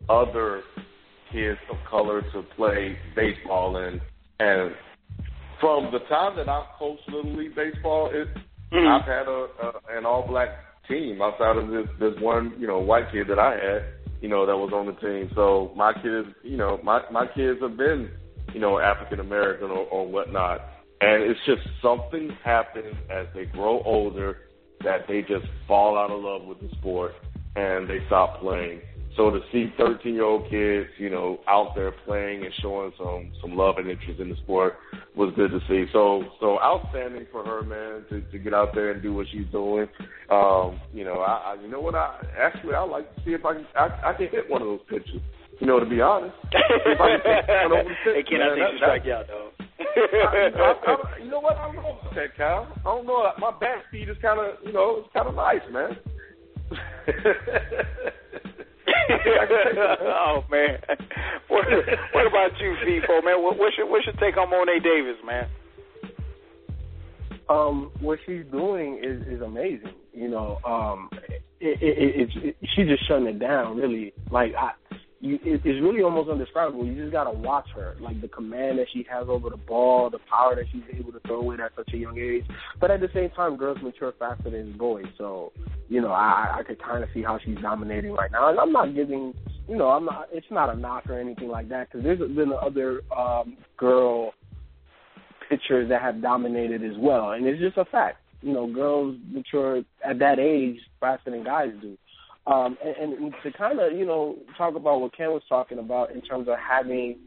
[0.09, 0.63] other
[1.31, 4.01] kids of color to play baseball and
[4.39, 4.73] and
[5.59, 8.27] from the time that I've coached little league baseball, it
[8.71, 8.87] Mm-hmm.
[8.87, 10.49] I've had a, a an all black
[10.89, 13.85] team outside of this this one you know white kid that I had
[14.21, 15.31] you know that was on the team.
[15.35, 18.09] So my kids you know my my kids have been
[18.53, 20.61] you know African American or, or whatnot,
[20.99, 24.39] and it's just something happens as they grow older
[24.83, 27.13] that they just fall out of love with the sport
[27.55, 28.81] and they stop playing.
[29.17, 33.31] So to see 13 year old kids, you know, out there playing and showing some
[33.41, 34.75] some love and interest in the sport
[35.15, 35.91] was good to see.
[35.91, 39.47] So so outstanding for her, man, to, to get out there and do what she's
[39.51, 39.87] doing.
[40.29, 43.43] Um, you know, I, I you know what I actually I like to see if
[43.43, 45.21] I can I, I can hit one of those pitches.
[45.59, 48.47] You know, to be honest, if I can take one over the pitch, Ken, I
[48.49, 49.49] man, that- you strike out, though.
[49.79, 51.57] I, I, I, you know what?
[51.57, 52.67] I don't know about that, Kyle.
[52.79, 53.31] I don't know.
[53.39, 55.97] My bat speed is kind of, you know, it's kind of nice, man.
[59.09, 60.77] oh man,
[61.47, 61.65] what,
[62.13, 63.41] what about you, Feefo, man?
[63.43, 65.47] What, what's your what's your take on Mo'ne Davis, man?
[67.49, 69.93] um, what she's doing is is amazing.
[70.13, 71.09] You know, um,
[71.59, 73.77] it, it, it, it, she's just shutting it down.
[73.77, 74.71] Really, like I,
[75.19, 76.85] you, it, it's really almost undescribable.
[76.85, 80.19] You just gotta watch her, like the command that she has over the ball, the
[80.29, 82.45] power that she's able to throw it at such a young age.
[82.79, 85.53] But at the same time, girls mature faster than boys, so
[85.89, 88.49] you know I, I could kind of see how she's dominating right now.
[88.49, 89.33] And I'm not giving,
[89.67, 90.29] you know, I'm not.
[90.31, 94.33] It's not a knock or anything like that because there's been other um, girl
[95.49, 98.17] pitchers that have dominated as well, and it's just a fact.
[98.41, 101.97] You know, girls mature at that age faster than guys do.
[102.47, 106.11] Um, and, and to kind of, you know, talk about what Ken was talking about
[106.11, 107.17] in terms of having,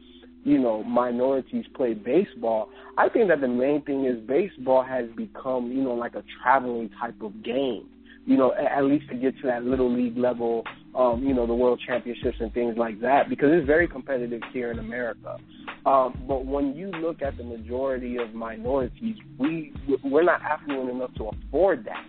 [0.43, 5.71] you know, minorities play baseball, I think that the main thing is baseball has become,
[5.71, 7.87] you know, like a traveling type of game.
[8.25, 11.55] You know, at least to get to that little league level, um, you know, the
[11.55, 15.37] world championships and things like that, because it's very competitive here in America.
[15.87, 19.73] Um, but when you look at the majority of minorities, we
[20.03, 22.05] we're not affluent enough to afford that.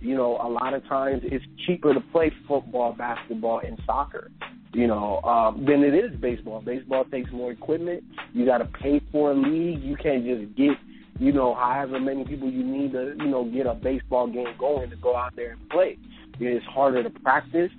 [0.00, 4.30] You know, a lot of times it's cheaper to play football, basketball, and soccer.
[4.72, 6.60] You know, um, than it is baseball.
[6.60, 8.04] Baseball takes more equipment.
[8.34, 9.82] You got to pay for a league.
[9.82, 10.72] You can't just get,
[11.18, 14.90] you know, however many people you need to, you know, get a baseball game going
[14.90, 15.96] to go out there and play.
[16.38, 17.70] It's harder to practice.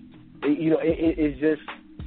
[0.41, 1.61] It, you know, it, it, it's just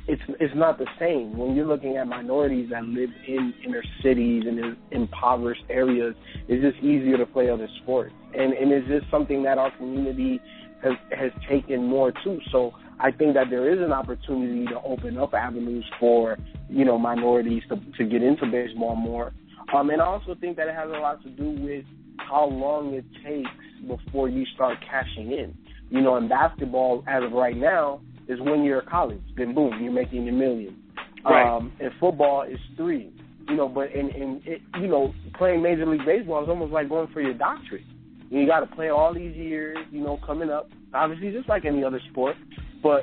[0.07, 4.45] it's it's not the same when you're looking at minorities that live in inner cities
[4.47, 6.15] and in impoverished areas.
[6.49, 10.41] It's just easier to play other sports, and and it's just something that our community
[10.83, 12.41] has has taken more to.
[12.51, 16.99] So I think that there is an opportunity to open up avenues for you know
[16.99, 19.33] minorities to to get into baseball more.
[19.75, 21.85] Um, and I also think that it has a lot to do with
[22.19, 23.51] how long it takes
[23.87, 25.57] before you start cashing in.
[25.91, 29.21] You know, in basketball, as of right now, is one year of college.
[29.37, 30.77] Then boom, you're making a million.
[31.25, 31.47] Right.
[31.47, 33.13] Um, and football is three.
[33.49, 36.89] You know, but in in it, you know, playing Major League Baseball is almost like
[36.89, 37.85] going for your doctorate.
[38.31, 39.77] You got to play all these years.
[39.91, 42.37] You know, coming up, obviously, just like any other sport.
[42.83, 43.03] But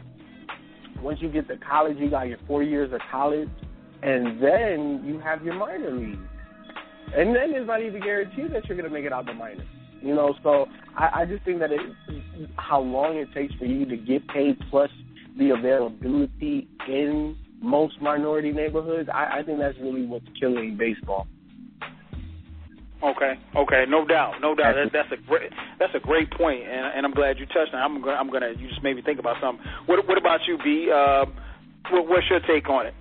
[1.02, 3.50] once you get to college, you got your four years of college,
[4.02, 6.20] and then you have your minor league.
[7.16, 9.68] And then it's not even guaranteed that you're going to make it out the minors.
[10.02, 11.80] You know, so I, I just think that it,
[12.58, 14.90] how long it takes for you to get paid plus
[15.38, 21.28] the availability in most minority neighborhoods, I, I think that's really what's killing baseball.
[23.04, 24.74] Okay, okay, no doubt, no doubt.
[24.74, 27.80] That, that's a great, that's a great point, and, and I'm glad you touched on.
[27.80, 27.84] it.
[27.84, 28.54] I'm gonna, I'm gonna.
[28.58, 29.64] You just made me think about something.
[29.86, 30.90] What, what about you, B?
[30.92, 31.26] Uh,
[31.92, 32.94] what, what's your take on it?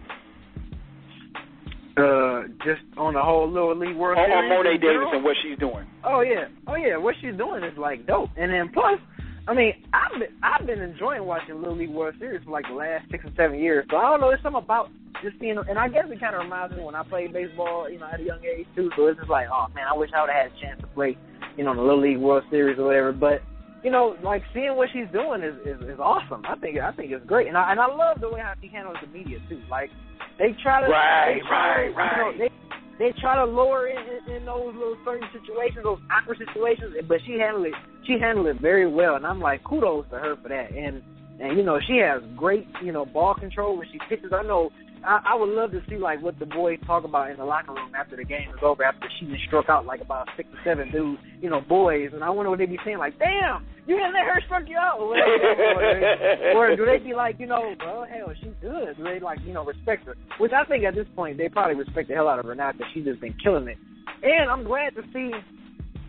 [1.97, 4.53] Uh, just on the whole little league world On, series.
[4.53, 4.81] on Mo'ne?
[4.81, 5.87] Davis and what she's doing.
[6.05, 6.99] Oh yeah, oh yeah.
[6.99, 8.29] What she's doing is like dope.
[8.37, 9.01] And then plus,
[9.49, 12.75] I mean, I've been I've been enjoying watching Little League World Series for like the
[12.75, 13.87] last six or seven years.
[13.91, 14.29] So I don't know.
[14.29, 14.91] There's something about
[15.23, 17.99] just seeing, and I guess it kind of reminds me when I played baseball, you
[17.99, 18.91] know, at a young age too.
[18.97, 20.87] So it's just like, oh man, I wish I would have had a chance to
[20.89, 21.17] play,
[21.57, 23.13] you know, in the Little League World Series or whatever.
[23.13, 23.43] But
[23.85, 26.43] you know, like seeing what she's doing is is, is awesome.
[26.47, 28.69] I think I think it's great, and I and I love the way how she
[28.69, 29.63] handles the media too.
[29.71, 29.91] Like
[30.39, 32.39] they try to Right, they try to, right, You know, right.
[32.39, 32.51] they,
[32.99, 37.19] they try to lower in, in, in those little certain situations, those awkward situations, but
[37.27, 37.75] she handled it.
[38.07, 40.71] She handled it very well, and I'm like, kudos to her for that.
[40.73, 41.03] And
[41.39, 44.33] and you know, she has great you know ball control when she pitches.
[44.33, 44.71] I know.
[45.05, 47.73] I, I would love to see like what the boys talk about in the locker
[47.73, 50.59] room after the game is over, after she just struck out like about six or
[50.65, 53.97] seven dudes, you know, boys, and I wonder what they'd be saying like, "Damn, you
[53.97, 55.31] didn't let her struck you out," or, whatever.
[56.55, 58.97] or, or do they be like, you know, well, hell, she's good.
[58.97, 60.17] Do they like, you know, respect her?
[60.39, 62.73] Which I think at this point they probably respect the hell out of her now
[62.73, 63.79] because she's just been killing it.
[64.23, 65.31] And I'm glad to see,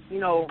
[0.09, 0.47] you know,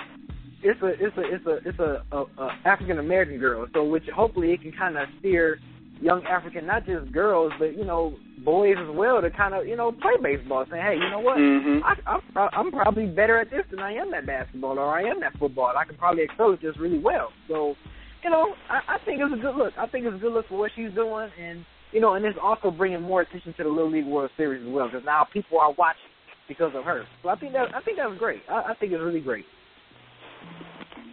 [0.63, 3.67] it's a it's a it's a it's a, a, a African American girl.
[3.75, 5.59] So which hopefully it can kind of steer
[6.01, 8.14] young African, not just girls, but you know,
[8.44, 10.64] boys as well to kind of you know play baseball.
[10.70, 11.39] Saying, hey, you know what?
[11.39, 11.81] Mhm.
[11.82, 15.02] I, I'm pro- I'm probably better at this than I am at basketball, or I
[15.02, 15.73] am at football.
[15.77, 17.31] I can probably excel at this really well.
[17.48, 17.74] So,
[18.23, 19.73] you know, I, I think it's a good look.
[19.78, 22.39] I think it's a good look for what she's doing, and you know, and it's
[22.43, 25.59] also bringing more attention to the Little League World Series as well, because now people
[25.59, 26.10] are watching
[26.48, 27.05] because of her.
[27.23, 28.43] So I think that I think that's great.
[28.48, 29.44] I, I think it's really great.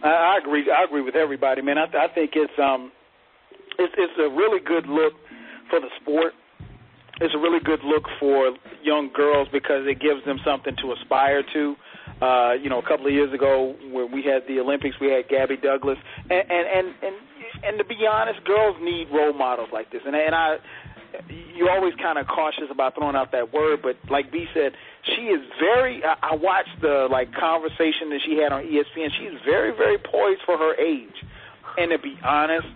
[0.03, 0.69] I, I agree.
[0.69, 1.77] I agree with everybody, man.
[1.77, 2.91] I, I think it's um,
[3.79, 5.13] it's it's a really good look
[5.69, 6.33] for the sport.
[7.21, 8.51] It's a really good look for
[8.81, 11.75] young girls because it gives them something to aspire to.
[12.21, 15.27] Uh, you know, a couple of years ago when we had the Olympics, we had
[15.29, 15.97] Gabby Douglas,
[16.29, 17.15] and and and and,
[17.63, 20.01] and to be honest, girls need role models like this.
[20.05, 20.57] And and I,
[21.55, 24.73] you're always kind of cautious about throwing out that word, but like B said,
[25.03, 26.03] she is very.
[26.03, 29.09] I, I watched the like conversation that she had on ESPN.
[29.19, 31.15] She's very very poised for her age,
[31.77, 32.67] and to be honest,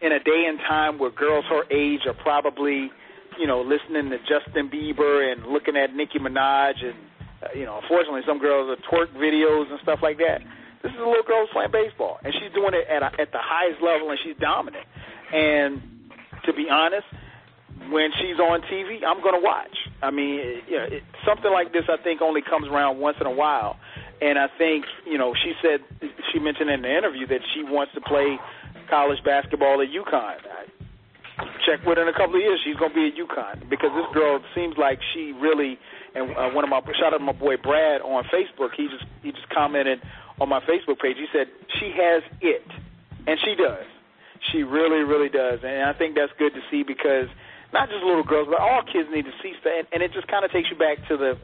[0.00, 2.90] in a day and time where girls her age are probably,
[3.38, 6.94] you know, listening to Justin Bieber and looking at Nicki Minaj and,
[7.42, 10.40] uh, you know, unfortunately some girls are twerk videos and stuff like that.
[10.82, 13.32] This is a little girl who's playing baseball, and she's doing it at a, at
[13.32, 14.86] the highest level, and she's dominant.
[15.32, 15.82] And
[16.46, 17.06] to be honest,
[17.90, 19.74] when she's on TV, I'm going to watch.
[20.02, 23.26] I mean, you know, it, something like this, I think, only comes around once in
[23.26, 23.76] a while.
[24.20, 25.80] And I think, you know, she said,
[26.32, 28.38] she mentioned in the interview that she wants to play
[28.88, 30.36] college basketball at UConn.
[31.66, 32.58] Check with her in a couple of years.
[32.64, 35.78] She's going to be at UConn because this girl seems like she really.
[36.14, 38.74] And uh, one of my shout out to my boy Brad on Facebook.
[38.76, 40.00] He just he just commented
[40.40, 41.16] on my Facebook page.
[41.16, 41.46] He said
[41.78, 42.66] she has it,
[43.26, 43.86] and she does.
[44.52, 47.26] She really, really does, and I think that's good to see because
[47.72, 50.28] not just little girls, but all kids need to see stuff, and, and it just
[50.28, 51.36] kind of takes you back to the,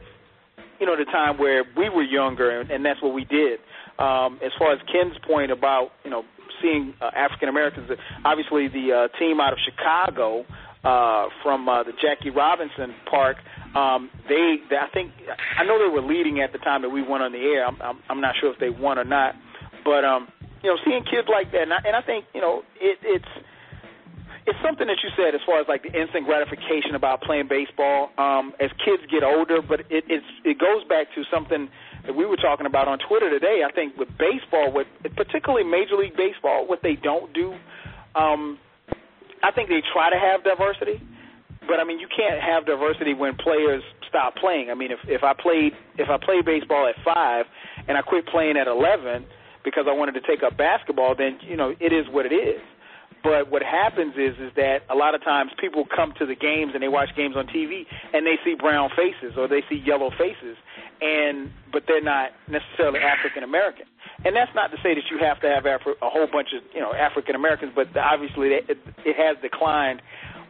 [0.79, 3.59] you know, the time where we were younger, and, and that's what we did.
[3.99, 6.23] Um, as far as Ken's point about, you know,
[6.61, 7.89] seeing uh, African Americans,
[8.23, 10.45] obviously the uh, team out of Chicago
[10.83, 13.37] uh, from uh, the Jackie Robinson Park,
[13.75, 15.11] um, they, they, I think,
[15.57, 17.65] I know they were leading at the time that we went on the air.
[17.65, 19.35] I'm, I'm, I'm not sure if they won or not,
[19.83, 20.27] but um,
[20.63, 23.33] you know, seeing kids like that, and I, and I think, you know, it, it's
[24.45, 28.09] it's something that you said as far as like the instant gratification about playing baseball
[28.17, 31.69] um, as kids get older, but it, it's it goes back to something
[32.05, 33.61] that we were talking about on Twitter today.
[33.67, 37.53] I think with baseball, with particularly Major League Baseball, what they don't do,
[38.15, 38.59] um,
[39.43, 41.01] I think they try to have diversity,
[41.67, 44.69] but I mean you can't have diversity when players stop playing.
[44.69, 47.45] I mean if if I played if I played baseball at five
[47.87, 49.25] and I quit playing at eleven
[49.63, 52.61] because I wanted to take up basketball, then you know it is what it is.
[53.25, 56.73] But what happens is is that a lot of times people come to the games
[56.75, 60.11] and they watch games on TV and they see brown faces or they see yellow
[60.11, 60.55] faces,
[61.01, 63.87] and but they're not necessarily African American.
[64.23, 66.61] And that's not to say that you have to have Afri- a whole bunch of
[66.71, 70.03] you know African Americans, but obviously it, it has declined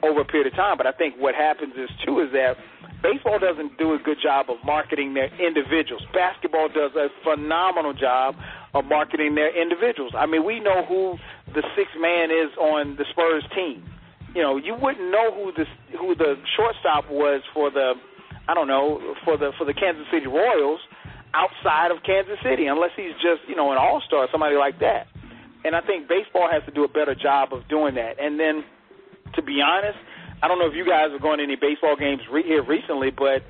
[0.03, 0.77] over a period of time.
[0.77, 2.57] But I think what happens is too is that
[3.01, 6.03] baseball doesn't do a good job of marketing their individuals.
[6.13, 8.35] Basketball does a phenomenal job
[8.73, 10.13] of marketing their individuals.
[10.17, 11.17] I mean, we know who
[11.53, 13.83] the sixth man is on the Spurs team.
[14.35, 15.65] You know, you wouldn't know who the
[15.97, 17.93] who the shortstop was for the
[18.47, 20.81] I don't know for the for the Kansas City Royals
[21.33, 25.07] outside of Kansas City unless he's just you know an all star somebody like that.
[25.65, 28.21] And I think baseball has to do a better job of doing that.
[28.21, 28.63] And then,
[29.35, 29.97] to be honest,
[30.43, 33.11] I don't know if you guys are going to any baseball games re- here recently,
[33.11, 33.43] but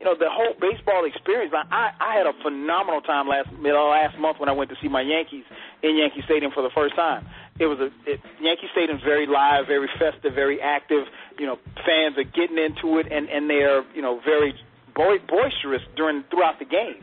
[0.00, 1.54] you know the whole baseball experience.
[1.54, 5.00] I I had a phenomenal time last last month when I went to see my
[5.00, 5.44] Yankees
[5.82, 7.26] in Yankee Stadium for the first time.
[7.58, 11.06] It was a it, Yankee Stadium's very live, very festive, very active.
[11.38, 11.56] You know,
[11.86, 14.54] fans are getting into it, and and they're you know very
[14.94, 17.02] boy, boisterous during throughout the game.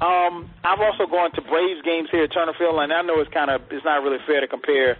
[0.00, 3.32] Um, I've also gone to Braves games here at Turner Field, and I know it's
[3.32, 4.96] kind of it's not really fair to compare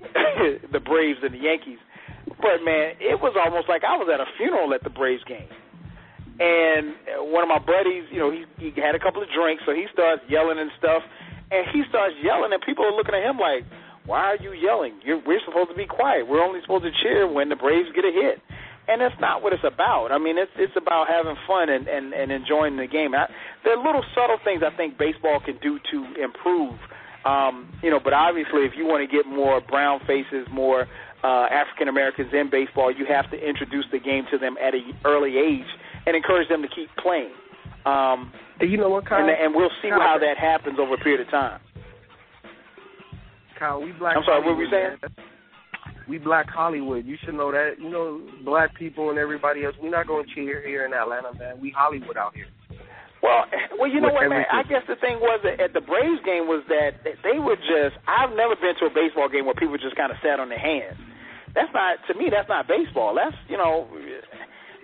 [0.72, 1.78] the Braves and the Yankees,
[2.40, 5.48] but man, it was almost like I was at a funeral at the Braves game.
[6.38, 6.94] And
[7.34, 9.86] one of my buddies, you know, he he had a couple of drinks, so he
[9.92, 11.02] starts yelling and stuff,
[11.50, 13.64] and he starts yelling, and people are looking at him like,
[14.06, 15.00] "Why are you yelling?
[15.02, 16.28] You're, we're supposed to be quiet.
[16.28, 18.40] We're only supposed to cheer when the Braves get a hit."
[18.86, 20.12] And that's not what it's about.
[20.12, 23.14] I mean, it's it's about having fun and and, and enjoying the game.
[23.16, 23.26] I,
[23.64, 26.78] there are little subtle things I think baseball can do to improve.
[27.24, 30.86] Um, you know, but obviously, if you want to get more brown faces, more
[31.24, 34.94] uh, African Americans in baseball, you have to introduce the game to them at an
[35.04, 35.66] early age
[36.06, 37.32] and encourage them to keep playing.
[37.84, 39.20] Um, you know what, Kyle?
[39.20, 41.60] And, and we'll see Kyle, how that happens over a period of time.
[43.58, 44.16] Kyle, we black.
[44.16, 44.98] I'm sorry, Hollywood, what were you saying?
[45.02, 45.26] Man.
[46.08, 47.04] We black Hollywood.
[47.04, 47.74] You should know that.
[47.78, 49.74] You know, black people and everybody else.
[49.80, 51.60] We're not going to cheer here in Atlanta, man.
[51.60, 52.46] We Hollywood out here.
[53.22, 54.46] Well, well, you know what, man?
[54.46, 57.98] I guess the thing was that at the Braves game was that they were just.
[58.06, 60.62] I've never been to a baseball game where people just kind of sat on their
[60.62, 60.94] hands.
[61.54, 62.30] That's not to me.
[62.30, 63.18] That's not baseball.
[63.18, 63.90] That's you know.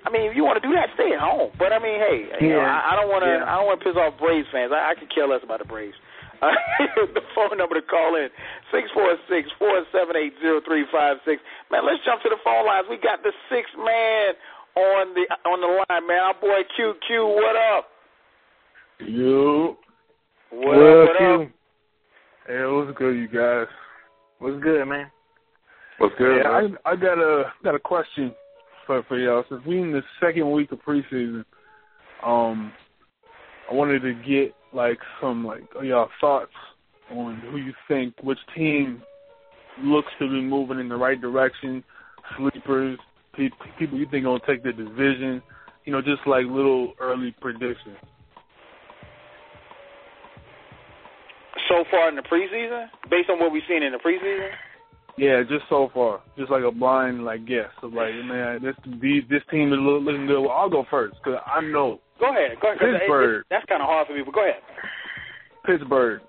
[0.04, 1.54] I mean, if you want to do that, stay at home.
[1.56, 3.32] But I mean, hey, you know, I, I don't want to.
[3.40, 3.48] Yeah.
[3.48, 4.74] I don't want to piss off Braves fans.
[4.74, 5.96] I, I could care less about the Braves.
[6.42, 6.50] Uh,
[7.16, 8.28] the phone number to call in
[8.74, 11.38] six four six four seven eight zero three five six.
[11.70, 12.90] Man, let's jump to the phone lines.
[12.90, 14.34] We got the sixth man
[14.74, 16.20] on the on the line, man.
[16.20, 17.93] Our boy QQ, what up?
[19.00, 19.76] Yo.
[20.50, 21.08] What up?
[21.08, 21.48] What up?
[22.46, 23.66] Hey, what's good, you guys?
[24.38, 25.10] What's good, man?
[25.98, 26.78] What's good, yeah, man?
[26.84, 28.32] I I got a got a question
[28.86, 29.42] for for y'all.
[29.48, 31.44] Since we in the second week of preseason,
[32.24, 32.72] um,
[33.68, 36.52] I wanted to get like some like y'all thoughts
[37.10, 39.02] on who you think which team
[39.82, 41.82] looks to be moving in the right direction,
[42.38, 42.96] sleepers,
[43.36, 45.42] pe- people you think gonna take the division,
[45.84, 47.96] you know, just like little early predictions.
[51.74, 54.50] So far in the preseason, based on what we've seen in the preseason.
[55.16, 59.22] Yeah, just so far, just like a blind like guess of like, man, this these,
[59.28, 60.40] this team is looking good.
[60.40, 62.58] Well, I'll go first because I know Go ahead.
[62.60, 62.78] Go ahead.
[62.78, 63.40] 'cause it- Pittsburgh.
[63.40, 64.62] it- that's kind of hard for me, but go ahead.
[65.66, 66.20] Pittsburgh,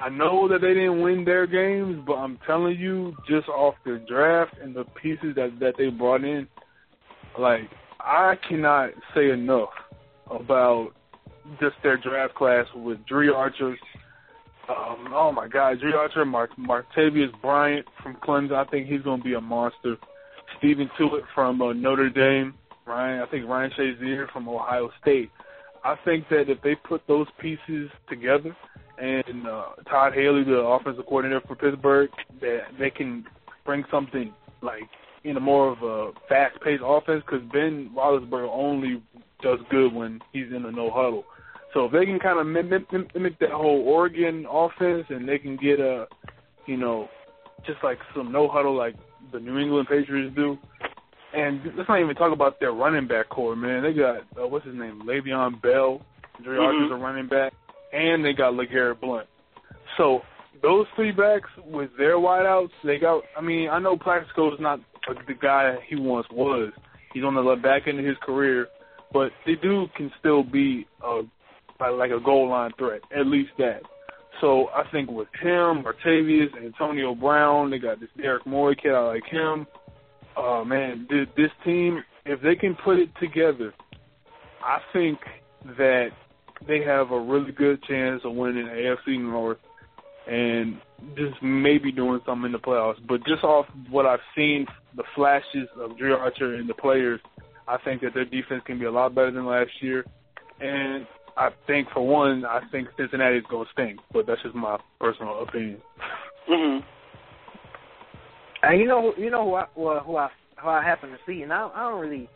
[0.00, 3.98] I know that they didn't win their games, but I'm telling you, just off the
[4.08, 6.46] draft and the pieces that that they brought in,
[7.38, 7.68] like
[8.00, 9.70] I cannot say enough
[10.30, 10.92] about
[11.60, 13.76] just their draft class with Dri Archer.
[14.68, 18.54] Um, oh my God, Dri Archer, Mark, Martavis Bryant from Clemson.
[18.54, 19.96] I think he's going to be a monster.
[20.56, 22.54] Stephon Tuitt from uh, Notre Dame.
[22.86, 25.30] Ryan, I think Ryan Shazier from Ohio State.
[25.84, 28.54] I think that if they put those pieces together,
[29.00, 33.24] and uh, Todd Haley, the offensive coordinator for Pittsburgh, that they can
[33.64, 34.88] bring something like
[35.24, 39.02] in a more of a fast-paced offense because Ben Roethlisberger only
[39.42, 41.24] does good when he's in a no huddle.
[41.74, 45.56] So if they can kind of mimic, mimic that whole Oregon offense and they can
[45.56, 46.06] get a,
[46.66, 47.08] you know,
[47.66, 48.94] just like some no huddle like
[49.32, 50.56] the New England Patriots do,
[51.34, 53.82] and let's not even talk about their running back corps, man.
[53.82, 56.00] They got uh, what's his name, Le'Veon Bell,
[56.42, 56.64] Dre mm-hmm.
[56.64, 57.52] Archer's a running back,
[57.92, 59.26] and they got LeGarrette Blunt.
[59.96, 60.20] So
[60.62, 63.22] those three backs with their wideouts, they got.
[63.36, 64.80] I mean, I know Plaxico is not
[65.26, 66.72] the guy he once was.
[67.12, 68.68] He's on the back end of his career,
[69.12, 71.22] but the dude can still be a
[71.80, 73.82] like a goal line threat, at least that.
[74.40, 78.92] So I think with him, Martavis, Antonio Brown, they got this Derrick Moore kid.
[78.92, 79.66] I like him.
[80.36, 83.74] Oh man, this team, if they can put it together,
[84.62, 85.18] I think
[85.76, 86.10] that
[86.66, 89.58] they have a really good chance of winning AFC North
[90.28, 90.78] and
[91.16, 93.04] just maybe doing something in the playoffs.
[93.08, 97.20] But just off what I've seen, the flashes of Dri Archer and the players,
[97.66, 100.04] I think that their defense can be a lot better than last year.
[100.60, 101.06] And
[101.38, 104.00] I think, for one, I think Cincinnati is going to stink.
[104.12, 105.80] But that's just my personal opinion.
[106.50, 106.84] Mm-hmm.
[108.62, 110.28] And you know, you know who I, well, who I
[110.60, 112.28] who I happen to see, and I, I don't really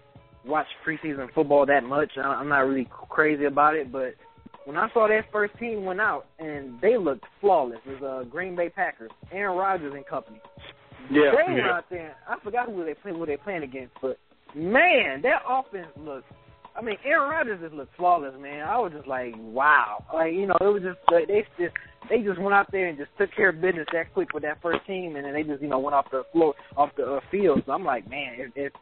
[0.47, 2.11] watch preseason football that much.
[2.17, 4.15] I'm not really crazy about it, but
[4.65, 8.29] when I saw that first team went out and they looked flawless, it was uh,
[8.29, 10.41] Green Bay Packers, Aaron Rodgers and company.
[11.11, 11.63] Yeah, they yeah.
[11.63, 12.15] were out there.
[12.29, 14.19] I forgot who they played, who they playing against, but
[14.55, 16.31] man, that offense looked.
[16.75, 18.67] I mean, Aaron Rodgers just looked flawless, man.
[18.67, 20.05] I was just like, wow.
[20.13, 21.75] Like you know, it was just like, they just
[22.09, 24.63] they just went out there and just took care of business that quick with that
[24.63, 27.21] first team, and then they just you know went off the floor, off the uh,
[27.31, 27.63] field.
[27.67, 28.73] So I'm like, man, if if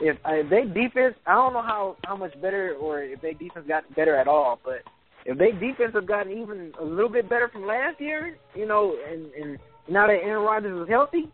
[0.00, 3.32] if, uh, if they defense, I don't know how how much better or if they
[3.32, 4.82] defense got better at all, but
[5.24, 8.96] if they defense have gotten even a little bit better from last year, you know,
[9.10, 9.58] and and
[9.88, 11.30] now that Aaron Rodgers is healthy,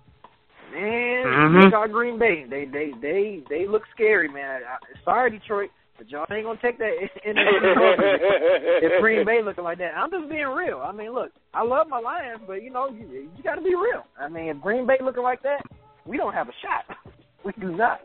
[0.72, 1.56] man, mm-hmm.
[1.56, 2.44] look out Green Bay.
[2.48, 4.60] They they they they look scary, man.
[4.62, 5.70] I, sorry, Detroit,
[6.00, 6.96] but y'all ain't gonna take that
[7.28, 9.92] in if Green Bay looking like that.
[9.92, 10.80] I'm just being real.
[10.80, 13.76] I mean, look, I love my Lions, but you know, you, you got to be
[13.76, 14.08] real.
[14.18, 15.60] I mean, if Green Bay looking like that,
[16.06, 16.96] we don't have a shot.
[17.44, 18.00] we do not.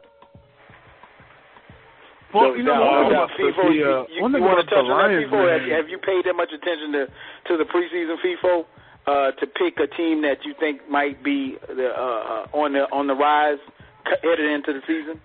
[2.34, 4.67] Well, you know, no, about Feefo, the, you, uh, you, one you thing want to
[4.67, 5.39] touch on that Lions, Feefo?
[5.47, 8.67] Have you, have you paid that much attention to to the preseason Feefo
[9.07, 13.07] uh, to pick a team that you think might be the, uh, on the on
[13.07, 13.63] the rise
[14.03, 15.22] headed into the season?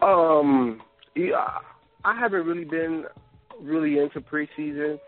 [0.00, 0.80] Um,
[1.18, 1.58] yeah,
[2.04, 3.04] I haven't really been
[3.60, 4.98] really into preseason,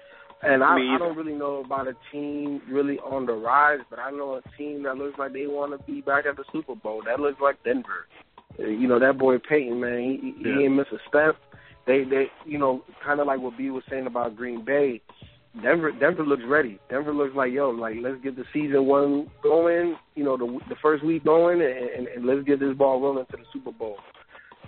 [0.42, 3.80] and I, I don't really know about a team really on the rise.
[3.88, 6.44] But I know a team that looks like they want to be back at the
[6.52, 7.02] Super Bowl.
[7.04, 8.06] That looks like Denver.
[8.58, 10.56] You know that boy Peyton, man, he, yeah.
[10.58, 11.36] he ain't miss a step.
[11.86, 15.00] They, they, you know, kind of like what B was saying about Green Bay.
[15.62, 16.78] Denver, Denver looks ready.
[16.88, 19.96] Denver looks like, yo, like let's get the season one going.
[20.14, 23.26] You know, the the first week going, and, and, and let's get this ball rolling
[23.30, 23.96] to the Super Bowl.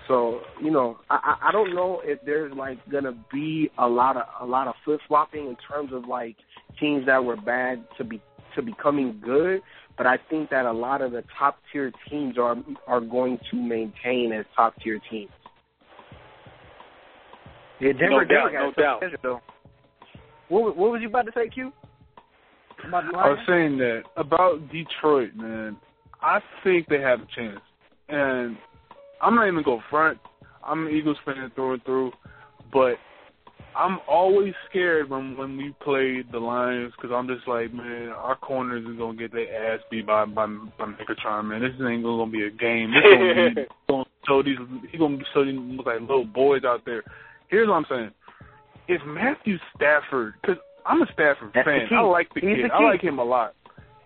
[0.08, 4.24] So, you know, I, I don't know if there's like gonna be a lot of
[4.40, 6.36] a lot of flip flopping in terms of like
[6.80, 8.20] teams that were bad to be
[8.56, 9.62] to becoming good
[9.96, 12.56] but I think that a lot of the top tier teams are
[12.86, 15.30] are going to maintain as top tier teams.
[17.80, 19.02] Yeah, Denver no doubt, got no doubt.
[19.22, 19.40] Though.
[20.48, 21.72] What, what was you about to say, Q?
[22.86, 25.76] About I was saying that about Detroit, man.
[26.20, 27.60] I think they have a chance,
[28.08, 28.56] and
[29.22, 30.18] I'm not even go front.
[30.64, 32.12] I'm an Eagles fan through and through,
[32.72, 32.96] but
[33.74, 38.36] I'm always scared when when we play the Lions because I'm just like, man, our
[38.36, 41.62] corners is gonna get their ass beat by by, by Megatron, man.
[41.62, 42.92] This ain't gonna be a game.
[42.92, 44.58] This gonna be gonna show these.
[44.90, 47.02] He gonna show these like little boys out there.
[47.48, 48.10] Here's what I'm saying:
[48.88, 52.70] if Matthew Stafford, because I'm a Stafford That's fan, I like the He's kid.
[52.70, 53.54] I like him a lot.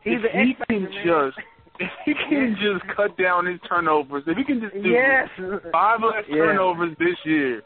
[0.05, 0.93] He's if he can man.
[1.05, 1.39] just
[1.79, 5.29] if he can just cut down his turnovers, if he can just do Yes.
[5.73, 7.63] five less turnovers this year,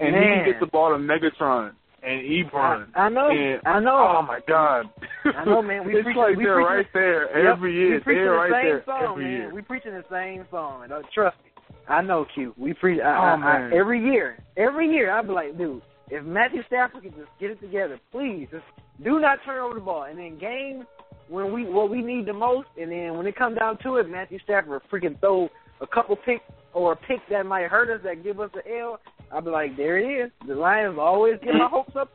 [0.00, 1.72] and he can get the ball to Megatron
[2.02, 2.86] and Ebron.
[2.94, 3.30] I, I know.
[3.30, 4.16] and, I know.
[4.18, 4.86] Oh my God!
[5.24, 5.84] I know, man.
[5.86, 8.00] We it's like we they're right there Yep, every year.
[8.00, 9.32] preaching They're the right same there song, every man.
[9.32, 9.54] year.
[9.54, 10.90] We preaching the same song.
[10.90, 11.50] Uh, trust me.
[11.88, 12.52] I know, Q.
[12.58, 13.00] We preach.
[13.00, 13.72] I, Oh, I, I, man.
[13.72, 17.60] every year, every year, I'd be like, dude, if Matthew Stafford could just get it
[17.60, 18.64] together, please, just
[19.02, 20.04] Do not turn over the ball.
[20.04, 20.84] And then game
[21.28, 24.08] when we what we need the most, and then when it comes down to it,
[24.08, 25.48] Matthew Stafford freaking throw
[25.80, 29.00] a couple picks or a pick that might hurt us that give us the L.
[29.32, 30.30] I'll be like, there it is.
[30.46, 32.10] The Lions always get my hopes up.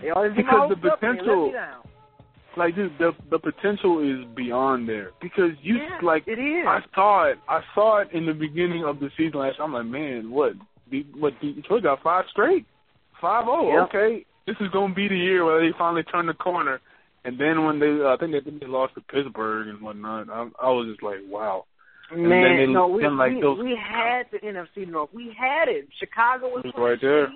[0.00, 1.82] They always get because my hopes the up potential, down.
[2.56, 6.64] like dude, the the potential is beyond there because you Yeah, like it is.
[6.66, 7.38] I saw it.
[7.48, 9.56] I saw it in the beginning of the season last.
[9.58, 9.64] year.
[9.64, 10.52] I'm like, man, what?
[11.18, 12.66] What Detroit got five straight,
[13.20, 13.72] five oh.
[13.72, 13.88] Yep.
[13.88, 16.80] Okay, this is gonna be the year where they finally turn the corner.
[17.24, 20.28] And then when they, uh, I think they, they lost to Pittsburgh and whatnot.
[20.28, 21.64] I, I was just like, wow.
[22.10, 25.08] And Man, they no, we like, we, those- we had the NFC North.
[25.14, 25.88] We had it.
[25.98, 27.28] Chicago was It was right there.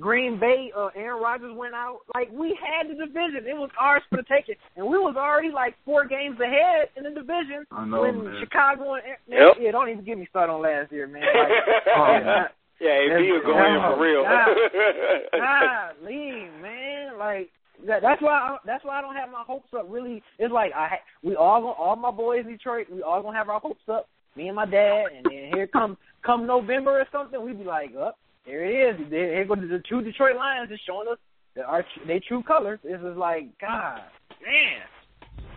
[0.00, 1.98] Green Bay, uh, Aaron Rodgers went out.
[2.16, 3.46] Like we had the division.
[3.46, 7.04] It was ours for the taking, and we was already like four games ahead in
[7.04, 8.34] the division I know, when man.
[8.40, 9.54] Chicago and Yep.
[9.60, 11.22] yeah, don't even get me started on last year, man.
[11.34, 11.48] Like,
[11.94, 12.46] Oh, yeah, man.
[12.80, 14.24] yeah, if he was going in for real.
[14.26, 17.50] God, Golly, man, like
[17.86, 19.86] that, that's why I, that's why I don't have my hopes up.
[19.88, 23.36] Really, it's like I ha- we all all my boys in Detroit, we all gonna
[23.36, 24.08] have our hopes up.
[24.36, 27.90] Me and my dad, and then here come come November or something, we'd be like,
[27.90, 29.10] up oh, there it is.
[29.10, 31.18] There, here go the true Detroit Lions, just showing us
[31.54, 32.80] their our they true colors.
[32.82, 34.00] This is like God,
[34.44, 34.82] man.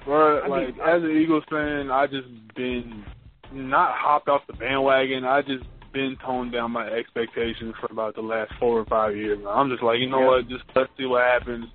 [0.06, 3.04] But I mean, like as an Eagles fan, I just been
[3.52, 5.26] not hopped off the bandwagon.
[5.26, 9.40] I just been toned down my expectations for about the last four or five years.
[9.50, 10.28] I'm just like, you know Yeah.
[10.28, 10.50] what?
[10.50, 11.66] Just let's see what happens.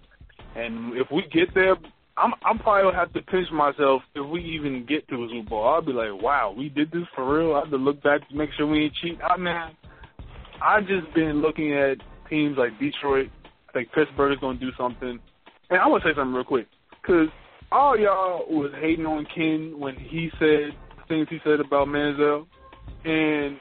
[0.54, 1.76] And if we get there,
[2.16, 5.48] I'm I'm probably gonna have to pinch myself if we even get to a Super
[5.48, 5.66] Bowl.
[5.66, 7.54] I'll be like, wow, we did this for real.
[7.54, 9.18] I have to look back to make sure we ain't cheat.
[9.22, 9.72] I man,
[10.62, 11.96] I just been looking at
[12.28, 13.30] teams like Detroit.
[13.68, 15.18] I think Pittsburgh is gonna do something.
[15.70, 16.66] And I want to say something real quick
[17.00, 17.28] because
[17.70, 20.76] all y'all was hating on Ken when he said
[21.08, 22.46] things he said about Manziel,
[23.04, 23.56] and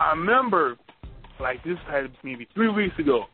[0.00, 0.76] I remember
[1.40, 3.24] like this had maybe three weeks ago.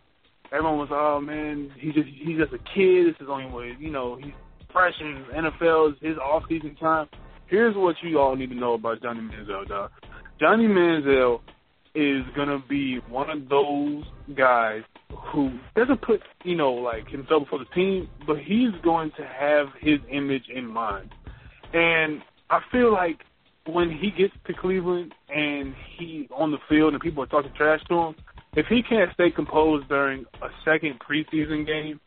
[0.55, 3.09] Everyone was, oh man, he's just he's just a kid.
[3.09, 4.17] This is only what you know.
[4.17, 4.33] He's
[4.73, 5.93] fresh in NFL.
[5.93, 7.09] Is his off season time.
[7.49, 9.91] Here's what you all need to know about Johnny Manziel, dog.
[10.39, 11.41] Johnny Manziel
[11.97, 14.05] is gonna be one of those
[14.37, 14.83] guys
[15.33, 19.67] who doesn't put you know like himself before the team, but he's going to have
[19.81, 21.11] his image in mind.
[21.73, 23.19] And I feel like
[23.67, 27.81] when he gets to Cleveland and he's on the field and people are talking trash
[27.89, 28.15] to him,
[28.57, 32.01] if he can't stay composed during a second preseason game,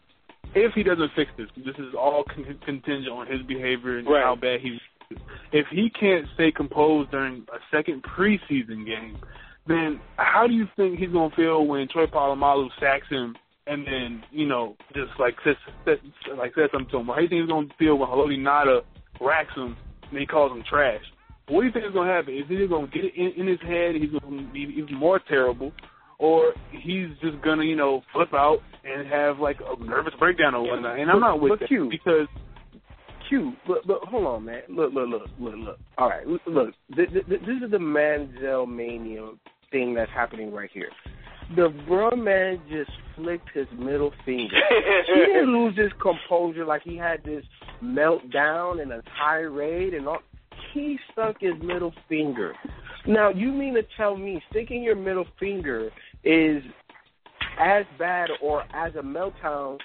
[0.55, 4.23] if he doesn't fix this, this is all con- contingent on his behavior and Right.
[4.23, 4.79] how bad he's.
[5.51, 9.17] If he can't stay composed during a second preseason game,
[9.65, 13.35] then how do you think he's gonna feel when Troy Polamalu sacks him
[13.67, 15.55] and then you know just like says,
[15.85, 15.99] says
[16.37, 17.07] like says something to him?
[17.07, 18.83] How do you think he's gonna feel when Haloti Ngata
[19.21, 19.75] racks him
[20.09, 21.03] and he calls him trash?
[21.47, 22.33] What do you think is gonna happen?
[22.35, 23.95] Is he gonna get it in, in his head?
[23.95, 25.71] He's gonna be even more terrible,
[26.19, 30.64] or he's just gonna you know flip out and have like a nervous breakdown or
[30.64, 30.99] whatnot?
[30.99, 32.27] And I'm not with but that Q, because
[33.30, 34.61] Q, look, look, hold on, man.
[34.69, 35.80] Look, look, look, look, look.
[35.98, 36.73] All right, look, look.
[36.95, 39.31] Th- th- th- this is the Manziel mania
[39.72, 40.89] thing that's happening right here.
[41.56, 44.56] The bro man just flicked his middle finger.
[45.07, 47.44] he didn't lose his composure like he had this
[47.84, 50.19] meltdown and a tirade and all.
[50.77, 52.53] He stuck his middle finger.
[53.07, 55.89] Now, you mean to tell me sticking your middle finger
[56.23, 56.61] is
[57.59, 59.79] as bad or as a meltdown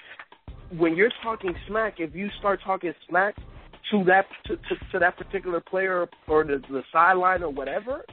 [0.77, 3.35] when you're talking smack, if you start talking smack
[3.91, 8.03] to that to, to, to that particular player or the, the sideline or whatever,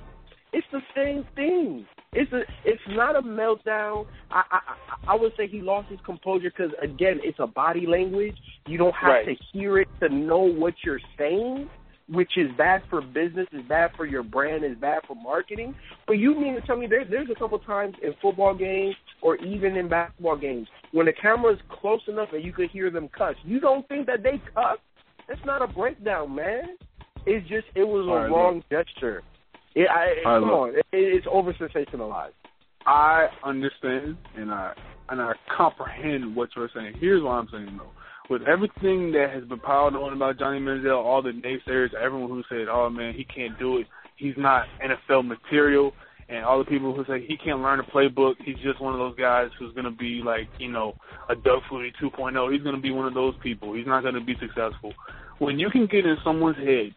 [0.53, 1.87] it's the same thing.
[2.13, 4.07] It's a it's not a meltdown.
[4.31, 8.37] I I I would say he lost his composure because again, it's a body language.
[8.67, 9.27] You don't have Right.
[9.27, 11.71] to hear it to know what you're saying.
[12.11, 15.75] Which is bad for business, is bad for your brand, is bad for marketing.
[16.07, 19.37] But you mean to tell me there, there's a couple times in football games or
[19.37, 23.37] even in basketball games when the camera's close enough and you could hear them cuss.
[23.45, 24.79] You don't think that they cuss?
[25.29, 26.77] That's not a breakdown, man.
[27.27, 29.23] It's just it was a right, wrong gesture.
[29.75, 30.53] It, I, right, come look.
[30.53, 32.33] on, it, it's over sensationalized.
[32.87, 34.73] I understand and I
[35.11, 36.95] and I comprehend what you're saying.
[36.99, 37.91] Here's what I'm saying though.
[38.31, 42.43] With everything that has been piled on about Johnny Manziel, all the naysayers, everyone who
[42.49, 43.87] said, "Oh man, he can't do it.
[44.17, 45.93] He's not NFL material,"
[46.29, 49.01] and all the people who say he can't learn a playbook, he's just one of
[49.01, 50.95] those guys who's going to be like, you know,
[51.29, 52.53] a Doug Flutie 2.0.
[52.53, 53.75] He's going to be one of those people.
[53.75, 54.95] He's not going to be successful.
[55.39, 56.95] When you can get in someone's head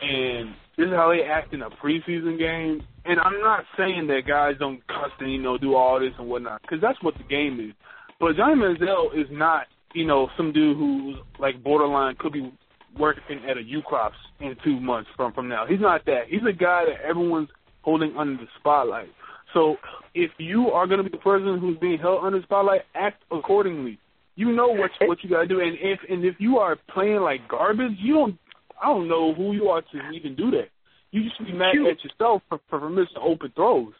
[0.00, 2.82] and this is how they act in a preseason game.
[3.04, 6.28] And I'm not saying that guys don't cuss and you know do all this and
[6.28, 7.74] whatnot, because that's what the game is.
[8.20, 9.66] But Johnny Manziel is not,
[9.98, 12.52] you know, some dude who's like borderline could be
[12.96, 15.66] working at a U Crops in two months from from now.
[15.66, 16.22] He's not that.
[16.28, 17.48] He's a guy that everyone's
[17.82, 19.08] holding under the spotlight.
[19.52, 19.76] So
[20.14, 23.22] if you are going to be the person who's being held under the spotlight, act
[23.32, 23.98] accordingly.
[24.36, 27.48] You know what what you gotta do, and if and if you are playing like
[27.48, 28.38] garbage, you don't.
[28.80, 30.68] I don't know who you are to even do that.
[31.10, 33.94] You just be mad at yourself for, for missing open throws.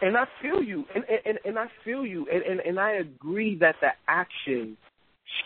[0.00, 3.58] And I feel you, and and and I feel you, and and, and I agree
[3.58, 4.76] that the action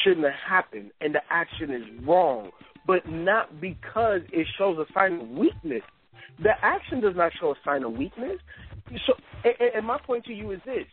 [0.02, 2.50] shouldn't have happened, and the action is wrong,
[2.86, 5.82] but not because it shows a sign of weakness.
[6.42, 8.38] The action does not show a sign of weakness.
[9.06, 9.14] So,
[9.44, 10.84] and, and my point to you is this: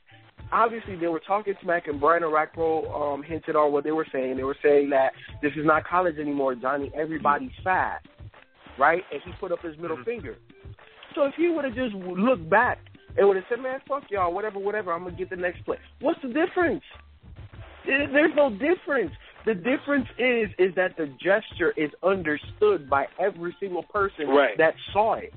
[0.52, 4.38] obviously they were talking smack, and Brian Orakpo um, hinted on what they were saying.
[4.38, 5.11] They were saying that
[5.41, 6.91] this is not college anymore, Johnny.
[6.95, 8.02] Everybody's fat,
[8.80, 9.03] right?
[9.11, 10.06] And he put up his middle mm-hmm.
[10.06, 10.38] finger.
[11.15, 12.80] So if he would have just looked back
[13.18, 14.94] and would have said, "Man, fuck y'all, whatever, whatever.
[14.94, 16.84] I'm gonna get the next play." What's the difference?
[17.85, 19.11] There's no difference.
[19.45, 24.57] The difference is is that the gesture is understood by every single person right.
[24.57, 25.34] that saw it.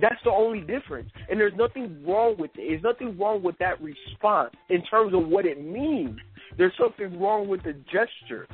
[0.00, 1.10] That's the only difference.
[1.30, 2.68] And there's nothing wrong with it.
[2.68, 6.18] There's nothing wrong with that response in terms of what it means.
[6.58, 8.46] There's something wrong with the gesture.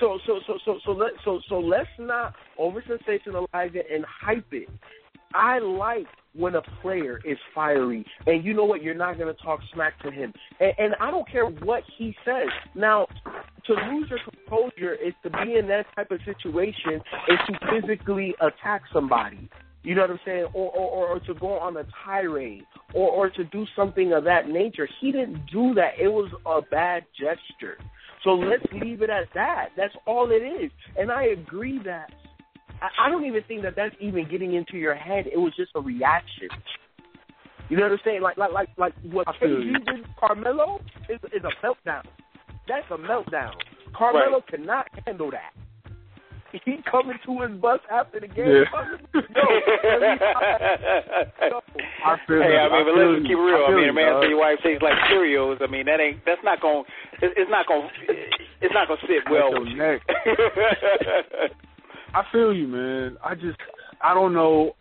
[0.00, 4.52] So so so so so let so so let's not over sensationalize it and hype
[4.52, 4.68] it.
[5.34, 8.82] I like when a player is fiery, and you know what?
[8.82, 12.14] You're not going to talk smack to him, and, and I don't care what he
[12.24, 12.48] says.
[12.74, 13.06] Now,
[13.66, 18.34] to lose your composure is to be in that type of situation and to physically
[18.40, 19.48] attack somebody.
[19.82, 20.46] You know what I'm saying?
[20.54, 22.64] Or or, or to go on a tirade
[22.94, 24.88] or or to do something of that nature.
[25.00, 25.92] He didn't do that.
[26.00, 27.78] It was a bad gesture.
[28.24, 29.68] So let's leave it at that.
[29.76, 30.70] That's all it is.
[30.98, 32.10] And I agree that
[32.80, 35.26] I, don't even think that that's even getting into your head.
[35.26, 36.48] It was just a reaction.
[37.68, 38.22] You know what I'm saying?
[38.22, 42.02] Like like like like what KG did Carmelo is is a meltdown.
[42.66, 43.52] That's a meltdown.
[43.94, 44.46] Carmelo right.
[44.46, 45.52] cannot handle that.
[46.52, 48.46] He coming to his bus after the game.
[48.48, 48.64] Yeah.
[51.50, 51.60] Yo,
[52.06, 53.68] I feel hey, I mean, but let's keep real.
[53.68, 55.60] I, I mean, a man say your wife tastes like Cheerios.
[55.60, 56.84] I mean, that ain't that's not going.
[57.20, 57.90] It's not going.
[58.62, 59.78] It's not going to sit well with you.
[62.18, 63.16] I feel you, man.
[63.24, 63.58] I just,
[64.02, 64.72] I don't know.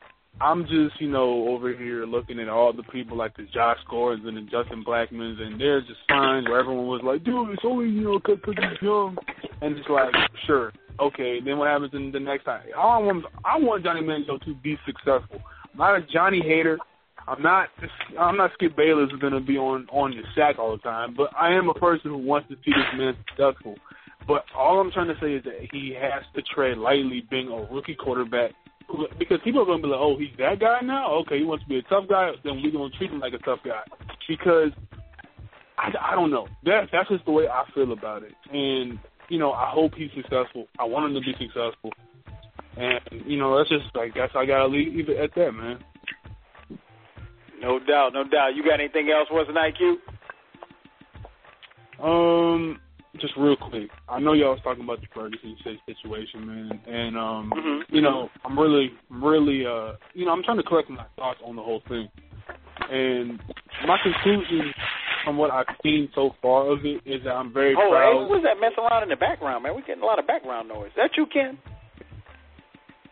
[0.42, 4.28] I'm just, you know, over here looking at all the people like the Josh Gordons
[4.28, 7.90] and the Justin Blackmons, and there's just signs where everyone was like, dude, it's only,
[7.90, 9.18] you know, because he's young.
[9.62, 10.14] And it's like,
[10.48, 11.40] sure, okay.
[11.40, 12.62] Then what happens in the next time?
[12.76, 15.40] I want, I want Johnny Manziel to be successful.
[15.74, 16.80] I'm not a Johnny hater.
[17.28, 17.70] I'm not.
[18.18, 21.14] I'm not Skip Bayless who's gonna be on on your sack all the time.
[21.16, 23.76] But I am a person who wants to see this man successful.
[24.28, 27.74] But all I'm trying to say is that he has to tread lightly being a
[27.74, 28.52] rookie quarterback
[29.20, 31.12] because people are going to be like, oh, he's that guy now?
[31.16, 33.34] Okay, he wants to be a tough guy, then we're going to treat him like
[33.34, 33.82] a tough guy.
[34.28, 34.72] Because
[35.78, 36.48] I, I don't know.
[36.64, 38.34] That, that's just the way I feel about it.
[38.52, 39.00] And,
[39.30, 40.68] you know, I hope he's successful.
[40.80, 41.92] I want him to be successful.
[42.78, 45.80] And, you know, that's just, I guess I got to leave it at that, man.
[47.62, 48.56] No doubt, no doubt.
[48.56, 49.98] You got anything else for us IQ?
[52.00, 52.80] Um,
[53.20, 57.52] just real quick, I know y'all was talking about the Ferguson situation, man, and um,
[57.56, 57.96] mm-hmm.
[57.96, 61.56] you know, I'm really, really, uh, you know, I'm trying to collect my thoughts on
[61.56, 62.08] the whole thing,
[62.90, 63.40] and
[63.86, 64.74] my conclusion
[65.24, 68.14] from what I've seen so far of it is that I'm very oh, proud.
[68.14, 69.76] Hey, who's that messing around in the background, man?
[69.76, 70.88] We're getting a lot of background noise.
[70.88, 71.58] Is that you, Ken?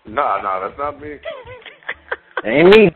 [0.08, 1.18] Nah, nah, that's not me.
[2.46, 2.92] Ain't me.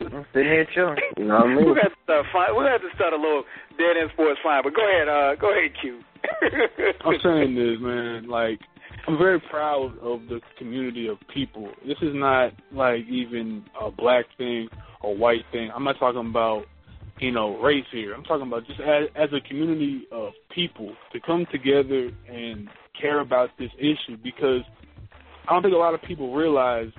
[0.00, 0.96] I'm sitting here chilling.
[1.18, 1.64] You know what I mean?
[1.68, 2.56] We got to start, fine.
[2.56, 3.44] we got to start a little
[3.76, 6.00] dead end sports fine, but go ahead, uh, go ahead, Q.
[7.04, 8.28] I'm saying this, man.
[8.28, 8.60] Like,
[9.06, 11.68] I'm very proud of the community of people.
[11.86, 14.68] This is not like even a black thing
[15.02, 15.70] or white thing.
[15.74, 16.64] I'm not talking about
[17.20, 18.14] you know race here.
[18.14, 22.68] I'm talking about just as, as a community of people to come together and
[22.98, 24.62] care about this issue because
[25.46, 26.90] I don't think a lot of people realize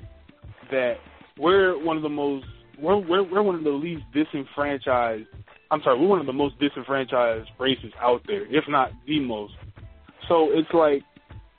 [0.69, 0.97] that
[1.39, 2.45] we're one of the most
[2.79, 5.27] we're we're, we're one of the least disenfranchised
[5.71, 9.53] I'm sorry, we're one of the most disenfranchised races out there, if not the most.
[10.29, 11.03] So it's like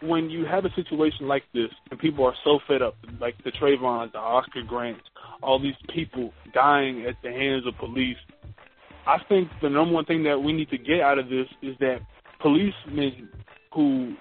[0.01, 3.51] when you have a situation like this and people are so fed up, like the
[3.51, 5.03] Trayvons, the Oscar Grants,
[5.43, 8.17] all these people dying at the hands of police,
[9.07, 11.77] I think the number one thing that we need to get out of this is
[11.81, 11.99] that
[12.41, 13.29] policemen
[13.73, 14.15] who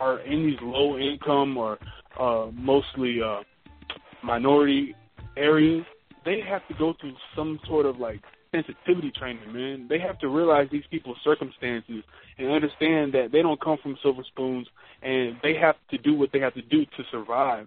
[0.00, 1.78] are in these low income or
[2.18, 3.40] uh, mostly uh,
[4.22, 4.94] minority
[5.36, 5.84] areas,
[6.24, 8.20] they have to go through some sort of like
[8.52, 9.86] sensitivity training, man.
[9.88, 12.02] They have to realize these people's circumstances
[12.38, 14.68] and understand that they don't come from silver spoons
[15.02, 17.66] and they have to do what they have to do to survive.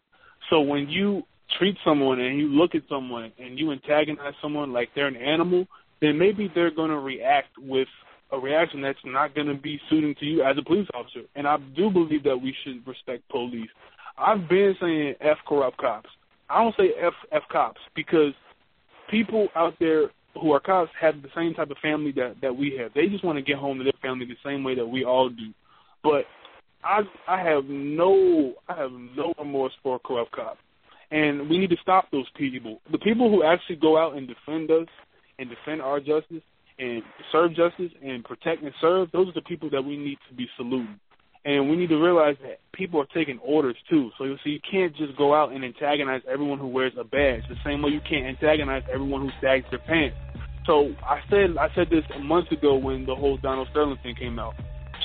[0.49, 1.23] So when you
[1.57, 5.65] treat someone and you look at someone and you antagonize someone like they're an animal,
[6.02, 7.88] then maybe they're going to react with
[8.32, 11.22] a reaction that's not going to be suiting to you as a police officer.
[11.36, 13.69] And I do believe that we should respect police.
[14.18, 16.10] I've been saying F corrupt cops.
[16.49, 18.34] I don't say F F cops because
[19.09, 20.09] people out there
[20.39, 22.93] who are cops have the same type of family that that we have.
[22.93, 25.30] They just want to get home to their family the same way that we all
[25.30, 25.53] do.
[26.03, 26.26] But
[26.84, 30.57] I I have no I have no remorse for a corrupt cop,
[31.11, 32.81] and we need to stop those people.
[32.91, 34.88] The people who actually go out and defend us
[35.39, 36.43] and defend our justice
[36.77, 37.01] and
[37.31, 39.09] serve justice and protect and serve.
[39.11, 40.99] Those are the people that we need to be saluting.
[41.45, 44.09] And we need to realize that people are taking orders too.
[44.17, 47.43] So you see, you can't just go out and antagonize everyone who wears a badge.
[47.47, 50.17] The same way you can't antagonize everyone who sags their pants.
[50.65, 54.15] So I said I said this a month ago when the whole Donald Sterling thing
[54.15, 54.55] came out.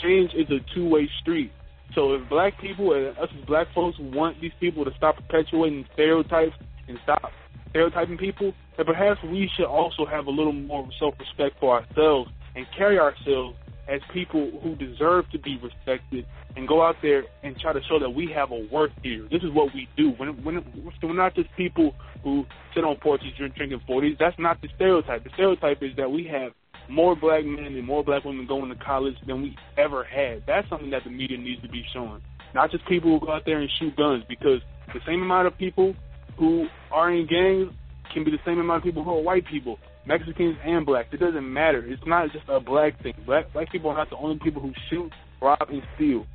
[0.03, 1.53] Change is a two way street.
[1.95, 5.85] So if black people and us as black folks want these people to stop perpetuating
[5.93, 6.57] stereotypes
[6.89, 7.33] and stop
[7.69, 12.31] stereotyping people, then perhaps we should also have a little more self respect for ourselves
[12.57, 13.57] and carry ourselves
[13.91, 16.25] as people who deserve to be respected
[16.57, 19.27] and go out there and try to show that we have a worth here.
[19.31, 20.11] This is what we do.
[20.13, 20.65] When, when,
[21.03, 24.17] we're not just people who sit on porches drinking 40s.
[24.19, 25.25] That's not the stereotype.
[25.25, 26.53] The stereotype is that we have
[26.89, 30.45] more black men and more black women going to college than we ever had.
[30.47, 32.23] That's something that the media needs to be showing.
[32.55, 34.61] Not just people who go out there and shoot guns, because
[34.93, 35.95] the same amount of people
[36.37, 37.73] who are in gangs
[38.13, 39.79] can be the same amount of people who are white people.
[40.07, 41.09] Mexicans and blacks.
[41.13, 41.85] It doesn't matter.
[41.87, 43.15] It's not just a black thing.
[43.27, 46.27] Black black people are not the only people who shoot, rob, and steal.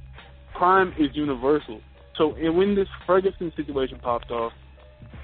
[0.54, 1.82] Crime is universal.
[2.18, 4.54] So, and when this Ferguson situation popped off,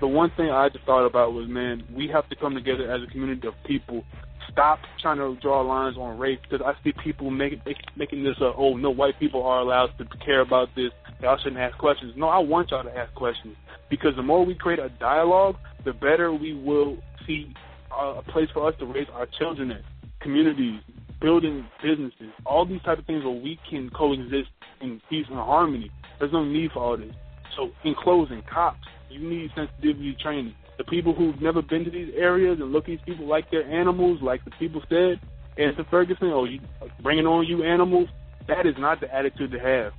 [0.01, 3.01] the one thing I just thought about was, man, we have to come together as
[3.07, 4.03] a community of people.
[4.51, 7.61] Stop trying to draw lines on race because I see people making
[7.95, 10.89] making this, uh, oh no, white people are allowed to care about this.
[11.21, 12.13] Y'all shouldn't ask questions.
[12.17, 13.55] No, I want y'all to ask questions
[13.89, 15.55] because the more we create a dialogue,
[15.85, 17.53] the better we will see
[17.97, 19.83] a place for us to raise our children in,
[20.21, 20.81] communities,
[21.19, 24.49] building businesses, all these type of things where we can coexist
[24.81, 25.91] in peace and harmony.
[26.19, 27.13] There's no need for all this.
[27.55, 30.55] So, in closing, cops, you need sensitivity training.
[30.77, 33.69] The people who've never been to these areas and look at these people like they're
[33.69, 35.19] animals, like the people said,
[35.57, 36.59] Anson Ferguson, oh, you
[37.03, 38.07] bringing on you animals,
[38.47, 39.93] that is not the attitude to have.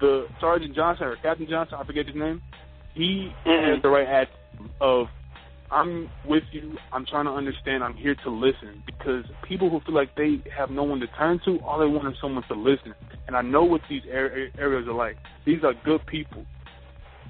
[0.00, 2.42] The Sergeant Johnson or Captain Johnson, I forget his name,
[2.94, 3.74] he mm-hmm.
[3.74, 5.06] has the right attitude of
[5.70, 6.76] I'm with you.
[6.92, 7.82] I'm trying to understand.
[7.82, 11.40] I'm here to listen because people who feel like they have no one to turn
[11.46, 12.94] to, all they want is someone to listen.
[13.26, 14.52] And I know what these areas
[14.86, 15.16] are like.
[15.44, 16.44] These are good people.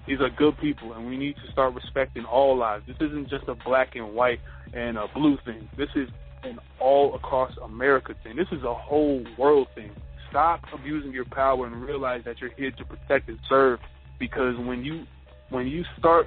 [0.06, 2.84] These are good people, and we need to start respecting all lives.
[2.86, 4.40] This isn't just a black and white
[4.74, 5.66] and a blue thing.
[5.78, 6.08] This is
[6.42, 8.36] an all across America thing.
[8.36, 9.90] This is a whole world thing.
[10.28, 13.78] Stop abusing your power and realize that you're here to protect and serve.
[14.18, 15.04] Because when you
[15.48, 16.26] when you start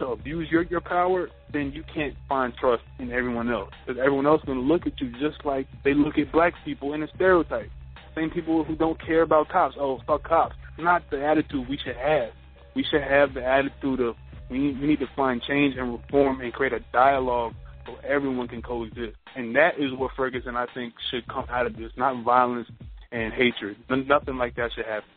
[0.00, 3.70] to abuse your your power, then you can't find trust in everyone else.
[3.86, 6.54] Because everyone else is going to look at you just like they look at black
[6.64, 7.70] people in a stereotype.
[8.14, 9.76] Same people who don't care about cops.
[9.78, 10.56] Oh, fuck cops.
[10.78, 12.30] Not the attitude we should have.
[12.74, 14.16] We should have the attitude of
[14.50, 17.54] we need, we need to find change and reform and create a dialogue
[17.86, 19.16] so everyone can coexist.
[19.36, 21.92] And that is what Ferguson, I think, should come out of this.
[21.96, 22.68] Not violence
[23.12, 23.76] and hatred.
[23.88, 25.08] Nothing like that should happen.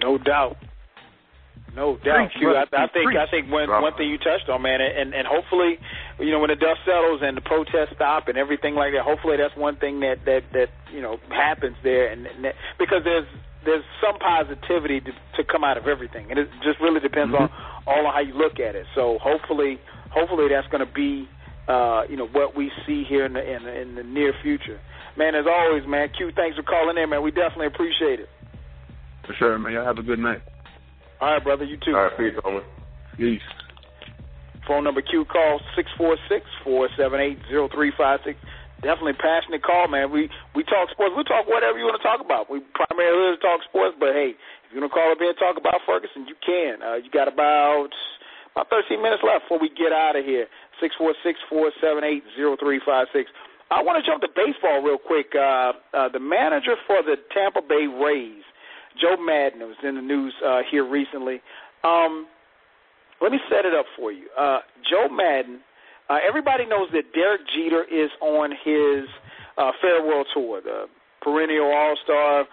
[0.00, 0.56] No doubt.
[1.74, 4.80] No doubt, Preach, I, I, think I think one one thing you touched on, man,
[4.82, 5.80] and and hopefully,
[6.20, 9.38] you know, when the dust settles and the protests stop and everything like that, hopefully
[9.40, 13.24] that's one thing that that that you know happens there, and, and that, because there's
[13.64, 17.48] there's some positivity to, to come out of everything, and it just really depends mm-hmm.
[17.48, 18.84] on all on how you look at it.
[18.94, 19.80] So hopefully,
[20.12, 21.26] hopefully that's going to be
[21.68, 24.80] uh, you know what we see here in the, in the in the near future.
[25.16, 27.22] Man, as always, man, Q, thanks for calling in, man.
[27.22, 28.28] We definitely appreciate it.
[29.26, 29.72] For sure, man.
[29.72, 30.42] Y'all have a good night.
[31.22, 31.62] All right, brother.
[31.62, 31.94] You too.
[31.94, 32.66] All right, peace, homie.
[33.14, 33.46] Peace.
[34.66, 38.42] Phone number Q call six four six four seven eight zero three five six.
[38.82, 40.10] Definitely passionate call, man.
[40.10, 40.26] We
[40.58, 41.14] we talk sports.
[41.14, 42.50] We talk whatever you want to talk about.
[42.50, 45.54] We primarily talk sports, but hey, if you want to call up here and talk
[45.54, 46.82] about Ferguson, you can.
[46.82, 47.94] Uh, you got about
[48.58, 50.50] about 13 minutes left before we get out of here.
[50.82, 53.30] Six four six four seven eight zero three five six.
[53.70, 55.30] I want to jump to baseball real quick.
[55.38, 58.42] Uh, uh, the manager for the Tampa Bay Rays
[59.00, 61.40] Joe Maddon was in the news uh, here recently.
[61.84, 62.26] Um,
[63.20, 64.28] let me set it up for you.
[64.38, 64.58] Uh,
[64.88, 65.60] Joe Maddon.
[66.10, 69.08] Uh, everybody knows that Derek Jeter is on his
[69.56, 70.86] uh, farewell tour, the
[71.22, 72.44] perennial All Star,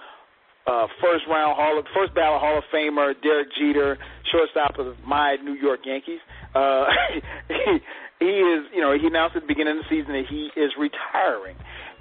[0.67, 3.97] uh, first round Hall, of, first ballot Hall of Famer Derek Jeter,
[4.31, 6.19] shortstop of my New York Yankees.
[6.53, 6.85] Uh,
[7.47, 7.79] he,
[8.19, 10.71] he is, you know, he announced at the beginning of the season that he is
[10.77, 11.55] retiring,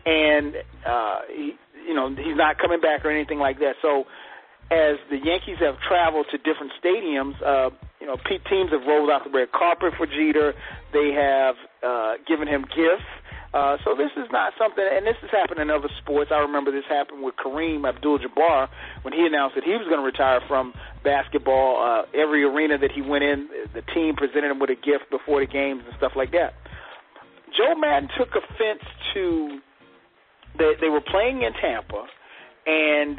[0.05, 0.55] and
[0.87, 1.53] uh, he,
[1.87, 3.75] you know, he's not coming back or anything like that.
[3.81, 4.05] So
[4.71, 7.71] as the Yankees have traveled to different stadiums, uh,
[8.01, 10.55] you know, teams have rolled out the red carpet for Jeter.
[10.93, 13.09] They have uh, given him gifts.
[13.55, 16.31] Uh, so this is not something, and this has happened in other sports.
[16.31, 18.69] I remember this happened with Kareem Abdul-Jabbar
[19.03, 21.81] when he announced that he was going to retire from basketball.
[21.81, 25.41] Uh, every arena that he went in, the team presented him with a gift before
[25.41, 26.53] the games and stuff like that.
[27.57, 28.85] Joe Maddon took offense
[29.15, 29.61] to
[30.59, 32.05] that they were playing in Tampa,
[32.67, 33.19] and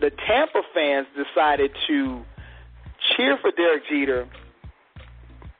[0.00, 2.22] the Tampa fans decided to
[3.16, 4.28] cheer for Derek Jeter,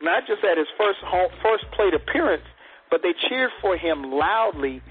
[0.01, 2.45] not just at his first home, first plate appearance,
[2.91, 4.83] but they cheered for him loudly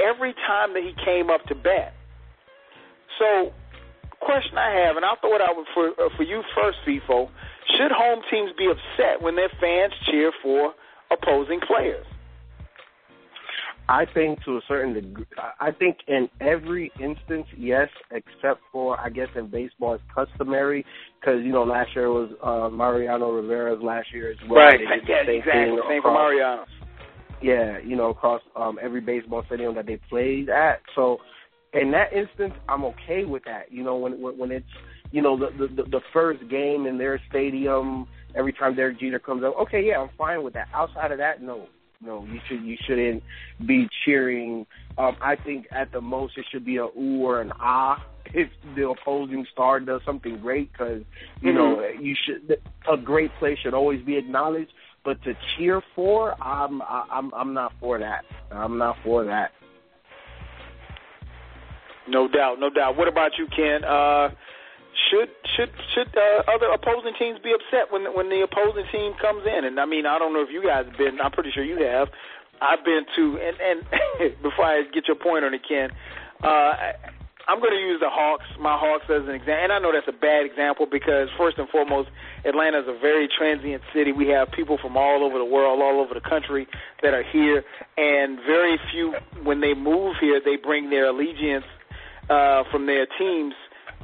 [0.00, 1.94] every time that he came up to bat.
[3.18, 3.52] So,
[4.20, 7.28] question I have, and I'll throw it out for uh, for you first, Feefo.
[7.76, 10.74] Should home teams be upset when their fans cheer for
[11.10, 12.06] opposing players?
[13.88, 15.26] I think to a certain degree,
[15.60, 20.84] I think in every instance, yes, except for I guess in baseball it's customary
[21.20, 24.64] because you know last year was uh, Mariano Rivera's last year as well.
[24.64, 25.78] Right, They did the yeah, same exactly.
[25.88, 26.64] Same for across- Mariano.
[27.42, 30.80] Yeah, you know across um, every baseball stadium that they played at.
[30.94, 31.18] So
[31.74, 33.70] in that instance, I'm okay with that.
[33.70, 34.64] You know when when, when it's
[35.10, 39.44] you know the, the the first game in their stadium every time Derek Jeter comes
[39.44, 39.54] up.
[39.60, 40.68] Okay, yeah, I'm fine with that.
[40.72, 41.66] Outside of that, no.
[42.04, 43.22] No, you should you shouldn't
[43.66, 44.66] be cheering.
[44.98, 48.04] Um, I think at the most it should be a ooh or an ah
[48.34, 51.02] if the opposing star does something great because
[51.40, 52.58] you know you should
[52.90, 54.72] a great play should always be acknowledged.
[55.04, 58.24] But to cheer for, I'm I'm I'm not for that.
[58.50, 59.52] I'm not for that.
[62.08, 62.96] No doubt, no doubt.
[62.96, 63.82] What about you, Ken?
[63.84, 64.28] Uh,
[65.14, 69.46] should should should uh, other opposing teams be upset when when the opposing team comes
[69.46, 69.64] in?
[69.64, 71.20] And I mean, I don't know if you guys have been.
[71.20, 72.08] I'm pretty sure you have.
[72.60, 75.90] I've been to, and and before I get your point on it, Ken,
[76.42, 76.74] uh,
[77.46, 79.62] I'm going to use the Hawks, my Hawks as an example.
[79.62, 82.08] And I know that's a bad example because first and foremost,
[82.44, 84.12] Atlanta is a very transient city.
[84.12, 86.66] We have people from all over the world, all over the country
[87.02, 87.62] that are here,
[87.98, 91.66] and very few when they move here, they bring their allegiance
[92.30, 93.54] uh, from their teams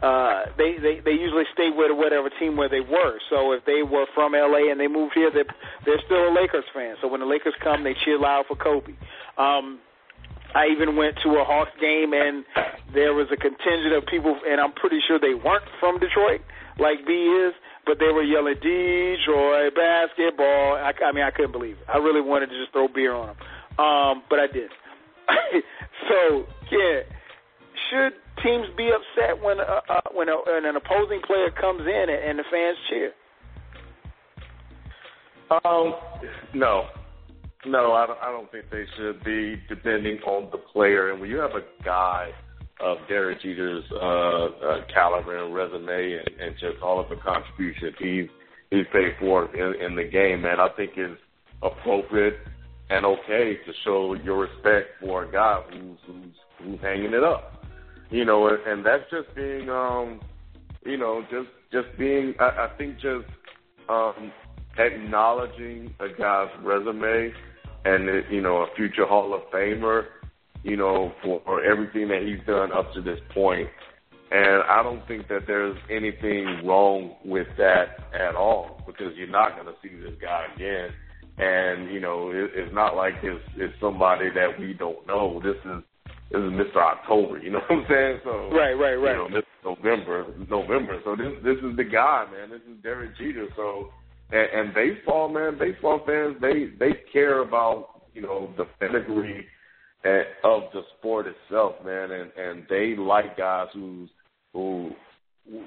[0.02, 3.20] uh, they, they they usually stay with whatever team where they were.
[3.28, 5.48] So if they were from LA and they moved here, they're
[5.85, 6.97] they're still a Lakers fan.
[7.02, 8.93] So when the Lakers come, they cheer loud for Kobe.
[9.36, 9.78] Um,
[10.55, 12.44] I even went to a Hawks game and
[12.93, 16.40] there was a contingent of people, and I'm pretty sure they weren't from Detroit,
[16.78, 17.55] like B is,
[17.86, 20.74] but they were yelling Detroit basketball.
[20.74, 21.86] I, I mean, I couldn't believe it.
[21.89, 23.36] I really wanted to just throw beer on them,
[23.78, 24.70] um, but I did.
[26.09, 27.06] so yeah,
[27.89, 28.12] should
[28.43, 32.11] teams be upset when uh, uh, when, a, when an opposing player comes in and,
[32.11, 33.12] and the fans cheer?
[35.65, 35.94] Um,
[36.55, 36.86] no,
[37.66, 41.11] no, I don't, I don't think they should be, depending on the player.
[41.11, 42.31] And when you have a guy
[42.78, 47.94] of Derek Jeter's uh, uh, caliber and resume, and, and just all of the contributions
[47.98, 48.28] he's
[48.70, 51.20] he's paid for in, in the game, man, I think it's
[51.62, 52.39] appropriate
[52.89, 57.59] and okay to show your respect for a guy who's who's who's hanging it up.
[58.10, 60.20] You know, and, and that's just being, um,
[60.84, 62.34] you know, just just being.
[62.40, 63.26] I, I think just
[63.88, 64.32] um,
[64.78, 67.32] acknowledging a guy's resume
[67.84, 70.06] and you know a future Hall of Famer,
[70.62, 73.68] you know, for, for everything that he's done up to this point.
[74.32, 79.56] And I don't think that there's anything wrong with that at all because you're not
[79.56, 80.90] going to see this guy again.
[81.38, 85.40] And you know, it, it's not like it's, it's somebody that we don't know.
[85.42, 85.82] This is
[86.31, 86.77] this is Mr.
[86.77, 87.39] October.
[87.39, 88.20] You know what I'm saying?
[88.24, 89.12] So right, right, right.
[89.12, 91.01] You know, this November, November.
[91.05, 92.51] So this this is the guy, man.
[92.51, 93.48] This is Derek Jeter.
[93.57, 93.90] So
[94.32, 99.47] and, and baseball, man, baseball fans, they they care about you know the pedigree
[100.05, 104.09] and, of the sport itself, man, and and they like guys who's
[104.52, 104.90] who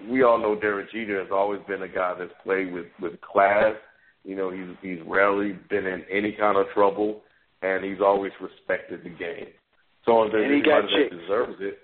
[0.10, 3.76] we all know Derek Jeter has always been a guy that's played with with class.
[4.23, 7.22] You know, he's he's rarely been in any kind of trouble,
[7.61, 9.48] and he's always respected the game.
[10.05, 11.15] So if there's And he got that chicks.
[11.15, 11.77] deserves it,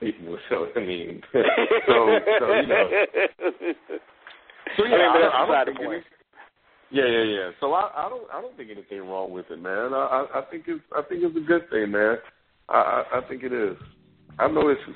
[0.48, 2.88] so I mean, so so you know.
[4.76, 6.04] So yeah, I mean, but I, that's I don't think point.
[6.92, 7.50] any, yeah, yeah, yeah.
[7.58, 9.92] So I, I don't, I don't think anything wrong with it, man.
[9.92, 12.18] I, I, I think it's, I think it's a good thing, man.
[12.68, 13.76] I, I, I think it is.
[14.38, 14.94] I have no issues.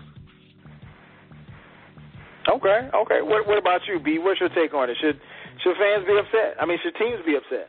[2.49, 3.21] Okay, okay.
[3.25, 4.19] What what about you, B?
[4.21, 4.97] What's your take on it?
[5.01, 5.19] Should
[5.65, 6.55] should fans be upset?
[6.61, 7.69] I mean, should teams be upset?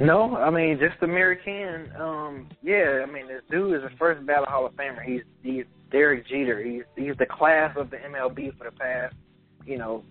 [0.00, 1.92] No, I mean just the American.
[1.98, 5.02] Um, yeah, I mean this dude is the first ballot Hall of Famer.
[5.02, 6.62] He's he's Derek Jeter.
[6.62, 9.14] He's he's the class of the MLB for the past,
[9.66, 10.02] you know,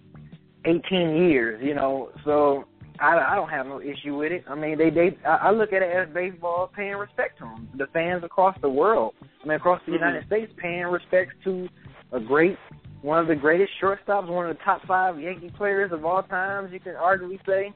[0.65, 1.61] eighteen years.
[1.63, 2.65] You know, so
[2.99, 4.43] I I don't have no issue with it.
[4.47, 7.69] I mean they they I I look at it as baseball paying respect to him.
[7.77, 9.13] The fans across the world,
[9.43, 11.67] I mean across the United States, paying respect to
[12.11, 12.57] a great
[13.01, 16.71] one of the greatest shortstops, one of the top five Yankee players of all times.
[16.71, 17.73] You can arguably say.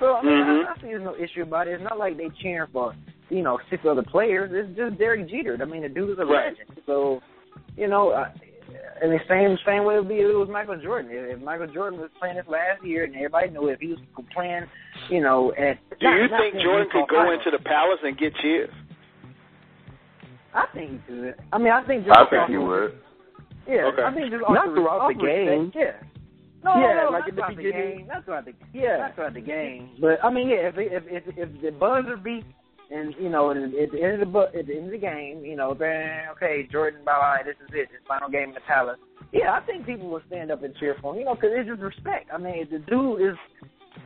[0.00, 0.66] So I mean, Mhm.
[0.66, 1.72] I, I see there's no issue about it.
[1.74, 2.94] It's not like they cheering for
[3.30, 4.50] you know six other players.
[4.52, 5.56] It's just Derek Jeter.
[5.60, 6.52] I mean, the dude is a Right.
[6.52, 6.80] legend.
[6.86, 7.22] So
[7.76, 8.30] you know, I,
[9.02, 11.10] and the same same way it would be if it was Michael Jordan.
[11.12, 13.98] If, if Michael Jordan was playing this last year, and everybody knew if he was
[14.34, 14.64] playing,
[15.10, 17.32] you know, at do not, you not think Jordan could go Ohio.
[17.32, 18.70] into the palace and get cheers?
[20.54, 21.34] I think he could.
[21.52, 22.98] I mean, I think just I think he would.
[23.68, 24.02] Yeah, Okay.
[24.02, 25.66] I think just Not the, throughout off the game.
[25.66, 26.08] Respect, yeah.
[26.66, 27.98] No, Yeah, no, no, like in the the beginning.
[27.98, 28.06] game.
[28.08, 28.96] Not throughout the Yeah.
[28.98, 29.90] not throughout the game.
[30.00, 32.44] But I mean, yeah, if if if, if the buzzer beat
[32.90, 35.44] and you know at, the end of the bu- at the end of the game,
[35.44, 38.60] you know, then okay, Jordan, bye bye, this is it, his final game in the
[38.66, 38.98] Palace.
[39.32, 41.68] Yeah, I think people will stand up and cheer for him, you know, because it's
[41.68, 42.30] just respect.
[42.32, 43.36] I mean, the dude is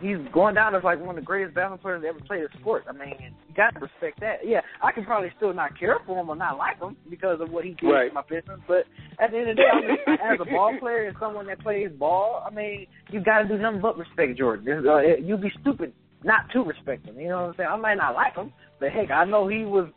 [0.01, 2.49] he's going down as like one of the greatest basketball players to ever play the
[2.61, 2.85] sport.
[2.89, 4.39] I mean, you got to respect that.
[4.45, 7.51] Yeah, I can probably still not care for him or not like him because of
[7.51, 8.09] what he did Right.
[8.09, 8.85] to my business, but
[9.19, 11.61] at the end of the day, I mean, as a ball player and someone that
[11.61, 14.87] plays ball, I mean, you got to do nothing but respect Jordan.
[14.87, 15.93] Uh, you'd be stupid
[16.23, 17.19] not to respect him.
[17.19, 17.69] You know what I'm saying?
[17.73, 19.89] I might not like him, but heck, I know he was,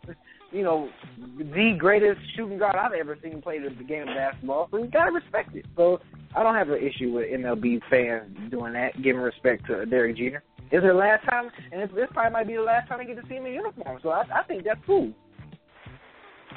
[0.54, 0.88] you know,
[1.38, 4.68] the greatest shooting guard I've ever seen play the game of basketball.
[4.72, 5.66] So you got to respect it.
[5.76, 6.00] So
[6.36, 10.44] I don't have an issue with MLB fans doing that, giving respect to Derek Jeter.
[10.72, 13.22] It's the last time, and it's, this probably might be the last time I get
[13.22, 14.00] to see him in uniform.
[14.02, 15.12] So I, I think that's cool.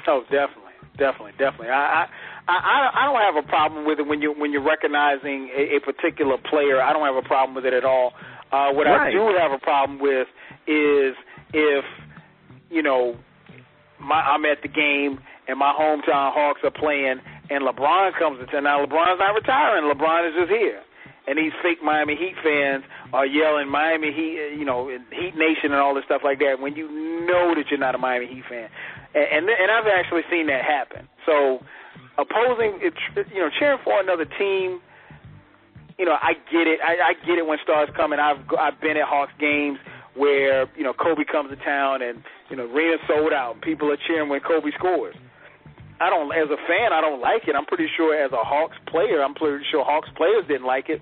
[0.07, 1.69] Oh, definitely, definitely, definitely.
[1.69, 2.05] I,
[2.47, 5.77] I, I, I don't have a problem with it when you when you're recognizing a,
[5.77, 6.81] a particular player.
[6.81, 8.13] I don't have a problem with it at all.
[8.51, 10.27] Uh, what I do have a problem with
[10.65, 11.13] is
[11.53, 11.83] if
[12.69, 13.17] you know
[13.99, 17.19] my I'm at the game and my hometown Hawks are playing
[17.49, 18.63] and LeBron comes to town.
[18.63, 19.91] Now LeBron's not retiring.
[19.91, 20.81] LeBron is just here.
[21.27, 25.75] And these fake Miami Heat fans are yelling Miami Heat, uh, you know, Heat Nation
[25.75, 26.59] and all this stuff like that.
[26.59, 26.87] When you
[27.27, 28.69] know that you're not a Miami Heat fan,
[29.13, 31.07] and and, and I've actually seen that happen.
[31.25, 31.59] So
[32.17, 34.79] opposing, you know, cheering for another team,
[35.99, 36.79] you know, I get it.
[36.79, 39.79] I, I get it when stars come, and I've I've been at Hawks games
[40.17, 43.91] where you know Kobe comes to town, and you know, arena's sold out, and people
[43.91, 45.15] are cheering when Kobe scores.
[45.99, 47.55] I don't, as a fan, I don't like it.
[47.55, 51.01] I'm pretty sure as a Hawks player, I'm pretty sure Hawks players didn't like it.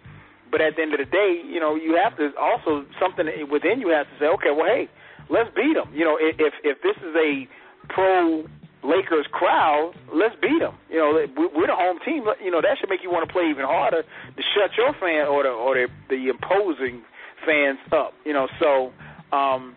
[0.49, 3.81] But at the end of the day, you know, you have to also something within
[3.81, 4.87] you has to say, okay, well, hey,
[5.29, 5.91] let's beat them.
[5.91, 7.47] You know, if if this is a
[7.91, 8.45] pro
[8.87, 10.75] Lakers crowd, let's beat them.
[10.89, 12.23] You know, we- we're the home team.
[12.39, 15.27] You know, that should make you want to play even harder to shut your fan
[15.27, 17.03] or the or the, the imposing
[17.45, 18.13] fans up.
[18.23, 18.93] You know, so.
[19.31, 19.76] Um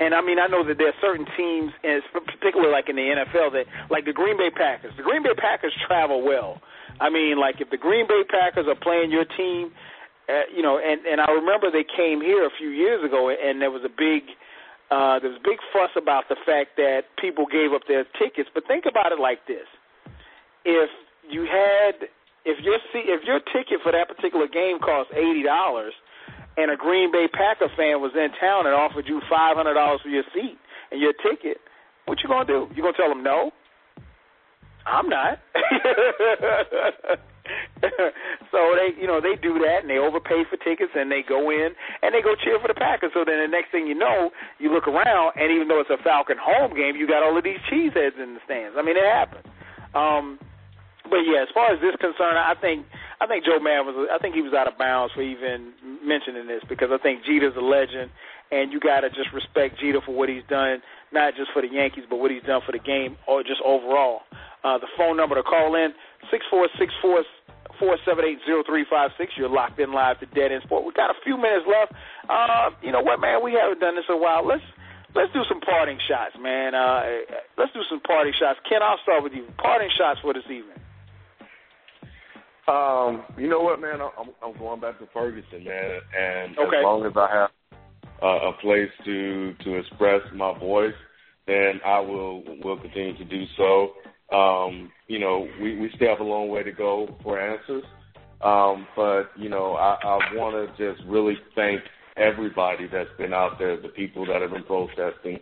[0.00, 3.12] and I mean, I know that there are certain teams, and particularly like in the
[3.12, 4.92] NFL, that like the Green Bay Packers.
[4.96, 6.60] The Green Bay Packers travel well.
[7.00, 9.70] I mean, like if the Green Bay Packers are playing your team,
[10.28, 13.60] uh, you know, and and I remember they came here a few years ago, and
[13.60, 14.32] there was a big,
[14.90, 18.48] uh, there was big fuss about the fact that people gave up their tickets.
[18.54, 19.68] But think about it like this:
[20.64, 20.88] if
[21.28, 22.08] you had,
[22.48, 25.92] if your seat, if your ticket for that particular game cost eighty dollars
[26.56, 30.00] and a Green Bay Packer fan was in town and offered you five hundred dollars
[30.02, 30.58] for your seat
[30.90, 31.58] and your ticket,
[32.06, 32.68] what you gonna do?
[32.74, 33.52] You gonna tell them no?
[34.84, 35.38] I'm not.
[38.50, 41.50] so they, you know, they do that and they overpay for tickets and they go
[41.50, 41.70] in
[42.02, 43.12] and they go cheer for the Packers.
[43.14, 46.02] So then the next thing you know, you look around and even though it's a
[46.02, 48.76] Falcon home game, you got all of these cheeseheads in the stands.
[48.78, 49.46] I mean, it happens.
[49.94, 50.38] Um,
[51.08, 52.86] but yeah, as far as this concerned, I think
[53.22, 55.70] I think Joe Mann was I think he was out of bounds for even
[56.02, 58.10] mentioning this because I think Jeter's a legend,
[58.50, 60.82] and you got to just respect Jeter for what he's done,
[61.14, 64.26] not just for the Yankees, but what he's done for the game or just overall.
[64.66, 65.94] Uh, the phone number to call in
[66.34, 67.22] six four six four
[67.78, 69.38] four seven eight zero three five six.
[69.38, 70.82] You're locked in live to Dead End Sport.
[70.82, 71.94] We got a few minutes left.
[72.26, 73.38] Uh, you know what, man?
[73.38, 74.42] We haven't done this in a while.
[74.42, 74.66] Let's
[75.14, 76.74] let's do some parting shots, man.
[76.74, 77.22] Uh,
[77.54, 78.58] let's do some parting shots.
[78.66, 79.46] Ken, I'll start with you.
[79.62, 80.81] Parting shots for this evening.
[82.68, 84.00] Um, you know what, man?
[84.00, 86.78] I'm I'm going back to Ferguson, man, and Okay.
[86.78, 87.50] as long as I have
[88.22, 90.94] uh, a place to to express my voice,
[91.46, 93.94] then I will will continue to do so.
[94.36, 97.84] Um, you know, we we still have a long way to go for answers,
[98.42, 101.80] um, but you know, I, I want to just really thank
[102.16, 105.38] everybody that's been out there, the people that have been protesting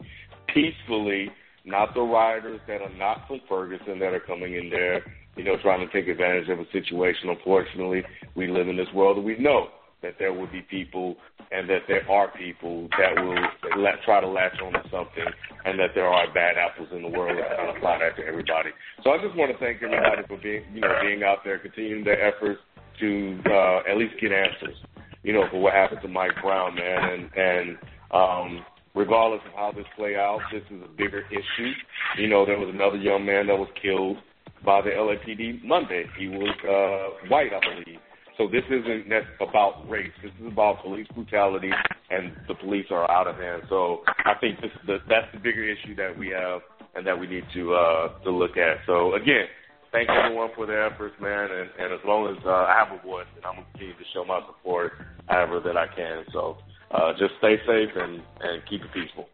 [0.55, 1.31] peacefully,
[1.65, 5.03] not the rioters that are not from Ferguson that are coming in there,
[5.37, 7.29] you know, trying to take advantage of a situation.
[7.29, 8.03] Unfortunately,
[8.35, 9.69] we live in this world and we know
[10.03, 11.17] that there will be people
[11.53, 15.25] and that there are people that will let, try to latch on to something
[15.65, 18.27] and that there are bad apples in the world and kind of apply that to
[18.27, 18.71] everybody.
[19.05, 22.05] So I just want to thank everybody for being, you know, being out there, continuing
[22.05, 22.61] their efforts
[23.01, 24.77] to uh, at least get answers,
[25.23, 27.11] you know, for what happened to Mike Brown, man.
[27.11, 27.79] And, and
[28.13, 31.73] um, regardless of how this play out, this is a bigger issue.
[32.17, 34.19] You know, there was another young man that was killed
[34.65, 36.05] by the LAPD Monday.
[36.19, 38.01] He was uh, white, I believe.
[38.37, 40.13] So this isn't about race.
[40.23, 41.71] This is about police brutality,
[42.11, 43.63] and the police are out of hand.
[43.69, 46.63] So I think this the, that's the bigger issue that we have
[46.95, 48.79] and that we need to uh, to look at.
[48.87, 49.45] So again,
[49.93, 51.51] thank everyone for their efforts, man.
[51.51, 54.05] And, and as long as uh, I have a voice, and I'm gonna continue to
[54.15, 54.93] show my support
[55.29, 56.25] however that I can.
[56.33, 56.57] So
[56.93, 59.29] uh, just stay safe and and keep it peaceful.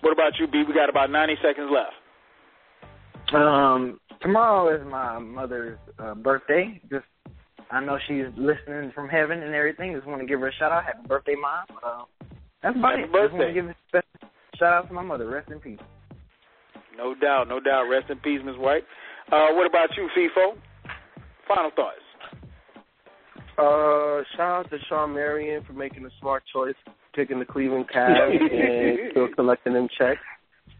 [0.00, 0.62] What about you, B?
[0.66, 1.92] We got about 90 seconds left.
[3.34, 6.80] Um, tomorrow is my mother's uh, birthday.
[6.90, 7.04] Just
[7.70, 9.94] I know she's listening from heaven and everything.
[9.94, 10.84] Just want to give her a shout out.
[10.84, 11.66] Happy birthday, mom.
[11.84, 12.04] Uh,
[12.62, 13.12] that's about Happy it.
[13.12, 13.28] birthday.
[13.28, 15.28] Just want to give a special shout out to my mother.
[15.28, 15.78] Rest in peace.
[16.96, 17.84] No doubt, no doubt.
[17.84, 18.56] Rest in peace, Ms.
[18.58, 18.82] White.
[19.32, 20.56] Uh, what about you, Feefo?
[21.48, 21.96] Final thoughts.
[23.56, 26.74] Uh, shout out to Shawn Marion for making a smart choice,
[27.14, 30.20] picking the Cleveland Cavs and still collecting them checks.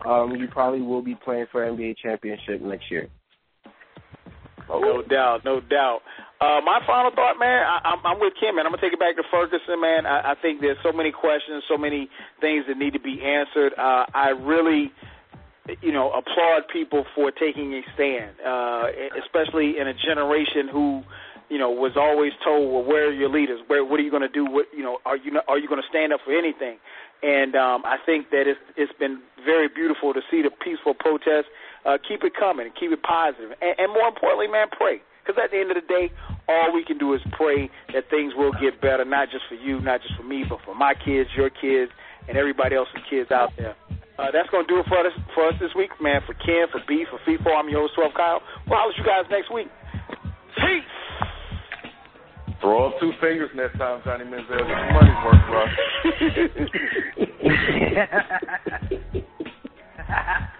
[0.06, 3.08] Um, you probably will be playing for NBA championship next year.
[4.78, 6.00] No doubt, no doubt.
[6.40, 8.64] Uh, my final thought, man, I, I'm, I'm with Kim, man.
[8.64, 10.06] I'm gonna take it back to Ferguson, man.
[10.06, 12.08] I, I think there's so many questions, so many
[12.40, 13.74] things that need to be answered.
[13.76, 14.92] Uh, I really,
[15.82, 18.86] you know, applaud people for taking a stand, uh,
[19.20, 21.02] especially in a generation who,
[21.50, 23.60] you know, was always told, well, where are your leaders?
[23.66, 24.46] Where, what are you going to do?
[24.46, 26.78] What, you know, are you are you going to stand up for anything?
[27.22, 31.48] And um, I think that it's it's been very beautiful to see the peaceful protest.
[31.84, 35.00] Uh, keep it coming and keep it positive, and, and more importantly, man, pray.
[35.24, 36.12] Because at the end of the day,
[36.48, 39.80] all we can do is pray that things will get better, not just for you,
[39.80, 41.92] not just for me, but for my kids, your kids,
[42.28, 43.76] and everybody else's kids out there.
[44.18, 46.20] Uh, that's going to do it for us for us this week, man.
[46.26, 48.42] For Ken, for B, for Feefo, I'm your host, 12 Kyle.
[48.68, 49.68] We'll holler at you guys next week.
[50.56, 50.84] Peace.
[52.60, 54.60] Throw up two fingers next time, Johnny Manziel.
[54.60, 55.64] Get your money's worth, bro.